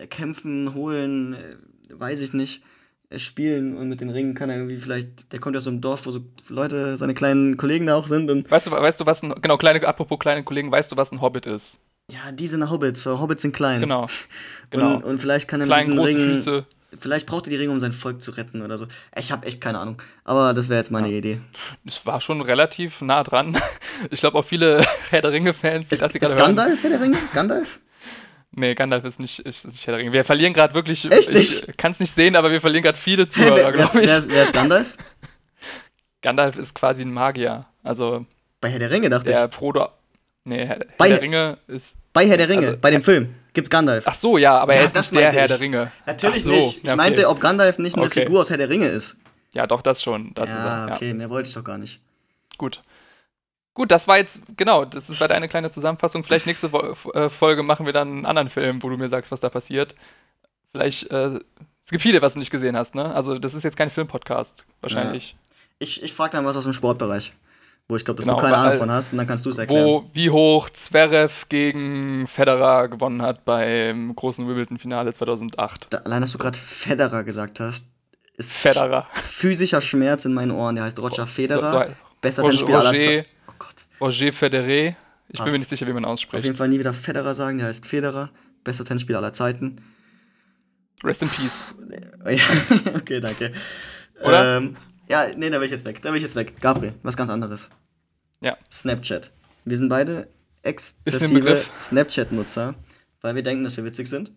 kämpfen, 0.09 0.73
holen, 0.73 1.33
äh, 1.33 1.55
weiß 1.93 2.21
ich 2.21 2.33
nicht, 2.33 2.63
äh, 3.09 3.19
spielen 3.19 3.77
und 3.77 3.89
mit 3.89 4.01
den 4.01 4.09
Ringen 4.09 4.33
kann 4.33 4.49
er 4.49 4.57
irgendwie 4.57 4.77
vielleicht, 4.77 5.31
der 5.31 5.39
kommt 5.39 5.57
aus 5.57 5.65
so 5.65 5.69
einem 5.69 5.81
Dorf, 5.81 6.05
wo 6.05 6.11
so 6.11 6.21
Leute, 6.49 6.97
seine 6.97 7.13
kleinen 7.13 7.57
Kollegen 7.57 7.87
da 7.87 7.95
auch 7.95 8.07
sind. 8.07 8.29
Und 8.29 8.49
weißt 8.49 8.67
du, 8.67 8.71
weißt 8.71 8.99
du, 8.99 9.05
was 9.05 9.23
ein, 9.23 9.33
genau, 9.41 9.57
kleine, 9.57 9.85
apropos 9.87 10.19
kleine 10.19 10.43
Kollegen, 10.43 10.71
weißt 10.71 10.91
du, 10.91 10.97
was 10.97 11.11
ein 11.11 11.21
Hobbit 11.21 11.45
ist? 11.45 11.79
Ja, 12.11 12.31
die 12.31 12.47
sind 12.47 12.69
Hobbits, 12.69 13.05
Hobbits 13.05 13.41
sind 13.41 13.55
klein. 13.55 13.81
Genau. 13.81 14.07
genau. 14.69 14.95
Und, 14.95 15.03
und 15.03 15.17
vielleicht 15.17 15.47
kann 15.47 15.61
er 15.61 15.67
mit 15.67 15.77
diesen 15.77 15.99
Ringen, 15.99 16.35
Füße. 16.35 16.65
Vielleicht 16.97 17.25
braucht 17.25 17.47
er 17.47 17.51
die 17.51 17.55
Ringe, 17.55 17.71
um 17.71 17.79
sein 17.79 17.93
Volk 17.93 18.21
zu 18.21 18.31
retten 18.31 18.61
oder 18.61 18.77
so. 18.77 18.85
Ich 19.17 19.31
habe 19.31 19.45
echt 19.47 19.61
keine 19.61 19.79
Ahnung. 19.79 20.01
Aber 20.25 20.53
das 20.53 20.67
wäre 20.67 20.79
jetzt 20.79 20.91
meine 20.91 21.09
ja. 21.09 21.19
Idee. 21.19 21.39
Es 21.85 22.05
war 22.05 22.19
schon 22.19 22.41
relativ 22.41 23.01
nah 23.01 23.23
dran. 23.23 23.57
Ich 24.09 24.19
glaube 24.19 24.39
auch 24.39 24.45
viele 24.45 24.83
Herr 25.11 25.21
der 25.21 25.31
Ringe-Fans, 25.31 25.89
die 25.89 25.93
ist, 25.93 26.01
ist 26.01 26.35
Gandalf 26.35 26.81
Herr 26.81 26.89
der 26.89 27.01
Ringe? 27.01 27.17
Gandalf? 27.35 27.79
Nee, 28.53 28.75
Gandalf 28.75 29.05
ist 29.05 29.19
nicht, 29.19 29.39
ist 29.39 29.65
nicht 29.65 29.87
Herr 29.87 29.93
der 29.93 29.99
Ringe. 29.99 30.11
Wir 30.11 30.25
verlieren 30.25 30.53
gerade 30.53 30.73
wirklich. 30.73 31.09
Echt 31.09 31.31
nicht? 31.31 31.69
Ich 31.69 31.77
kann 31.77 31.93
es 31.93 31.99
nicht 31.99 32.11
sehen, 32.11 32.35
aber 32.35 32.51
wir 32.51 32.59
verlieren 32.59 32.83
gerade 32.83 32.97
viele 32.97 33.25
Zuhörer, 33.27 33.71
glaube 33.71 34.01
ich. 34.01 34.09
Wer, 34.09 34.27
wer 34.27 34.43
ist 34.43 34.53
Gandalf? 34.53 34.97
Gandalf 36.21 36.57
ist 36.57 36.75
quasi 36.75 37.01
ein 37.01 37.13
Magier. 37.13 37.61
Also. 37.83 38.25
Bei 38.59 38.69
Herr 38.69 38.79
der 38.79 38.91
Ringe 38.91 39.09
dachte 39.09 39.25
der 39.25 39.33
ich. 39.33 39.39
Der 39.39 39.49
Frodo. 39.49 39.89
Nee, 40.43 40.65
Herr, 40.65 40.79
bei, 40.97 41.09
der 41.09 41.21
Ringe 41.21 41.57
ist. 41.67 41.95
Bei 42.13 42.27
Herr 42.27 42.37
der 42.37 42.49
Ringe, 42.49 42.67
also, 42.67 42.79
bei 42.79 42.89
dem 42.89 43.01
Film, 43.01 43.35
gibt's 43.53 43.69
Gandalf. 43.69 44.03
Ach 44.07 44.15
so, 44.15 44.37
ja, 44.37 44.57
aber 44.57 44.73
ja, 44.73 44.81
er 44.81 44.85
ist 44.85 44.95
nicht 44.95 45.11
der 45.13 45.31
Herr 45.31 45.47
der 45.47 45.59
Ringe. 45.59 45.91
Natürlich 46.05 46.43
so, 46.43 46.51
nicht. 46.51 46.77
Ich 46.77 46.83
ja, 46.83 46.91
okay. 46.91 46.97
meinte, 46.97 47.29
ob 47.29 47.39
Gandalf 47.39 47.77
nicht 47.77 47.95
eine 47.95 48.05
okay. 48.05 48.21
Figur 48.21 48.41
aus 48.41 48.49
Herr 48.49 48.57
der 48.57 48.69
Ringe 48.69 48.87
ist. 48.87 49.17
Ja, 49.53 49.67
doch, 49.67 49.81
das 49.81 50.01
schon. 50.01 50.33
Das 50.33 50.49
ja, 50.49 50.87
er, 50.87 50.95
okay, 50.95 51.13
mehr 51.13 51.29
wollte 51.29 51.47
ich 51.47 51.53
doch 51.53 51.63
gar 51.63 51.77
nicht. 51.77 51.99
Gut. 52.57 52.81
Gut, 53.73 53.89
das 53.89 54.07
war 54.07 54.17
jetzt, 54.17 54.41
genau, 54.57 54.83
das 54.83 55.09
ist 55.09 55.21
halt 55.21 55.31
eine 55.31 55.47
kleine 55.47 55.71
Zusammenfassung. 55.71 56.23
Vielleicht 56.23 56.45
nächste 56.45 56.67
äh, 57.13 57.29
Folge 57.29 57.63
machen 57.63 57.85
wir 57.85 57.93
dann 57.93 58.09
einen 58.09 58.25
anderen 58.25 58.49
Film, 58.49 58.83
wo 58.83 58.89
du 58.89 58.97
mir 58.97 59.07
sagst, 59.07 59.31
was 59.31 59.39
da 59.39 59.49
passiert. 59.49 59.95
Vielleicht, 60.71 61.09
äh, 61.09 61.39
es 61.83 61.91
gibt 61.91 62.01
viele, 62.01 62.21
was 62.21 62.33
du 62.33 62.39
nicht 62.39 62.51
gesehen 62.51 62.75
hast, 62.75 62.95
ne? 62.95 63.13
Also, 63.13 63.39
das 63.39 63.53
ist 63.53 63.63
jetzt 63.63 63.77
kein 63.77 63.89
Filmpodcast, 63.89 64.65
wahrscheinlich. 64.81 65.31
Ja. 65.31 65.37
Ich, 65.79 66.03
ich 66.03 66.13
frage 66.13 66.31
dann 66.31 66.45
was 66.45 66.57
aus 66.57 66.65
dem 66.65 66.73
Sportbereich, 66.73 67.33
wo 67.87 67.95
ich 67.95 68.03
glaube, 68.03 68.17
dass 68.17 68.25
genau, 68.25 68.37
du 68.37 68.43
keine 68.43 68.57
Ahnung 68.57 68.77
von 68.77 68.91
hast 68.91 69.13
und 69.13 69.17
dann 69.17 69.27
kannst 69.27 69.45
du 69.45 69.49
es 69.49 69.57
erklären. 69.57 69.87
Wo, 69.87 70.09
wie 70.13 70.29
hoch 70.29 70.69
Zverev 70.69 71.45
gegen 71.47 72.27
Federer 72.27 72.89
gewonnen 72.89 73.21
hat 73.21 73.45
beim 73.45 74.13
großen 74.15 74.47
Wimbledon-Finale 74.47 75.13
2008. 75.13 75.87
Da, 75.89 75.97
allein, 75.99 76.21
dass 76.21 76.33
du 76.33 76.37
gerade 76.37 76.57
Federer 76.57 77.23
gesagt 77.23 77.61
hast, 77.61 77.87
ist 78.37 78.51
Federer. 78.51 79.07
physischer 79.13 79.81
Schmerz 79.81 80.25
in 80.25 80.33
meinen 80.33 80.51
Ohren. 80.51 80.75
Der 80.75 80.83
heißt 80.83 80.99
Roger 81.01 81.25
Federer. 81.25 81.71
So, 81.71 81.79
so, 81.79 81.95
Bester 82.21 82.43
Tennisspieler 82.43 82.79
aller 82.79 82.99
Zeiten. 82.99 83.25
Roger 84.01 84.33
Federer. 84.33 84.95
Ich 85.29 85.37
Passt. 85.37 85.45
bin 85.45 85.53
mir 85.53 85.59
nicht 85.59 85.69
sicher, 85.69 85.87
wie 85.87 85.93
man 85.93 86.05
ausspricht. 86.05 86.39
Auf 86.39 86.43
jeden 86.43 86.57
Fall 86.57 86.67
nie 86.67 86.79
wieder 86.79 86.93
Federer 86.93 87.35
sagen, 87.35 87.59
der 87.59 87.67
heißt 87.67 87.85
Federer. 87.85 88.31
Bester 88.63 88.83
Tennisspieler 88.83 89.19
aller 89.19 89.33
Zeiten. 89.33 89.81
Rest 91.03 91.21
in 91.21 91.29
Peace. 91.29 91.65
okay, 92.95 93.19
danke. 93.19 93.51
Oder? 94.23 94.57
Ähm, 94.57 94.75
ja, 95.09 95.25
nee, 95.35 95.49
da 95.49 95.59
will 95.59 95.65
ich 95.65 95.71
jetzt 95.71 95.85
weg. 95.85 96.01
Da 96.01 96.09
will 96.09 96.17
ich 96.17 96.23
jetzt 96.23 96.35
weg. 96.35 96.59
Gabriel, 96.59 96.93
was 97.03 97.17
ganz 97.17 97.29
anderes. 97.29 97.69
Ja. 98.41 98.57
Snapchat. 98.69 99.31
Wir 99.65 99.77
sind 99.77 99.89
beide 99.89 100.27
exzessive 100.63 101.63
Snapchat-Nutzer, 101.79 102.75
weil 103.21 103.35
wir 103.35 103.43
denken, 103.43 103.63
dass 103.63 103.77
wir 103.77 103.85
witzig 103.85 104.07
sind. 104.07 104.31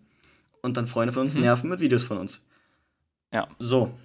Und 0.61 0.77
dann 0.77 0.87
Freunde 0.87 1.13
von 1.13 1.23
uns 1.23 1.35
mhm. 1.35 1.41
nerven 1.41 1.69
mit 1.69 1.79
Videos 1.79 2.03
von 2.03 2.17
uns. 2.17 2.45
Ja. 3.31 3.47
So. 3.59 3.95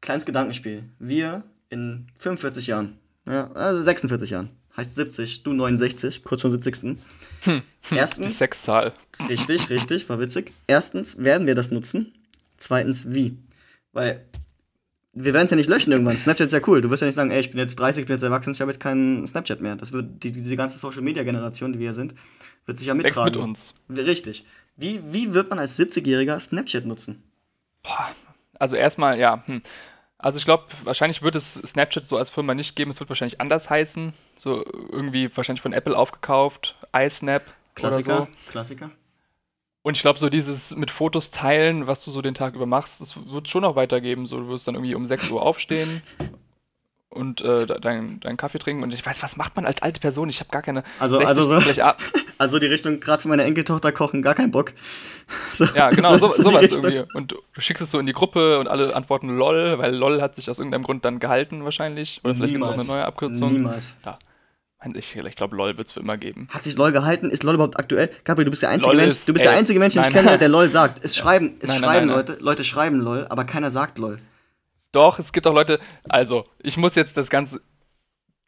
Kleines 0.00 0.26
Gedankenspiel. 0.26 0.84
Wir 0.98 1.44
in 1.68 2.08
45 2.18 2.68
Jahren, 2.68 2.98
ja, 3.26 3.50
also 3.52 3.82
46 3.82 4.30
Jahren, 4.30 4.50
heißt 4.76 4.94
70, 4.94 5.42
du 5.42 5.52
69, 5.52 6.24
kurz 6.24 6.42
vor 6.42 6.50
70. 6.50 6.96
Hm. 7.42 7.62
Erstens. 7.90 8.26
Die 8.26 8.32
Sexzahl. 8.32 8.92
Richtig, 9.28 9.70
richtig, 9.70 10.08
war 10.08 10.20
witzig. 10.20 10.52
Erstens, 10.66 11.18
werden 11.18 11.46
wir 11.46 11.54
das 11.54 11.70
nutzen? 11.70 12.14
Zweitens, 12.56 13.12
wie? 13.12 13.38
Weil 13.92 14.24
wir 15.12 15.32
werden 15.32 15.46
es 15.46 15.50
ja 15.50 15.56
nicht 15.56 15.70
löschen 15.70 15.92
irgendwann. 15.92 16.16
Snapchat 16.16 16.46
ist 16.48 16.52
ja 16.52 16.60
cool. 16.66 16.82
Du 16.82 16.90
wirst 16.90 17.00
ja 17.00 17.06
nicht 17.06 17.14
sagen, 17.14 17.30
ey, 17.30 17.40
ich 17.40 17.50
bin 17.50 17.58
jetzt 17.58 17.76
30, 17.80 18.02
ich 18.02 18.06
bin 18.06 18.16
jetzt 18.16 18.22
erwachsen, 18.22 18.52
ich 18.52 18.60
habe 18.60 18.70
jetzt 18.70 18.80
keinen 18.80 19.26
Snapchat 19.26 19.62
mehr. 19.62 19.74
Das 19.74 19.92
wird, 19.92 20.22
die, 20.22 20.30
diese 20.30 20.56
ganze 20.56 20.76
Social 20.76 21.00
Media 21.00 21.22
Generation, 21.22 21.72
die 21.72 21.78
wir 21.78 21.94
sind, 21.94 22.14
wird 22.66 22.76
sich 22.76 22.86
ja 22.86 22.94
das 22.94 23.02
mittragen. 23.02 23.32
mit 23.32 23.36
uns. 23.36 23.74
Richtig. 23.88 24.44
Wie, 24.76 25.00
wie 25.10 25.32
wird 25.32 25.48
man 25.48 25.58
als 25.58 25.78
70-Jähriger 25.78 26.38
Snapchat 26.38 26.84
nutzen? 26.84 27.22
Boah, 27.82 28.10
also 28.58 28.76
erstmal, 28.76 29.18
ja, 29.18 29.42
hm. 29.46 29.62
Also 30.18 30.38
ich 30.38 30.44
glaube, 30.44 30.64
wahrscheinlich 30.84 31.22
wird 31.22 31.36
es 31.36 31.54
Snapchat 31.54 32.04
so 32.04 32.16
als 32.16 32.30
Firma 32.30 32.54
nicht 32.54 32.74
geben. 32.74 32.90
Es 32.90 33.00
wird 33.00 33.10
wahrscheinlich 33.10 33.40
anders 33.40 33.68
heißen. 33.68 34.14
So 34.36 34.64
irgendwie 34.90 35.34
wahrscheinlich 35.36 35.60
von 35.60 35.72
Apple 35.72 35.96
aufgekauft. 35.96 36.76
iSnap 36.96 37.42
Klassiker, 37.74 38.16
oder 38.16 38.26
so. 38.26 38.50
Klassiker. 38.50 38.90
Und 39.82 39.96
ich 39.96 40.02
glaube, 40.02 40.18
so 40.18 40.28
dieses 40.28 40.74
mit 40.74 40.90
Fotos 40.90 41.30
teilen, 41.30 41.86
was 41.86 42.04
du 42.04 42.10
so 42.10 42.22
den 42.22 42.34
Tag 42.34 42.54
über 42.54 42.66
machst, 42.66 43.00
das 43.00 43.14
wird 43.30 43.46
es 43.46 43.50
schon 43.50 43.62
noch 43.62 43.76
weitergeben. 43.76 44.26
So, 44.26 44.40
du 44.40 44.48
wirst 44.48 44.66
dann 44.66 44.74
irgendwie 44.74 44.94
um 44.94 45.04
6 45.04 45.30
Uhr 45.30 45.42
aufstehen 45.42 46.02
und 47.08 47.40
äh, 47.42 47.66
deinen 47.66 48.18
dein 48.20 48.36
Kaffee 48.36 48.58
trinken. 48.58 48.82
Und 48.82 48.92
ich 48.92 49.04
weiß, 49.04 49.22
was 49.22 49.36
macht 49.36 49.54
man 49.54 49.66
als 49.66 49.82
alte 49.82 50.00
Person? 50.00 50.28
Ich 50.28 50.40
habe 50.40 50.50
gar 50.50 50.62
keine. 50.62 50.82
Also, 50.98 51.18
60, 51.18 51.28
also, 51.28 51.60
so, 51.60 51.60
also 52.38 52.58
die 52.58 52.66
Richtung, 52.66 53.00
gerade 53.00 53.22
für 53.22 53.28
meine 53.28 53.44
Enkeltochter 53.44 53.92
kochen, 53.92 54.22
gar 54.22 54.34
keinen 54.34 54.50
Bock. 54.50 54.72
So, 55.52 55.64
ja, 55.64 55.90
genau, 55.90 56.16
so, 56.18 56.30
so 56.30 56.42
sowas 56.44 56.70
irgendwie. 56.70 57.02
Und 57.14 57.32
du 57.32 57.36
schickst 57.58 57.82
es 57.82 57.90
so 57.90 57.98
in 57.98 58.06
die 58.06 58.12
Gruppe 58.12 58.60
und 58.60 58.68
alle 58.68 58.94
antworten 58.94 59.36
LOL, 59.36 59.76
weil 59.76 59.92
LOL 59.92 60.22
hat 60.22 60.36
sich 60.36 60.48
aus 60.48 60.60
irgendeinem 60.60 60.84
Grund 60.84 61.04
dann 61.04 61.18
gehalten 61.18 61.64
wahrscheinlich. 61.64 62.20
Oder 62.22 62.36
vielleicht 62.36 62.52
gibt 62.52 62.64
es 62.64 62.70
auch 62.70 62.74
eine 62.74 62.84
neue 62.84 63.04
Abkürzung. 63.04 63.52
Niemals. 63.52 63.96
Ja. 64.04 64.20
Ich, 64.94 65.16
ich 65.16 65.36
glaube, 65.36 65.56
LOL 65.56 65.76
wird 65.76 65.88
es 65.88 65.92
für 65.92 66.00
immer 66.00 66.16
geben. 66.16 66.46
Hat 66.52 66.62
sich 66.62 66.76
LOL 66.76 66.92
gehalten? 66.92 67.30
Ist 67.30 67.42
LOL 67.42 67.54
überhaupt 67.54 67.78
aktuell? 67.78 68.10
Gabriel, 68.22 68.44
du 68.44 68.50
bist 68.50 68.62
der 68.62 68.68
einzige, 68.70 68.94
Mensch, 68.94 69.08
ist, 69.08 69.28
du 69.28 69.32
bist 69.32 69.44
ey, 69.44 69.50
der 69.50 69.58
einzige 69.58 69.80
Mensch, 69.80 69.94
den 69.94 70.02
ich 70.02 70.10
kenne, 70.10 70.38
der 70.38 70.48
LOL 70.48 70.70
sagt. 70.70 71.04
Es 71.04 71.16
schreiben, 71.16 71.56
es 71.60 71.70
nein, 71.70 71.78
schreiben 71.78 72.06
nein, 72.06 72.16
nein, 72.16 72.26
Leute, 72.28 72.36
Leute 72.40 72.62
schreiben 72.62 73.00
LOL, 73.00 73.26
aber 73.28 73.44
keiner 73.44 73.70
sagt 73.70 73.98
LOL. 73.98 74.20
Doch, 74.92 75.18
es 75.18 75.32
gibt 75.32 75.46
auch 75.46 75.54
Leute, 75.54 75.80
also, 76.08 76.46
ich 76.62 76.76
muss 76.76 76.94
jetzt 76.94 77.16
das 77.16 77.30
Ganze, 77.30 77.60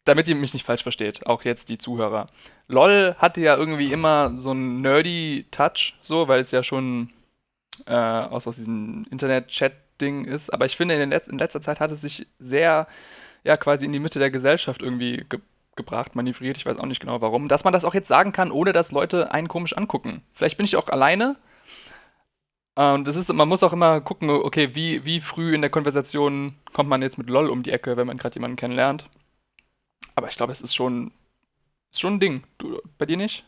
damit 0.09 0.27
ihr 0.27 0.35
mich 0.35 0.53
nicht 0.53 0.65
falsch 0.65 0.81
versteht, 0.83 1.25
auch 1.27 1.43
jetzt 1.43 1.69
die 1.69 1.77
Zuhörer. 1.77 2.27
LOL 2.67 3.15
hatte 3.19 3.41
ja 3.41 3.55
irgendwie 3.55 3.93
immer 3.93 4.35
so 4.35 4.49
einen 4.49 4.81
nerdy 4.81 5.45
Touch, 5.51 5.93
so, 6.01 6.27
weil 6.27 6.39
es 6.39 6.49
ja 6.49 6.63
schon 6.63 7.09
äh, 7.85 7.93
aus, 7.93 8.47
aus 8.47 8.57
diesem 8.57 9.05
Internet-Chat-Ding 9.11 10.25
ist. 10.25 10.49
Aber 10.49 10.65
ich 10.65 10.75
finde, 10.75 10.95
in, 10.95 11.11
Letz 11.11 11.27
in, 11.27 11.37
letzter 11.37 11.61
Zeit 11.61 11.79
hat 11.79 11.91
es 11.91 12.01
sich 12.01 12.25
sehr, 12.39 12.87
ja, 13.43 13.55
quasi 13.55 13.85
in 13.85 13.91
die 13.91 13.99
Mitte 13.99 14.17
der 14.19 14.31
Gesellschaft 14.31 14.81
irgendwie 14.81 15.25
ge 15.29 15.39
gebracht, 15.75 16.13
manövriert. 16.13 16.57
Ich 16.57 16.65
weiß 16.65 16.77
auch 16.77 16.85
nicht 16.87 16.99
genau 16.99 17.21
warum. 17.21 17.47
Dass 17.47 17.63
man 17.63 17.71
das 17.71 17.85
auch 17.85 17.93
jetzt 17.93 18.09
sagen 18.09 18.33
kann, 18.33 18.51
ohne 18.51 18.73
dass 18.73 18.91
Leute 18.91 19.31
einen 19.31 19.47
komisch 19.47 19.77
angucken. 19.77 20.23
Vielleicht 20.33 20.57
bin 20.57 20.65
ich 20.65 20.75
auch 20.75 20.89
alleine 20.89 21.37
Und 22.75 23.07
das 23.07 23.15
ist, 23.15 23.31
man 23.31 23.47
muss 23.47 23.63
auch 23.63 23.73
immer 23.73 24.01
gucken, 24.01 24.29
okay, 24.29 24.75
wie, 24.75 25.05
wie 25.05 25.21
früh 25.21 25.55
in 25.55 25.61
der 25.61 25.69
Konversation 25.69 26.55
kommt 26.73 26.89
man 26.89 27.01
jetzt 27.01 27.17
mit 27.17 27.29
LOL 27.29 27.49
um 27.49 27.63
die 27.63 27.71
Ecke, 27.71 27.95
wenn 27.95 28.07
man 28.07 28.17
gerade 28.17 28.35
jemanden 28.35 28.57
kennenlernt. 28.57 29.05
Aber 30.15 30.29
ich 30.29 30.35
glaube, 30.35 30.51
es 30.51 30.61
ist 30.61 30.75
schon, 30.75 31.11
ist 31.91 31.99
schon 31.99 32.15
ein 32.15 32.19
Ding. 32.19 32.43
Du, 32.57 32.81
bei 32.97 33.05
dir 33.05 33.17
nicht? 33.17 33.43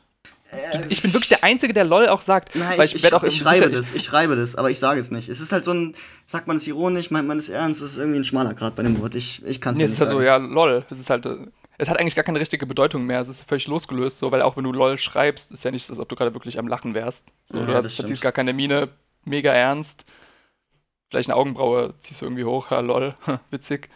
Äh, 0.52 0.82
ich 0.90 1.02
bin 1.02 1.14
wirklich 1.14 1.30
der 1.30 1.44
Einzige, 1.44 1.74
der 1.74 1.86
LOL 1.86 2.08
auch 2.08 2.22
sagt. 2.22 2.56
Nein, 2.56 2.80
ich, 2.84 2.96
ich, 2.96 3.04
ich, 3.04 3.14
auch 3.14 3.24
ich 3.24 3.38
schreibe 3.38 3.70
das, 3.70 3.94
ich 3.94 4.04
schreibe 4.04 4.36
das, 4.36 4.56
aber 4.56 4.70
ich 4.70 4.80
sage 4.80 5.00
es 5.00 5.12
nicht. 5.12 5.30
Es 5.30 5.40
ist 5.40 5.52
halt 5.52 5.64
so 5.64 5.74
ein, 5.74 5.96
sagt 6.26 6.48
man 6.48 6.58
es 6.58 6.68
ironisch, 6.68 7.12
meint 7.12 7.28
man 7.28 7.38
es 7.38 7.50
ernst, 7.50 7.82
es 7.82 7.94
ist 7.94 7.98
irgendwie 8.00 8.20
ein 8.20 8.24
schmaler 8.24 8.54
Grad 8.54 8.76
bei 8.76 8.84
dem 8.84 9.00
Wort. 9.02 9.16
Ich, 9.16 9.46
ich 9.46 9.62
kann 9.62 9.74
es 9.74 9.78
nee, 9.78 9.86
nicht. 9.86 9.92
Nee, 9.92 9.94
es 9.94 9.94
ist 9.94 10.00
halt 10.02 10.10
so, 10.10 10.22
ja, 10.22 10.38
LOL. 10.38 10.86
Es 10.90 11.00
ist 11.00 11.10
halt, 11.10 11.26
äh, 11.26 11.38
es 11.78 11.90
hat 11.90 12.00
eigentlich 12.00 12.16
gar 12.16 12.26
keine 12.26 12.40
richtige 12.40 12.66
Bedeutung 12.66 13.06
mehr. 13.06 13.22
Es 13.22 13.30
ist 13.30 13.44
völlig 13.44 13.68
losgelöst, 13.68 14.18
so, 14.18 14.32
weil 14.32 14.42
auch 14.42 14.58
wenn 14.58 14.66
du 14.66 14.74
LOL 14.74 14.98
schreibst, 14.98 15.52
ist 15.52 15.64
ja 15.64 15.72
nicht, 15.72 15.90
als 15.90 16.00
ob 16.00 16.10
du 16.10 16.16
gerade 16.16 16.34
wirklich 16.34 16.60
am 16.60 16.68
Lachen 16.68 16.94
wärst. 16.94 17.34
So, 17.46 17.58
ja, 17.58 17.66
du 17.66 17.74
hast, 17.74 17.96
verziehst 17.96 18.22
gar 18.22 18.32
keine 18.32 18.54
Miene, 18.54 18.90
mega 19.24 19.54
ernst. 19.54 20.06
Vielleicht 21.10 21.30
eine 21.30 21.38
Augenbraue 21.38 21.94
ziehst 22.00 22.22
du 22.22 22.26
irgendwie 22.26 22.46
hoch, 22.46 22.72
ja, 22.72 22.82
LOL, 22.82 23.16
witzig. 23.52 23.90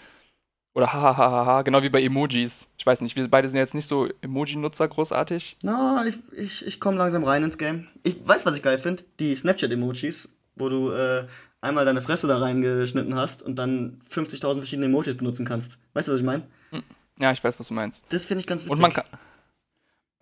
Oder 0.75 0.91
hahaha, 0.91 1.61
genau 1.61 1.81
wie 1.83 1.89
bei 1.89 2.03
Emojis. 2.03 2.67
Ich 2.77 2.85
weiß 2.85 2.99
nicht, 2.99 3.15
wir 3.15 3.29
beide 3.29 3.47
sind 3.47 3.59
jetzt 3.59 3.73
nicht 3.73 3.87
so 3.87 4.09
Emoji-Nutzer 4.21 4.89
großartig. 4.89 5.55
Na, 5.63 6.03
no, 6.03 6.09
ich, 6.09 6.17
ich, 6.37 6.67
ich 6.67 6.79
komme 6.81 6.97
langsam 6.97 7.23
rein 7.23 7.43
ins 7.43 7.57
Game. 7.57 7.87
Ich 8.03 8.17
weiß, 8.27 8.45
was 8.45 8.57
ich 8.57 8.61
geil 8.61 8.77
finde. 8.77 9.03
Die 9.19 9.33
Snapchat-Emojis, 9.33 10.35
wo 10.57 10.67
du 10.67 10.91
äh, 10.91 11.27
einmal 11.61 11.85
deine 11.85 12.01
Fresse 12.01 12.27
da 12.27 12.39
reingeschnitten 12.39 13.15
hast 13.15 13.41
und 13.41 13.55
dann 13.55 14.01
50.000 14.11 14.57
verschiedene 14.57 14.87
Emojis 14.87 15.15
benutzen 15.15 15.45
kannst. 15.45 15.77
Weißt 15.93 16.09
du, 16.09 16.11
was 16.11 16.19
ich 16.19 16.25
meine? 16.25 16.43
Hm. 16.71 16.83
Ja, 17.19 17.31
ich 17.31 17.41
weiß, 17.41 17.57
was 17.57 17.69
du 17.69 17.73
meinst. 17.73 18.03
Das 18.09 18.25
finde 18.25 18.41
ich 18.41 18.47
ganz 18.47 18.63
witzig. 18.63 18.75
Und 18.75 18.81
man 18.81 18.91
kann. 18.91 19.05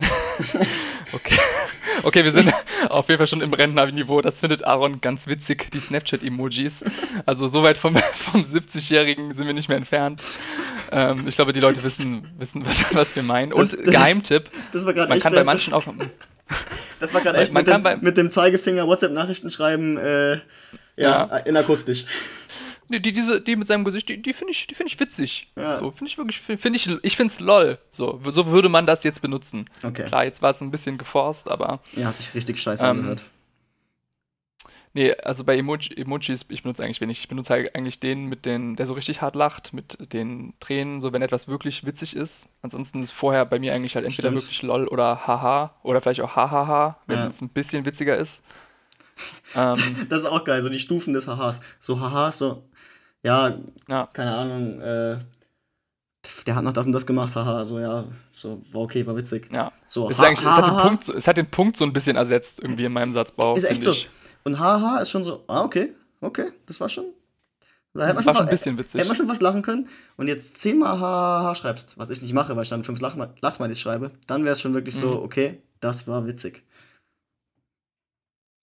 okay. 1.12 1.36
Okay, 2.02 2.24
wir 2.24 2.32
sind 2.32 2.52
auf 2.88 3.08
jeden 3.08 3.18
Fall 3.18 3.26
schon 3.26 3.40
im 3.40 3.52
Rentnerniveau. 3.52 4.20
Das 4.20 4.40
findet 4.40 4.64
Aaron 4.64 5.00
ganz 5.00 5.26
witzig, 5.26 5.70
die 5.70 5.78
Snapchat-Emojis. 5.78 6.84
Also 7.26 7.48
so 7.48 7.62
weit 7.62 7.78
vom, 7.78 7.96
vom 8.14 8.42
70-Jährigen 8.42 9.32
sind 9.34 9.46
wir 9.46 9.54
nicht 9.54 9.68
mehr 9.68 9.76
entfernt. 9.76 10.22
Ähm, 10.92 11.26
ich 11.26 11.36
glaube, 11.36 11.52
die 11.52 11.60
Leute 11.60 11.82
wissen, 11.82 12.28
wissen 12.38 12.64
was, 12.64 12.94
was 12.94 13.16
wir 13.16 13.22
meinen. 13.22 13.52
Und 13.52 13.72
das, 13.72 13.82
Geheimtipp, 13.82 14.50
das 14.72 14.84
war 14.84 14.94
man 14.94 15.18
kann 15.18 15.32
bei 15.32 15.44
manchen 15.44 15.72
auch... 15.72 15.84
Das 17.00 17.12
war 17.12 17.22
gerade 17.22 17.38
echt 17.38 17.52
mit 17.52 17.66
dem, 17.66 17.82
mit 18.02 18.16
dem, 18.16 18.30
Zeigefinger 18.30 18.86
WhatsApp-Nachrichten 18.86 19.50
schreiben, 19.50 19.96
äh, 19.98 20.34
ja, 20.34 20.40
ja, 20.96 21.36
in 21.38 21.56
akustisch. 21.56 22.04
Nee, 22.88 22.98
die, 22.98 23.12
diese, 23.12 23.40
die 23.40 23.56
mit 23.56 23.66
seinem 23.66 23.84
Gesicht, 23.84 24.08
die, 24.08 24.20
die 24.20 24.32
finde 24.32 24.52
ich, 24.52 24.66
find 24.72 24.90
ich 24.90 24.98
witzig. 25.00 25.52
Ja. 25.56 25.78
So, 25.78 25.90
finde 25.90 26.06
ich 26.06 26.18
wirklich, 26.18 26.40
finde 26.40 26.76
ich, 26.76 26.88
ich 27.02 27.16
finde 27.16 27.32
es 27.32 27.40
lol. 27.40 27.78
So, 27.90 28.20
so 28.28 28.46
würde 28.48 28.68
man 28.68 28.86
das 28.86 29.04
jetzt 29.04 29.22
benutzen. 29.22 29.68
Okay. 29.82 30.04
Klar, 30.04 30.24
jetzt 30.24 30.42
war 30.42 30.50
es 30.50 30.60
ein 30.60 30.70
bisschen 30.70 30.98
geforst, 30.98 31.50
aber. 31.50 31.80
Ja, 31.92 32.06
hat 32.06 32.16
sich 32.16 32.34
richtig 32.34 32.60
scheiße 32.60 32.84
ähm, 32.84 32.98
angehört. 32.98 33.24
Nee, 34.96 35.12
also 35.12 35.42
bei 35.42 35.58
Emoji, 35.58 35.92
Emojis, 35.96 36.46
ich 36.48 36.62
benutze 36.62 36.84
eigentlich 36.84 37.00
wenig. 37.00 37.18
Ich 37.18 37.26
benutze 37.26 37.52
halt 37.52 37.74
eigentlich 37.74 37.98
den 37.98 38.26
mit 38.26 38.46
den, 38.46 38.76
der 38.76 38.86
so 38.86 38.94
richtig 38.94 39.22
hart 39.22 39.34
lacht, 39.34 39.72
mit 39.72 40.12
den 40.12 40.54
Tränen, 40.60 41.00
so 41.00 41.12
wenn 41.12 41.20
etwas 41.20 41.48
wirklich 41.48 41.84
witzig 41.84 42.14
ist. 42.14 42.48
Ansonsten 42.62 43.02
ist 43.02 43.10
vorher 43.10 43.44
bei 43.44 43.58
mir 43.58 43.74
eigentlich 43.74 43.96
halt 43.96 44.04
entweder 44.04 44.28
Stimmt. 44.28 44.42
wirklich 44.42 44.62
lol 44.62 44.86
oder 44.86 45.26
haha 45.26 45.74
oder 45.82 46.00
vielleicht 46.00 46.20
auch 46.20 46.36
hahaha, 46.36 47.00
wenn 47.08 47.18
ja. 47.18 47.26
es 47.26 47.40
ein 47.40 47.48
bisschen 47.48 47.84
witziger 47.84 48.16
ist. 48.16 48.44
ähm, 49.56 49.78
das 50.08 50.22
ist 50.22 50.28
auch 50.28 50.44
geil, 50.44 50.62
so 50.62 50.68
die 50.68 50.78
Stufen 50.78 51.12
des 51.12 51.26
Hahas. 51.26 51.60
So 51.80 52.00
haha, 52.00 52.30
so 52.30 52.62
ja, 53.24 53.58
ja. 53.88 54.08
keine 54.12 54.34
Ahnung, 54.34 54.80
äh, 54.80 55.16
der 56.46 56.56
hat 56.56 56.64
noch 56.64 56.72
das 56.72 56.86
und 56.86 56.92
das 56.92 57.06
gemacht, 57.06 57.34
haha, 57.34 57.64
so 57.64 57.78
ja, 57.78 58.04
so 58.30 58.62
war 58.72 58.82
okay, 58.82 59.06
war 59.06 59.16
witzig. 59.16 59.48
Ja. 59.52 59.72
So, 59.86 60.10
es, 60.10 60.18
ha, 60.18 60.30
es, 60.30 60.44
ha, 60.44 60.56
hat 60.56 60.66
den 60.66 60.76
Punkt, 60.76 61.08
es 61.08 61.26
hat 61.26 61.36
den 61.36 61.46
Punkt 61.46 61.76
so 61.76 61.84
ein 61.84 61.92
bisschen 61.92 62.16
ersetzt 62.16 62.60
irgendwie 62.60 62.84
in 62.84 62.92
meinem 62.92 63.12
Satzbau. 63.12 63.56
Ist 63.56 63.64
echt 63.64 63.82
so. 63.82 63.94
Und 64.44 64.58
haha 64.58 64.98
ist 64.98 65.10
schon 65.10 65.22
so, 65.22 65.42
ah, 65.48 65.62
okay, 65.62 65.94
okay, 66.20 66.52
das 66.66 66.80
war 66.80 66.88
schon. 66.88 67.06
Da 67.94 68.06
hätte 68.06 68.14
man 68.14 68.24
schon, 68.24 68.34
schon 68.34 68.46
ein 68.46 68.50
bisschen 68.50 68.78
witzig. 68.78 68.98
Hätte 68.98 69.08
man 69.08 69.16
schon 69.16 69.28
was 69.28 69.40
lachen 69.40 69.62
können. 69.62 69.88
Und 70.16 70.26
jetzt 70.26 70.58
zehnmal 70.58 70.98
haha 70.98 71.54
schreibst, 71.54 71.96
was 71.96 72.10
ich 72.10 72.20
nicht 72.22 72.34
mache, 72.34 72.56
weil 72.56 72.64
ich 72.64 72.68
dann 72.68 72.82
fünf 72.82 73.00
Lachsmilies 73.00 73.80
schreibe, 73.80 74.10
dann 74.26 74.44
wäre 74.44 74.52
es 74.52 74.60
schon 74.60 74.74
wirklich 74.74 74.96
mhm. 74.96 75.00
so, 75.00 75.22
okay, 75.22 75.62
das 75.80 76.08
war 76.08 76.26
witzig. 76.26 76.64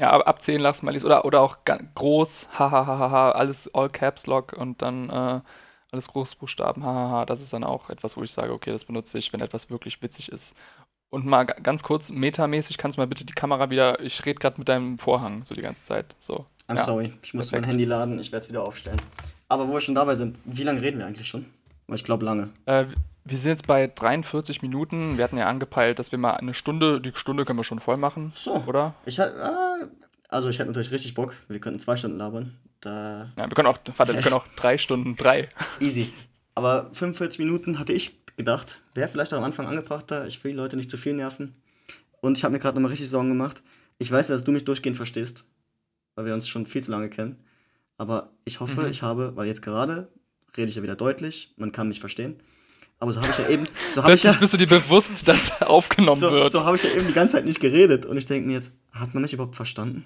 Ja, 0.01 0.09
ab, 0.09 0.27
ab 0.27 0.41
10 0.41 0.59
Lachsmilies 0.59 1.05
oder, 1.05 1.25
oder 1.25 1.41
auch 1.41 1.57
groß, 1.63 2.47
hahaha, 2.57 3.33
alles 3.33 3.71
All 3.75 3.87
Caps 3.87 4.25
Lock 4.25 4.53
und 4.53 4.81
dann 4.81 5.11
äh, 5.11 5.41
alles 5.91 6.07
Großbuchstaben, 6.07 6.83
hahaha. 6.83 7.27
Das 7.27 7.39
ist 7.39 7.53
dann 7.53 7.63
auch 7.63 7.91
etwas, 7.91 8.17
wo 8.17 8.23
ich 8.23 8.31
sage, 8.31 8.51
okay, 8.51 8.71
das 8.71 8.85
benutze 8.85 9.19
ich, 9.19 9.31
wenn 9.31 9.41
etwas 9.41 9.69
wirklich 9.69 10.01
witzig 10.01 10.31
ist. 10.31 10.55
Und 11.11 11.27
mal 11.27 11.43
ganz 11.43 11.83
kurz, 11.83 12.09
metamäßig, 12.09 12.79
kannst 12.79 12.97
du 12.97 13.01
mal 13.01 13.05
bitte 13.05 13.25
die 13.25 13.33
Kamera 13.33 13.69
wieder, 13.69 13.99
ich 13.99 14.25
rede 14.25 14.39
gerade 14.39 14.57
mit 14.57 14.69
deinem 14.69 14.97
Vorhang 14.97 15.43
so 15.43 15.53
die 15.53 15.61
ganze 15.61 15.83
Zeit. 15.83 16.15
So. 16.17 16.47
I'm 16.67 16.77
ja, 16.77 16.83
sorry, 16.83 17.13
ich 17.21 17.35
muss 17.35 17.49
perfekt. 17.49 17.61
mein 17.61 17.69
Handy 17.69 17.85
laden, 17.85 18.19
ich 18.19 18.31
werde 18.31 18.45
es 18.45 18.49
wieder 18.49 18.63
aufstellen. 18.63 18.99
Aber 19.49 19.67
wo 19.67 19.73
wir 19.73 19.81
schon 19.81 19.93
dabei 19.93 20.15
sind, 20.15 20.39
wie 20.45 20.63
lange 20.63 20.81
reden 20.81 20.97
wir 20.97 21.05
eigentlich 21.05 21.27
schon? 21.27 21.45
Ich 21.93 22.03
glaube 22.03 22.25
lange. 22.25 22.49
Äh, 22.65 22.85
wir 23.23 23.37
sind 23.37 23.51
jetzt 23.51 23.67
bei 23.67 23.87
43 23.87 24.61
Minuten. 24.61 25.17
Wir 25.17 25.23
hatten 25.23 25.37
ja 25.37 25.47
angepeilt, 25.47 25.99
dass 25.99 26.11
wir 26.11 26.19
mal 26.19 26.33
eine 26.33 26.53
Stunde, 26.53 26.99
die 27.01 27.11
Stunde 27.13 27.45
können 27.45 27.59
wir 27.59 27.63
schon 27.63 27.79
voll 27.79 27.97
machen. 27.97 28.31
So. 28.35 28.63
Oder? 28.67 28.95
Ich 29.05 29.19
äh, 29.19 29.29
also 30.29 30.49
ich 30.49 30.59
hätte 30.59 30.69
natürlich 30.69 30.91
richtig 30.91 31.13
Bock. 31.13 31.35
Wir 31.49 31.59
könnten 31.59 31.79
zwei 31.79 31.97
Stunden 31.97 32.17
labern. 32.17 32.57
Da 32.79 33.29
ja, 33.37 33.47
wir 33.47 33.53
können 33.53 33.67
auch, 33.67 33.77
warte, 33.97 34.13
wir 34.13 34.21
können 34.21 34.33
auch 34.33 34.47
drei 34.55 34.77
Stunden, 34.77 35.15
drei. 35.15 35.49
Easy. 35.79 36.11
Aber 36.55 36.89
45 36.91 37.39
Minuten 37.39 37.77
hatte 37.77 37.93
ich 37.93 38.25
gedacht, 38.37 38.81
wäre 38.95 39.07
vielleicht 39.07 39.33
auch 39.33 39.37
am 39.37 39.43
Anfang 39.43 39.67
angebrachter. 39.67 40.25
Ich 40.27 40.43
will 40.43 40.51
die 40.51 40.57
Leute 40.57 40.77
nicht 40.77 40.89
zu 40.89 40.97
viel 40.97 41.13
nerven. 41.13 41.53
Und 42.21 42.37
ich 42.37 42.43
habe 42.43 42.53
mir 42.53 42.59
gerade 42.59 42.75
nochmal 42.75 42.89
richtig 42.89 43.09
Sorgen 43.09 43.29
gemacht. 43.29 43.61
Ich 43.97 44.11
weiß 44.11 44.29
ja, 44.29 44.35
dass 44.35 44.43
du 44.43 44.51
mich 44.51 44.65
durchgehend 44.65 44.97
verstehst, 44.97 45.45
weil 46.15 46.25
wir 46.25 46.33
uns 46.33 46.47
schon 46.47 46.65
viel 46.65 46.83
zu 46.83 46.91
lange 46.91 47.09
kennen. 47.09 47.37
Aber 47.97 48.31
ich 48.45 48.59
hoffe, 48.59 48.81
mhm. 48.81 48.89
ich 48.89 49.03
habe, 49.03 49.35
weil 49.35 49.47
jetzt 49.47 49.61
gerade 49.61 50.07
rede 50.57 50.69
ich 50.69 50.75
ja 50.75 50.83
wieder 50.83 50.95
deutlich, 50.95 51.53
man 51.57 51.71
kann 51.71 51.87
mich 51.87 51.99
verstehen. 51.99 52.41
Aber 52.99 53.13
so 53.13 53.19
habe 53.19 53.29
ich 53.31 53.37
ja 53.39 53.49
eben. 53.49 53.67
So 53.89 54.03
Plötzlich 54.03 54.31
ja, 54.31 54.39
bist 54.39 54.53
du 54.53 54.57
dir 54.57 54.67
bewusst, 54.67 55.27
dass 55.27 55.61
aufgenommen 55.63 56.19
so, 56.19 56.31
wird. 56.31 56.51
So 56.51 56.63
habe 56.65 56.75
ich 56.75 56.83
ja 56.83 56.91
eben 56.91 57.07
die 57.07 57.13
ganze 57.13 57.37
Zeit 57.37 57.45
nicht 57.45 57.59
geredet. 57.59 58.05
Und 58.05 58.15
ich 58.15 58.27
denke 58.27 58.47
mir 58.47 58.53
jetzt, 58.53 58.73
hat 58.91 59.15
man 59.15 59.23
mich 59.23 59.33
überhaupt 59.33 59.55
verstanden? 59.55 60.05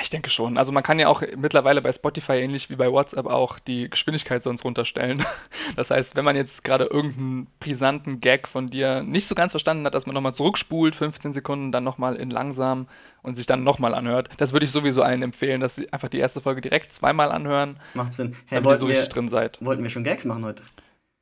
Ich 0.00 0.08
denke 0.08 0.30
schon. 0.30 0.56
Also 0.56 0.72
man 0.72 0.82
kann 0.82 0.98
ja 0.98 1.08
auch 1.08 1.22
mittlerweile 1.36 1.82
bei 1.82 1.92
Spotify 1.92 2.32
ähnlich 2.32 2.70
wie 2.70 2.76
bei 2.76 2.90
WhatsApp 2.90 3.26
auch 3.26 3.58
die 3.58 3.90
Geschwindigkeit 3.90 4.42
sonst 4.42 4.64
runterstellen. 4.64 5.24
Das 5.76 5.90
heißt, 5.90 6.16
wenn 6.16 6.24
man 6.24 6.36
jetzt 6.36 6.64
gerade 6.64 6.84
irgendeinen 6.84 7.46
brisanten 7.60 8.20
Gag 8.20 8.48
von 8.48 8.68
dir 8.68 9.02
nicht 9.02 9.26
so 9.26 9.34
ganz 9.34 9.52
verstanden 9.52 9.86
hat, 9.86 9.94
dass 9.94 10.06
man 10.06 10.14
nochmal 10.14 10.34
zurückspult, 10.34 10.94
15 10.94 11.32
Sekunden, 11.32 11.72
dann 11.72 11.84
nochmal 11.84 12.16
in 12.16 12.30
langsam 12.30 12.88
und 13.22 13.36
sich 13.36 13.46
dann 13.46 13.62
nochmal 13.62 13.94
anhört. 13.94 14.28
Das 14.38 14.52
würde 14.52 14.66
ich 14.66 14.72
sowieso 14.72 15.02
allen 15.02 15.22
empfehlen, 15.22 15.60
dass 15.60 15.76
sie 15.76 15.90
einfach 15.92 16.08
die 16.08 16.18
erste 16.18 16.40
Folge 16.40 16.60
direkt 16.60 16.92
zweimal 16.92 17.30
anhören. 17.30 17.78
Macht 17.94 18.12
Sinn. 18.12 18.36
Hey, 18.46 18.62
ihr 18.62 18.76
so 18.76 18.86
richtig 18.86 19.06
wir, 19.06 19.08
drin 19.08 19.28
seid. 19.28 19.56
Wollten 19.60 19.82
wir 19.82 19.90
schon 19.90 20.04
Gags 20.04 20.24
machen 20.24 20.44
heute? 20.44 20.62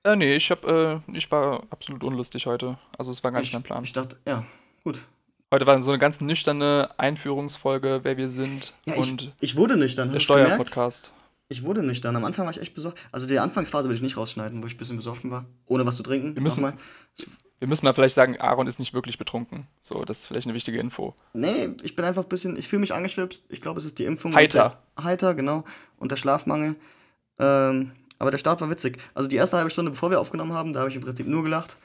Äh, 0.04 0.16
nee, 0.16 0.34
ich, 0.34 0.50
hab, 0.50 0.64
äh, 0.64 0.98
ich 1.12 1.30
war 1.30 1.62
absolut 1.70 2.02
unlustig 2.02 2.46
heute. 2.46 2.78
Also 2.98 3.12
es 3.12 3.22
war 3.22 3.30
gar 3.30 3.40
nicht 3.40 3.52
mein 3.52 3.62
Plan. 3.62 3.84
Ich 3.84 3.92
dachte, 3.92 4.16
ja, 4.26 4.44
gut. 4.82 5.00
Heute 5.52 5.66
war 5.66 5.82
so 5.82 5.90
eine 5.90 5.98
ganz 5.98 6.20
nüchterne 6.20 6.90
Einführungsfolge, 6.96 8.00
wer 8.04 8.16
wir 8.16 8.28
sind. 8.28 8.72
Ja, 8.86 8.94
und 8.94 9.22
ich, 9.22 9.32
ich 9.40 9.56
wurde 9.56 9.76
nüchtern. 9.76 10.12
Der 10.12 10.20
Steuerpodcast. 10.20 11.10
Ich 11.48 11.64
wurde 11.64 11.82
nüchtern. 11.82 12.14
Am 12.14 12.24
Anfang 12.24 12.44
war 12.44 12.52
ich 12.52 12.60
echt 12.60 12.74
besoffen. 12.74 12.96
Also 13.10 13.26
die 13.26 13.40
Anfangsphase 13.40 13.88
würde 13.88 13.96
ich 13.96 14.02
nicht 14.02 14.16
rausschneiden, 14.16 14.62
wo 14.62 14.66
ich 14.68 14.74
ein 14.74 14.78
bisschen 14.78 14.96
besoffen 14.96 15.32
war. 15.32 15.46
Ohne 15.66 15.84
was 15.84 15.96
zu 15.96 16.04
trinken. 16.04 16.36
Wir 16.36 16.42
müssen, 16.42 16.60
mal. 16.60 16.74
wir 17.58 17.66
müssen 17.66 17.84
mal 17.84 17.94
vielleicht 17.94 18.14
sagen, 18.14 18.40
Aaron 18.40 18.68
ist 18.68 18.78
nicht 18.78 18.94
wirklich 18.94 19.18
betrunken. 19.18 19.66
So, 19.80 20.04
das 20.04 20.20
ist 20.20 20.26
vielleicht 20.28 20.46
eine 20.46 20.54
wichtige 20.54 20.78
Info. 20.78 21.16
Nee, 21.32 21.70
ich 21.82 21.96
bin 21.96 22.04
einfach 22.04 22.22
ein 22.22 22.28
bisschen, 22.28 22.56
ich 22.56 22.68
fühle 22.68 22.78
mich 22.78 22.94
angeschwipst. 22.94 23.46
Ich 23.48 23.60
glaube, 23.60 23.80
es 23.80 23.86
ist 23.86 23.98
die 23.98 24.04
Impfung. 24.04 24.32
Heiter. 24.36 24.80
Der, 24.96 25.04
heiter, 25.04 25.34
genau. 25.34 25.64
Und 25.98 26.12
der 26.12 26.16
Schlafmangel. 26.16 26.76
Ähm, 27.40 27.90
aber 28.20 28.30
der 28.30 28.38
Start 28.38 28.60
war 28.60 28.70
witzig. 28.70 28.98
Also 29.14 29.28
die 29.28 29.34
erste 29.34 29.56
halbe 29.56 29.70
Stunde, 29.70 29.90
bevor 29.90 30.12
wir 30.12 30.20
aufgenommen 30.20 30.52
haben, 30.52 30.72
da 30.72 30.78
habe 30.78 30.90
ich 30.90 30.94
im 30.94 31.02
Prinzip 31.02 31.26
nur 31.26 31.42
gelacht. 31.42 31.76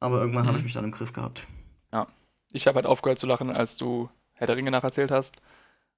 Aber 0.00 0.20
irgendwann 0.20 0.42
mhm. 0.42 0.48
habe 0.48 0.58
ich 0.58 0.64
mich 0.64 0.74
dann 0.74 0.84
im 0.84 0.90
Griff 0.90 1.14
gehabt. 1.14 1.46
Ja. 1.90 2.06
Ich 2.52 2.66
habe 2.66 2.76
halt 2.76 2.86
aufgehört 2.86 3.18
zu 3.18 3.26
lachen, 3.26 3.50
als 3.50 3.76
du 3.76 4.08
Herr 4.34 4.46
der 4.46 4.56
Ringe 4.56 4.70
nacherzählt 4.70 5.10
hast. 5.10 5.36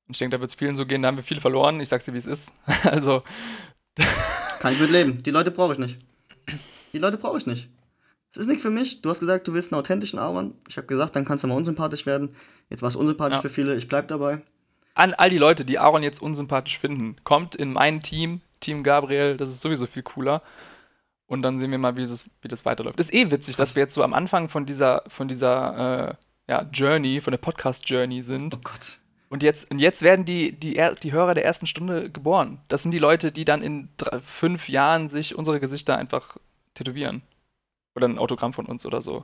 Und 0.06 0.14
ich 0.14 0.18
denke, 0.18 0.36
da 0.36 0.40
wird 0.40 0.50
es 0.50 0.56
vielen 0.56 0.76
so 0.76 0.86
gehen, 0.86 1.02
da 1.02 1.08
haben 1.08 1.16
wir 1.16 1.24
viel 1.24 1.40
verloren. 1.40 1.80
Ich 1.80 1.88
sag's 1.88 2.04
dir, 2.04 2.14
wie 2.14 2.18
es 2.18 2.26
ist. 2.26 2.54
also. 2.84 3.22
Kann 4.58 4.72
ich 4.72 4.80
mit 4.80 4.90
leben. 4.90 5.22
Die 5.22 5.30
Leute 5.30 5.50
brauche 5.50 5.72
ich 5.72 5.78
nicht. 5.78 5.98
Die 6.92 6.98
Leute 6.98 7.16
brauche 7.16 7.38
ich 7.38 7.46
nicht. 7.46 7.68
Es 8.32 8.38
ist 8.38 8.46
nicht 8.46 8.60
für 8.60 8.70
mich. 8.70 9.02
Du 9.02 9.10
hast 9.10 9.20
gesagt, 9.20 9.48
du 9.48 9.54
willst 9.54 9.72
einen 9.72 9.80
authentischen 9.80 10.18
Aaron. 10.18 10.54
Ich 10.68 10.76
habe 10.76 10.86
gesagt, 10.86 11.16
dann 11.16 11.24
kannst 11.24 11.44
du 11.44 11.48
mal 11.48 11.56
unsympathisch 11.56 12.06
werden. 12.06 12.34
Jetzt 12.68 12.82
war 12.82 12.88
es 12.88 12.96
unsympathisch 12.96 13.36
ja. 13.36 13.42
für 13.42 13.50
viele. 13.50 13.76
Ich 13.76 13.88
bleib 13.88 14.08
dabei. 14.08 14.40
An 14.94 15.14
all 15.14 15.30
die 15.30 15.38
Leute, 15.38 15.64
die 15.64 15.78
Aaron 15.78 16.02
jetzt 16.02 16.20
unsympathisch 16.20 16.78
finden, 16.78 17.16
kommt 17.24 17.56
in 17.56 17.72
mein 17.72 18.00
Team. 18.00 18.40
Team 18.60 18.82
Gabriel, 18.82 19.36
das 19.36 19.48
ist 19.48 19.60
sowieso 19.60 19.86
viel 19.86 20.02
cooler. 20.02 20.42
Und 21.26 21.42
dann 21.42 21.58
sehen 21.58 21.70
wir 21.70 21.78
mal, 21.78 21.96
wie, 21.96 22.02
es, 22.02 22.24
wie 22.42 22.48
das 22.48 22.64
weiterläuft. 22.64 23.00
Ist 23.00 23.12
eh 23.14 23.30
witzig, 23.30 23.56
dass 23.56 23.74
wir 23.74 23.82
jetzt 23.82 23.94
so 23.94 24.02
am 24.02 24.14
Anfang 24.14 24.48
von 24.48 24.66
dieser, 24.66 25.04
von 25.08 25.28
dieser 25.28 26.10
äh, 26.10 26.14
ja, 26.50 26.66
Journey, 26.72 27.20
von 27.20 27.30
der 27.30 27.38
Podcast-Journey 27.38 28.24
sind. 28.24 28.56
Oh 28.56 28.60
Gott. 28.64 28.98
Und 29.28 29.44
jetzt, 29.44 29.70
und 29.70 29.78
jetzt 29.78 30.02
werden 30.02 30.24
die, 30.24 30.50
die, 30.50 30.82
die 31.00 31.12
Hörer 31.12 31.34
der 31.34 31.44
ersten 31.44 31.68
Stunde 31.68 32.10
geboren. 32.10 32.60
Das 32.66 32.82
sind 32.82 32.90
die 32.90 32.98
Leute, 32.98 33.30
die 33.30 33.44
dann 33.44 33.62
in 33.62 33.88
drei, 33.96 34.18
fünf 34.18 34.68
Jahren 34.68 35.08
sich 35.08 35.36
unsere 35.36 35.60
Gesichter 35.60 35.96
einfach 35.96 36.38
tätowieren. 36.74 37.22
Oder 37.94 38.08
ein 38.08 38.18
Autogramm 38.18 38.52
von 38.52 38.66
uns 38.66 38.84
oder 38.84 39.00
so. 39.00 39.18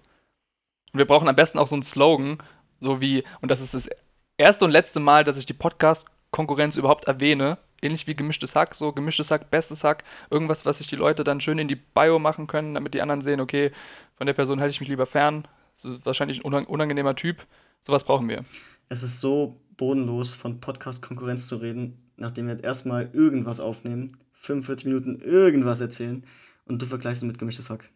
Und 0.93 0.99
wir 0.99 1.05
brauchen 1.05 1.29
am 1.29 1.35
besten 1.35 1.59
auch 1.59 1.66
so 1.66 1.74
einen 1.74 1.83
Slogan, 1.83 2.39
so 2.81 3.01
wie, 3.01 3.24
und 3.41 3.51
das 3.51 3.61
ist 3.61 3.74
das 3.74 3.91
erste 4.37 4.64
und 4.64 4.70
letzte 4.70 5.01
Mal, 5.01 5.24
dass 5.24 5.37
ich 5.37 5.47
die 5.47 5.53
Podcast 5.53 6.07
Konkurrenz 6.31 6.77
überhaupt 6.77 7.07
erwähne. 7.07 7.59
Ähnlich 7.83 8.07
wie 8.07 8.14
gemischtes 8.14 8.55
Hack, 8.55 8.77
so 8.77 8.93
gemischtes 8.93 9.33
Hack, 9.33 9.51
bestes 9.51 9.83
Hack, 9.83 10.05
irgendwas, 10.31 10.64
was 10.64 10.79
sich 10.79 10.87
die 10.87 10.97
Leute 10.97 11.24
dann 11.24 11.41
schön 11.41 11.59
in 11.59 11.66
die 11.66 11.74
Bio 11.74 12.20
machen 12.20 12.47
können, 12.47 12.74
damit 12.74 12.95
die 12.95 13.03
anderen 13.03 13.20
sehen, 13.20 13.41
okay, 13.41 13.72
von 14.14 14.29
der 14.29 14.35
Person 14.35 14.61
halte 14.61 14.70
ich 14.70 14.81
mich 14.81 14.89
lieber 14.89 15.07
fern. 15.07 15.49
So, 15.77 15.99
wahrscheinlich 16.05 16.43
ein 16.43 16.64
unangenehmer 16.64 17.14
Typ. 17.14 17.47
Sowas 17.83 18.03
brauchen 18.03 18.29
wir. 18.29 18.43
Es 18.89 19.03
ist 19.03 19.20
so 19.20 19.61
bodenlos, 19.77 20.35
von 20.35 20.59
Podcast-Konkurrenz 20.59 21.49
zu 21.49 21.57
reden, 21.57 21.99
nachdem 22.16 22.47
wir 22.47 22.55
jetzt 22.55 22.64
erstmal 22.64 23.11
irgendwas 23.12 23.61
aufnehmen, 23.61 24.12
45 24.33 24.87
Minuten 24.87 25.16
irgendwas 25.16 25.83
erzählen 25.83 26.24
und 26.64 26.81
du 26.81 26.87
vergleichst 26.87 27.22
mit 27.24 27.39
gemischtes 27.39 27.68
Hack. 27.68 27.91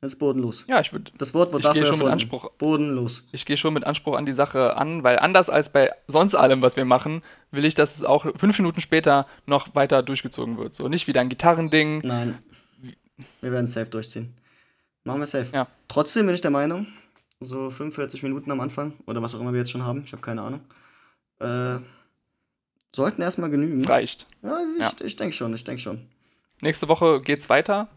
Das 0.00 0.14
ist 0.14 0.18
bodenlos. 0.18 0.66
Ja, 0.66 0.80
ich 0.80 0.92
würde. 0.92 1.12
Das 1.16 1.32
Wort 1.32 1.52
wird 1.52 1.64
dafür 1.64 1.86
schon 1.86 1.98
mit 1.98 2.08
Anspruch. 2.08 2.50
Bodenlos. 2.58 3.24
Ich 3.30 3.46
gehe 3.46 3.56
schon 3.56 3.72
mit 3.72 3.84
Anspruch 3.84 4.16
an 4.16 4.26
die 4.26 4.32
Sache 4.32 4.76
an, 4.76 5.04
weil 5.04 5.20
anders 5.20 5.48
als 5.48 5.72
bei 5.72 5.92
sonst 6.08 6.34
allem, 6.34 6.60
was 6.60 6.76
wir 6.76 6.84
machen, 6.84 7.22
will 7.52 7.64
ich, 7.64 7.76
dass 7.76 7.96
es 7.96 8.04
auch 8.04 8.26
fünf 8.36 8.58
Minuten 8.58 8.80
später 8.80 9.26
noch 9.46 9.74
weiter 9.76 10.02
durchgezogen 10.02 10.58
wird. 10.58 10.74
So 10.74 10.88
nicht 10.88 11.06
wieder 11.06 11.20
ein 11.20 11.28
Gitarrending. 11.28 12.00
Nein. 12.04 12.38
Wir 13.40 13.52
werden 13.52 13.68
safe 13.68 13.88
durchziehen. 13.88 14.34
Machen 15.06 15.20
wir 15.20 15.26
safe. 15.26 15.46
Ja. 15.52 15.68
Trotzdem 15.86 16.26
bin 16.26 16.34
ich 16.34 16.40
der 16.40 16.50
Meinung, 16.50 16.88
so 17.38 17.70
45 17.70 18.24
Minuten 18.24 18.50
am 18.50 18.60
Anfang 18.60 18.94
oder 19.06 19.22
was 19.22 19.34
auch 19.34 19.40
immer 19.40 19.52
wir 19.52 19.60
jetzt 19.60 19.70
schon 19.70 19.84
haben, 19.84 20.02
ich 20.04 20.12
habe 20.12 20.20
keine 20.20 20.42
Ahnung, 20.42 20.60
äh, 21.38 21.78
sollten 22.94 23.22
erstmal 23.22 23.50
genügen. 23.50 23.78
Das 23.78 23.88
reicht. 23.88 24.26
Ja, 24.42 24.58
ich, 24.74 24.80
ja. 24.80 24.92
ich 25.04 25.16
denke 25.16 25.34
schon, 25.34 25.54
ich 25.54 25.62
denke 25.62 25.80
schon. 25.80 26.08
Nächste 26.60 26.88
Woche 26.88 27.20
geht's 27.20 27.48
weiter. 27.48 27.88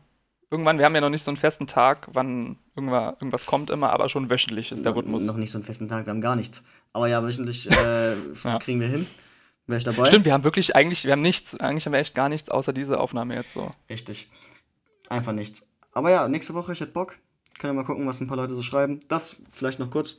Irgendwann, 0.51 0.77
wir 0.77 0.85
haben 0.85 0.93
ja 0.93 1.01
noch 1.01 1.09
nicht 1.09 1.23
so 1.23 1.31
einen 1.31 1.37
festen 1.37 1.67
Tag, 1.67 2.09
wann 2.11 2.57
irgendwas 2.75 3.45
kommt 3.45 3.69
immer, 3.69 3.91
aber 3.91 4.09
schon 4.09 4.29
wöchentlich 4.29 4.71
ist 4.71 4.85
der 4.85 4.95
Rhythmus. 4.95 5.25
Noch 5.25 5.37
nicht 5.37 5.51
so 5.51 5.57
einen 5.57 5.65
festen 5.65 5.87
Tag, 5.87 6.05
wir 6.05 6.11
haben 6.11 6.21
gar 6.21 6.35
nichts. 6.35 6.63
Aber 6.93 7.07
ja, 7.07 7.23
wöchentlich 7.23 7.69
äh, 7.71 8.13
ja. 8.43 8.59
kriegen 8.59 8.79
wir 8.81 8.87
hin. 8.87 9.07
Wäre 9.65 9.79
ich 9.79 9.83
dabei? 9.83 10.05
Stimmt, 10.05 10.25
wir 10.25 10.33
haben 10.33 10.43
wirklich 10.43 10.75
eigentlich, 10.75 11.05
wir 11.05 11.11
haben 11.11 11.21
nichts, 11.21 11.55
eigentlich 11.59 11.85
haben 11.85 11.93
wir 11.93 11.99
echt 11.99 12.15
gar 12.15 12.29
nichts 12.29 12.49
außer 12.49 12.73
diese 12.73 12.99
Aufnahme 12.99 13.35
jetzt 13.35 13.53
so. 13.53 13.71
Richtig. 13.89 14.29
Einfach 15.09 15.31
nichts. 15.31 15.68
Aber 15.91 16.11
ja, 16.11 16.27
nächste 16.27 16.53
Woche, 16.53 16.73
ich 16.73 16.81
hätte 16.81 16.91
Bock. 16.91 17.17
Können 17.57 17.75
wir 17.75 17.81
mal 17.81 17.87
gucken, 17.87 18.07
was 18.07 18.21
ein 18.21 18.27
paar 18.27 18.37
Leute 18.37 18.53
so 18.53 18.61
schreiben. 18.61 18.99
Das 19.07 19.41
vielleicht 19.51 19.79
noch 19.79 19.89
kurz. 19.89 20.17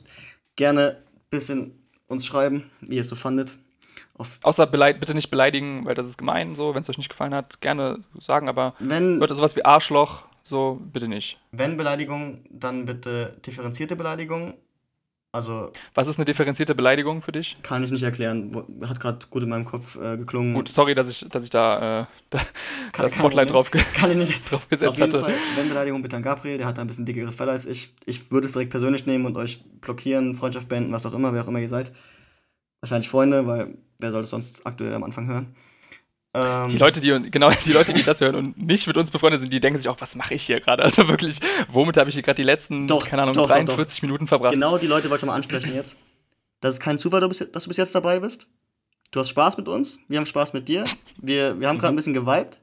Gerne 0.55 0.97
ein 0.97 1.29
bisschen 1.29 1.87
uns 2.07 2.25
schreiben, 2.25 2.69
wie 2.81 2.95
ihr 2.95 3.01
es 3.01 3.09
so 3.09 3.15
fandet. 3.15 3.57
Auf 4.17 4.39
Außer 4.43 4.67
bitte 4.67 5.13
nicht 5.15 5.31
beleidigen, 5.31 5.85
weil 5.85 5.95
das 5.95 6.07
ist 6.07 6.17
gemein, 6.17 6.55
so, 6.55 6.75
wenn 6.75 6.81
es 6.81 6.89
euch 6.89 6.97
nicht 6.97 7.09
gefallen 7.09 7.33
hat, 7.33 7.61
gerne 7.61 8.03
sagen, 8.19 8.49
aber 8.49 8.75
wenn, 8.79 9.17
Leute, 9.17 9.35
sowas 9.35 9.55
wie 9.55 9.65
Arschloch, 9.65 10.25
so, 10.43 10.79
bitte 10.91 11.07
nicht. 11.07 11.39
Wenn 11.51 11.77
Beleidigung, 11.77 12.43
dann 12.49 12.85
bitte 12.85 13.37
differenzierte 13.45 13.95
Beleidigung 13.95 14.55
also. 15.31 15.71
Was 15.93 16.07
ist 16.07 16.17
eine 16.17 16.25
differenzierte 16.25 16.75
Beleidigung 16.75 17.21
für 17.21 17.31
dich? 17.31 17.55
Kann 17.63 17.83
ich 17.83 17.91
nicht 17.91 18.03
erklären. 18.03 18.51
Hat 18.87 18.99
gerade 18.99 19.19
gut 19.29 19.43
in 19.43 19.49
meinem 19.49 19.65
Kopf 19.65 19.97
äh, 19.97 20.17
geklungen. 20.17 20.53
Gut, 20.53 20.69
sorry, 20.69 20.93
dass 20.93 21.09
ich, 21.09 21.25
dass 21.29 21.43
ich 21.43 21.49
da, 21.49 22.01
äh, 22.01 22.05
da 22.29 22.39
kann, 22.91 23.05
das 23.05 23.15
Spotlight 23.15 23.49
drauf, 23.49 23.71
kann 23.71 24.11
ich 24.11 24.17
nicht. 24.17 24.41
drauf 24.51 24.67
gesetzt 24.69 24.89
Auf 24.89 24.97
jeden 24.97 25.13
hatte. 25.13 25.23
Fall, 25.23 25.33
wenn 25.55 25.69
Beleidigung, 25.69 26.01
bitte 26.01 26.17
an 26.17 26.23
Gabriel. 26.23 26.57
Der 26.57 26.67
hat 26.67 26.77
da 26.77 26.81
ein 26.81 26.87
bisschen 26.87 27.05
dickeres 27.05 27.35
Fell 27.35 27.49
als 27.49 27.65
ich. 27.65 27.93
Ich 28.05 28.31
würde 28.31 28.45
es 28.45 28.53
direkt 28.53 28.71
persönlich 28.71 29.05
nehmen 29.05 29.25
und 29.25 29.37
euch 29.37 29.63
blockieren, 29.79 30.33
Freundschaft 30.33 30.67
beenden, 30.67 30.91
was 30.91 31.05
auch 31.05 31.13
immer, 31.13 31.33
wer 31.33 31.43
auch 31.43 31.47
immer 31.47 31.59
ihr 31.59 31.69
seid. 31.69 31.93
Wahrscheinlich 32.81 33.09
Freunde, 33.09 33.47
weil 33.47 33.77
wer 33.99 34.11
soll 34.11 34.21
es 34.21 34.29
sonst 34.29 34.65
aktuell 34.65 34.93
am 34.93 35.03
Anfang 35.03 35.27
hören? 35.27 35.55
Ähm, 36.33 36.69
die 36.69 36.77
Leute, 36.77 37.01
die 37.01 37.29
genau, 37.29 37.51
die 37.65 37.73
Leute, 37.73 37.93
die 37.93 38.03
das 38.03 38.21
hören 38.21 38.35
und 38.35 38.57
nicht 38.57 38.87
mit 38.87 38.95
uns 38.95 39.11
befreundet 39.11 39.41
sind, 39.41 39.51
die 39.51 39.59
denken 39.59 39.79
sich 39.79 39.89
auch, 39.89 39.99
was 39.99 40.15
mache 40.15 40.33
ich 40.33 40.43
hier 40.43 40.61
gerade? 40.61 40.81
Also 40.83 41.07
wirklich, 41.09 41.39
womit 41.69 41.97
habe 41.97 42.09
ich 42.09 42.15
hier 42.15 42.23
gerade 42.23 42.37
die 42.37 42.43
letzten, 42.43 42.87
doch, 42.87 43.05
keine 43.05 43.23
Ahnung, 43.23 43.33
doch, 43.33 43.49
43 43.49 43.97
doch, 43.97 44.01
Minuten 44.03 44.27
verbracht? 44.27 44.53
Genau 44.53 44.77
die 44.77 44.87
Leute 44.87 45.09
wollte 45.09 45.17
ich 45.17 45.19
schon 45.21 45.27
mal 45.27 45.35
ansprechen 45.35 45.73
jetzt. 45.73 45.97
Das 46.61 46.75
ist 46.75 46.79
kein 46.79 46.97
Zufall, 46.97 47.19
dass 47.19 47.37
du 47.37 47.67
bis 47.67 47.77
jetzt 47.77 47.93
dabei 47.95 48.19
bist. 48.19 48.47
Du 49.11 49.19
hast 49.19 49.29
Spaß 49.29 49.57
mit 49.57 49.67
uns, 49.67 49.99
wir 50.07 50.17
haben 50.19 50.25
Spaß 50.25 50.53
mit 50.53 50.69
dir. 50.69 50.85
Wir, 51.17 51.59
wir 51.59 51.67
haben 51.67 51.77
gerade 51.77 51.91
mhm. 51.91 51.93
ein 51.93 51.95
bisschen 51.97 52.13
geweibt. 52.13 52.59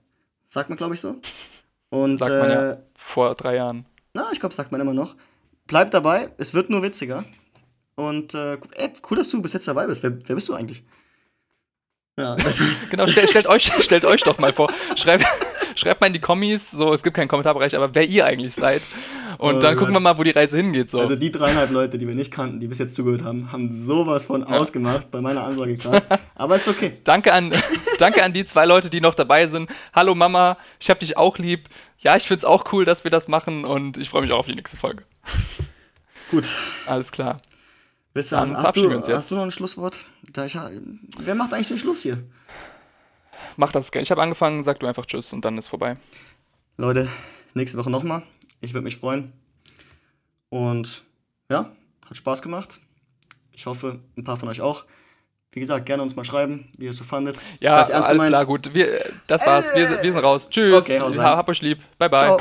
Sagt 0.47 0.71
man, 0.71 0.79
glaube 0.79 0.95
ich, 0.95 1.01
so. 1.01 1.17
Und, 1.91 2.19
sagt 2.19 2.31
man 2.31 2.51
ja, 2.51 2.71
äh, 2.71 2.79
vor 2.97 3.35
drei 3.35 3.57
Jahren. 3.57 3.85
Na, 4.15 4.31
ich 4.33 4.41
glaube, 4.41 4.55
sagt 4.55 4.73
man 4.73 4.81
immer 4.81 4.95
noch. 4.95 5.15
Bleib 5.67 5.91
dabei, 5.91 6.31
es 6.39 6.55
wird 6.55 6.71
nur 6.71 6.83
witziger. 6.83 7.25
Und 7.97 8.33
äh, 8.35 8.57
ey, 8.77 8.91
cool, 9.11 9.19
dass 9.19 9.29
du 9.29 9.43
bis 9.43 9.53
jetzt 9.53 9.69
dabei 9.69 9.87
bist. 9.87 10.03
Wer, 10.03 10.17
wer 10.27 10.35
bist 10.35 10.49
du 10.49 10.55
eigentlich? 10.55 10.85
Ja, 12.19 12.37
genau, 12.91 13.07
stellt, 13.07 13.31
stellt, 13.31 13.47
euch, 13.47 13.71
stellt 13.81 14.05
euch 14.05 14.23
doch 14.23 14.39
mal 14.39 14.53
vor. 14.53 14.73
Schreibt, 14.97 15.25
schreibt 15.77 16.01
mal 16.01 16.09
in 16.09 16.13
die 16.13 16.21
Kommis, 16.21 16.73
so, 16.73 16.93
es 16.93 17.05
gibt 17.05 17.15
keinen 17.15 17.29
Kommentarbereich, 17.29 17.77
aber 17.77 17.95
wer 17.95 18.05
ihr 18.05 18.27
eigentlich 18.27 18.55
seid. 18.55 18.83
Und 19.39 19.57
oh, 19.57 19.61
dann 19.61 19.77
gucken 19.77 19.95
wir 19.95 20.01
mal, 20.01 20.19
wo 20.19 20.25
die 20.25 20.33
Reise 20.33 20.57
hingeht. 20.57 20.91
So. 20.91 20.99
Also 20.99 21.15
die 21.15 21.31
dreieinhalb 21.31 21.71
Leute, 21.71 21.97
die 21.97 22.09
wir 22.09 22.17
nicht 22.17 22.33
kannten, 22.33 22.59
die 22.59 22.67
bis 22.67 22.81
jetzt 22.81 22.97
zugehört 22.97 23.23
haben, 23.23 23.53
haben 23.53 23.71
sowas 23.71 24.25
von 24.25 24.41
ja. 24.41 24.49
ausgemacht 24.49 25.13
bei 25.13 25.21
meiner 25.21 25.45
Ansage 25.45 25.77
gerade. 25.77 26.05
Aber 26.35 26.57
ist 26.57 26.67
okay. 26.67 26.95
danke, 27.05 27.33
an, 27.33 27.53
danke 27.99 28.25
an 28.25 28.33
die 28.33 28.45
zwei 28.45 28.67
Leute, 28.67 28.91
die 28.91 29.01
noch 29.01 29.15
dabei 29.15 29.47
sind. 29.47 29.71
Hallo 29.95 30.17
Mama, 30.17 30.59
ich 30.81 30.91
hab 30.91 30.99
dich 30.99 31.17
auch 31.17 31.39
lieb. 31.39 31.69
Ja, 32.01 32.17
ich 32.17 32.25
find's 32.25 32.45
auch 32.45 32.73
cool, 32.73 32.85
dass 32.85 33.05
wir 33.05 33.13
das 33.13 33.29
machen 33.29 33.65
und 33.65 33.97
ich 33.97 34.11
freue 34.11 34.23
mich 34.23 34.33
auch 34.33 34.41
auf 34.41 34.47
die 34.47 34.57
nächste 34.57 34.77
Folge. 34.77 35.05
Gut. 36.33 36.49
Alles 36.87 37.13
klar. 37.13 37.41
Bist, 38.15 38.33
Dann 38.33 38.57
hast, 38.57 38.77
du, 38.77 39.15
hast 39.15 39.31
du 39.31 39.35
noch 39.37 39.43
ein 39.43 39.51
Schlusswort? 39.51 39.99
Ich, 40.45 40.59
wer 41.19 41.35
macht 41.35 41.53
eigentlich 41.53 41.69
den 41.69 41.79
Schluss 41.79 42.03
hier? 42.03 42.25
Mach 43.57 43.73
das 43.73 43.93
gerne. 43.93 44.03
Ich 44.03 44.11
habe 44.11 44.23
angefangen, 44.23 44.63
sag 44.63 44.81
du 44.81 44.87
einfach 44.87 45.07
Tschüss 45.07 45.33
und 45.33 45.45
dann 45.45 45.59
ist 45.59 45.69
vorbei. 45.69 45.97
Leute, 46.77 47.09
nächste 47.55 47.77
Woche 47.77 47.91
nochmal. 47.91 48.23
Ich 48.61 48.73
würde 48.73 48.85
mich 48.85 48.97
freuen. 48.97 49.33
Und 50.49 51.05
ja, 51.51 51.73
hat 52.09 52.17
Spaß 52.17 52.43
gemacht. 52.43 52.81
Ich 53.53 53.67
hoffe, 53.67 54.01
ein 54.17 54.25
paar 54.25 54.37
von 54.37 54.49
euch 54.49 54.61
auch. 54.61 54.85
Wie 55.53 55.61
gesagt, 55.61 55.87
gerne 55.87 56.03
uns 56.03 56.15
mal 56.15 56.25
schreiben, 56.25 56.71
wie 56.79 56.85
ihr 56.85 56.91
es 56.91 56.99
so 56.99 57.05
fandet. 57.05 57.43
Ja, 57.61 57.75
alles 57.75 58.07
gemeint. 58.07 58.31
klar, 58.31 58.47
gut. 58.47 58.73
Wir, 58.75 59.05
das 59.27 59.47
war's. 59.47 59.75
Äh, 59.75 59.81
wir, 59.81 60.03
wir, 60.03 60.13
sind 60.13 60.23
raus. 60.23 60.49
Tschüss. 60.49 60.85
Okay, 60.85 61.01
hab 61.01 61.49
euch 61.49 61.63
lieb. 61.63 61.81
Bye, 61.99 62.09
bye. 62.09 62.19
Ciao. 62.19 62.39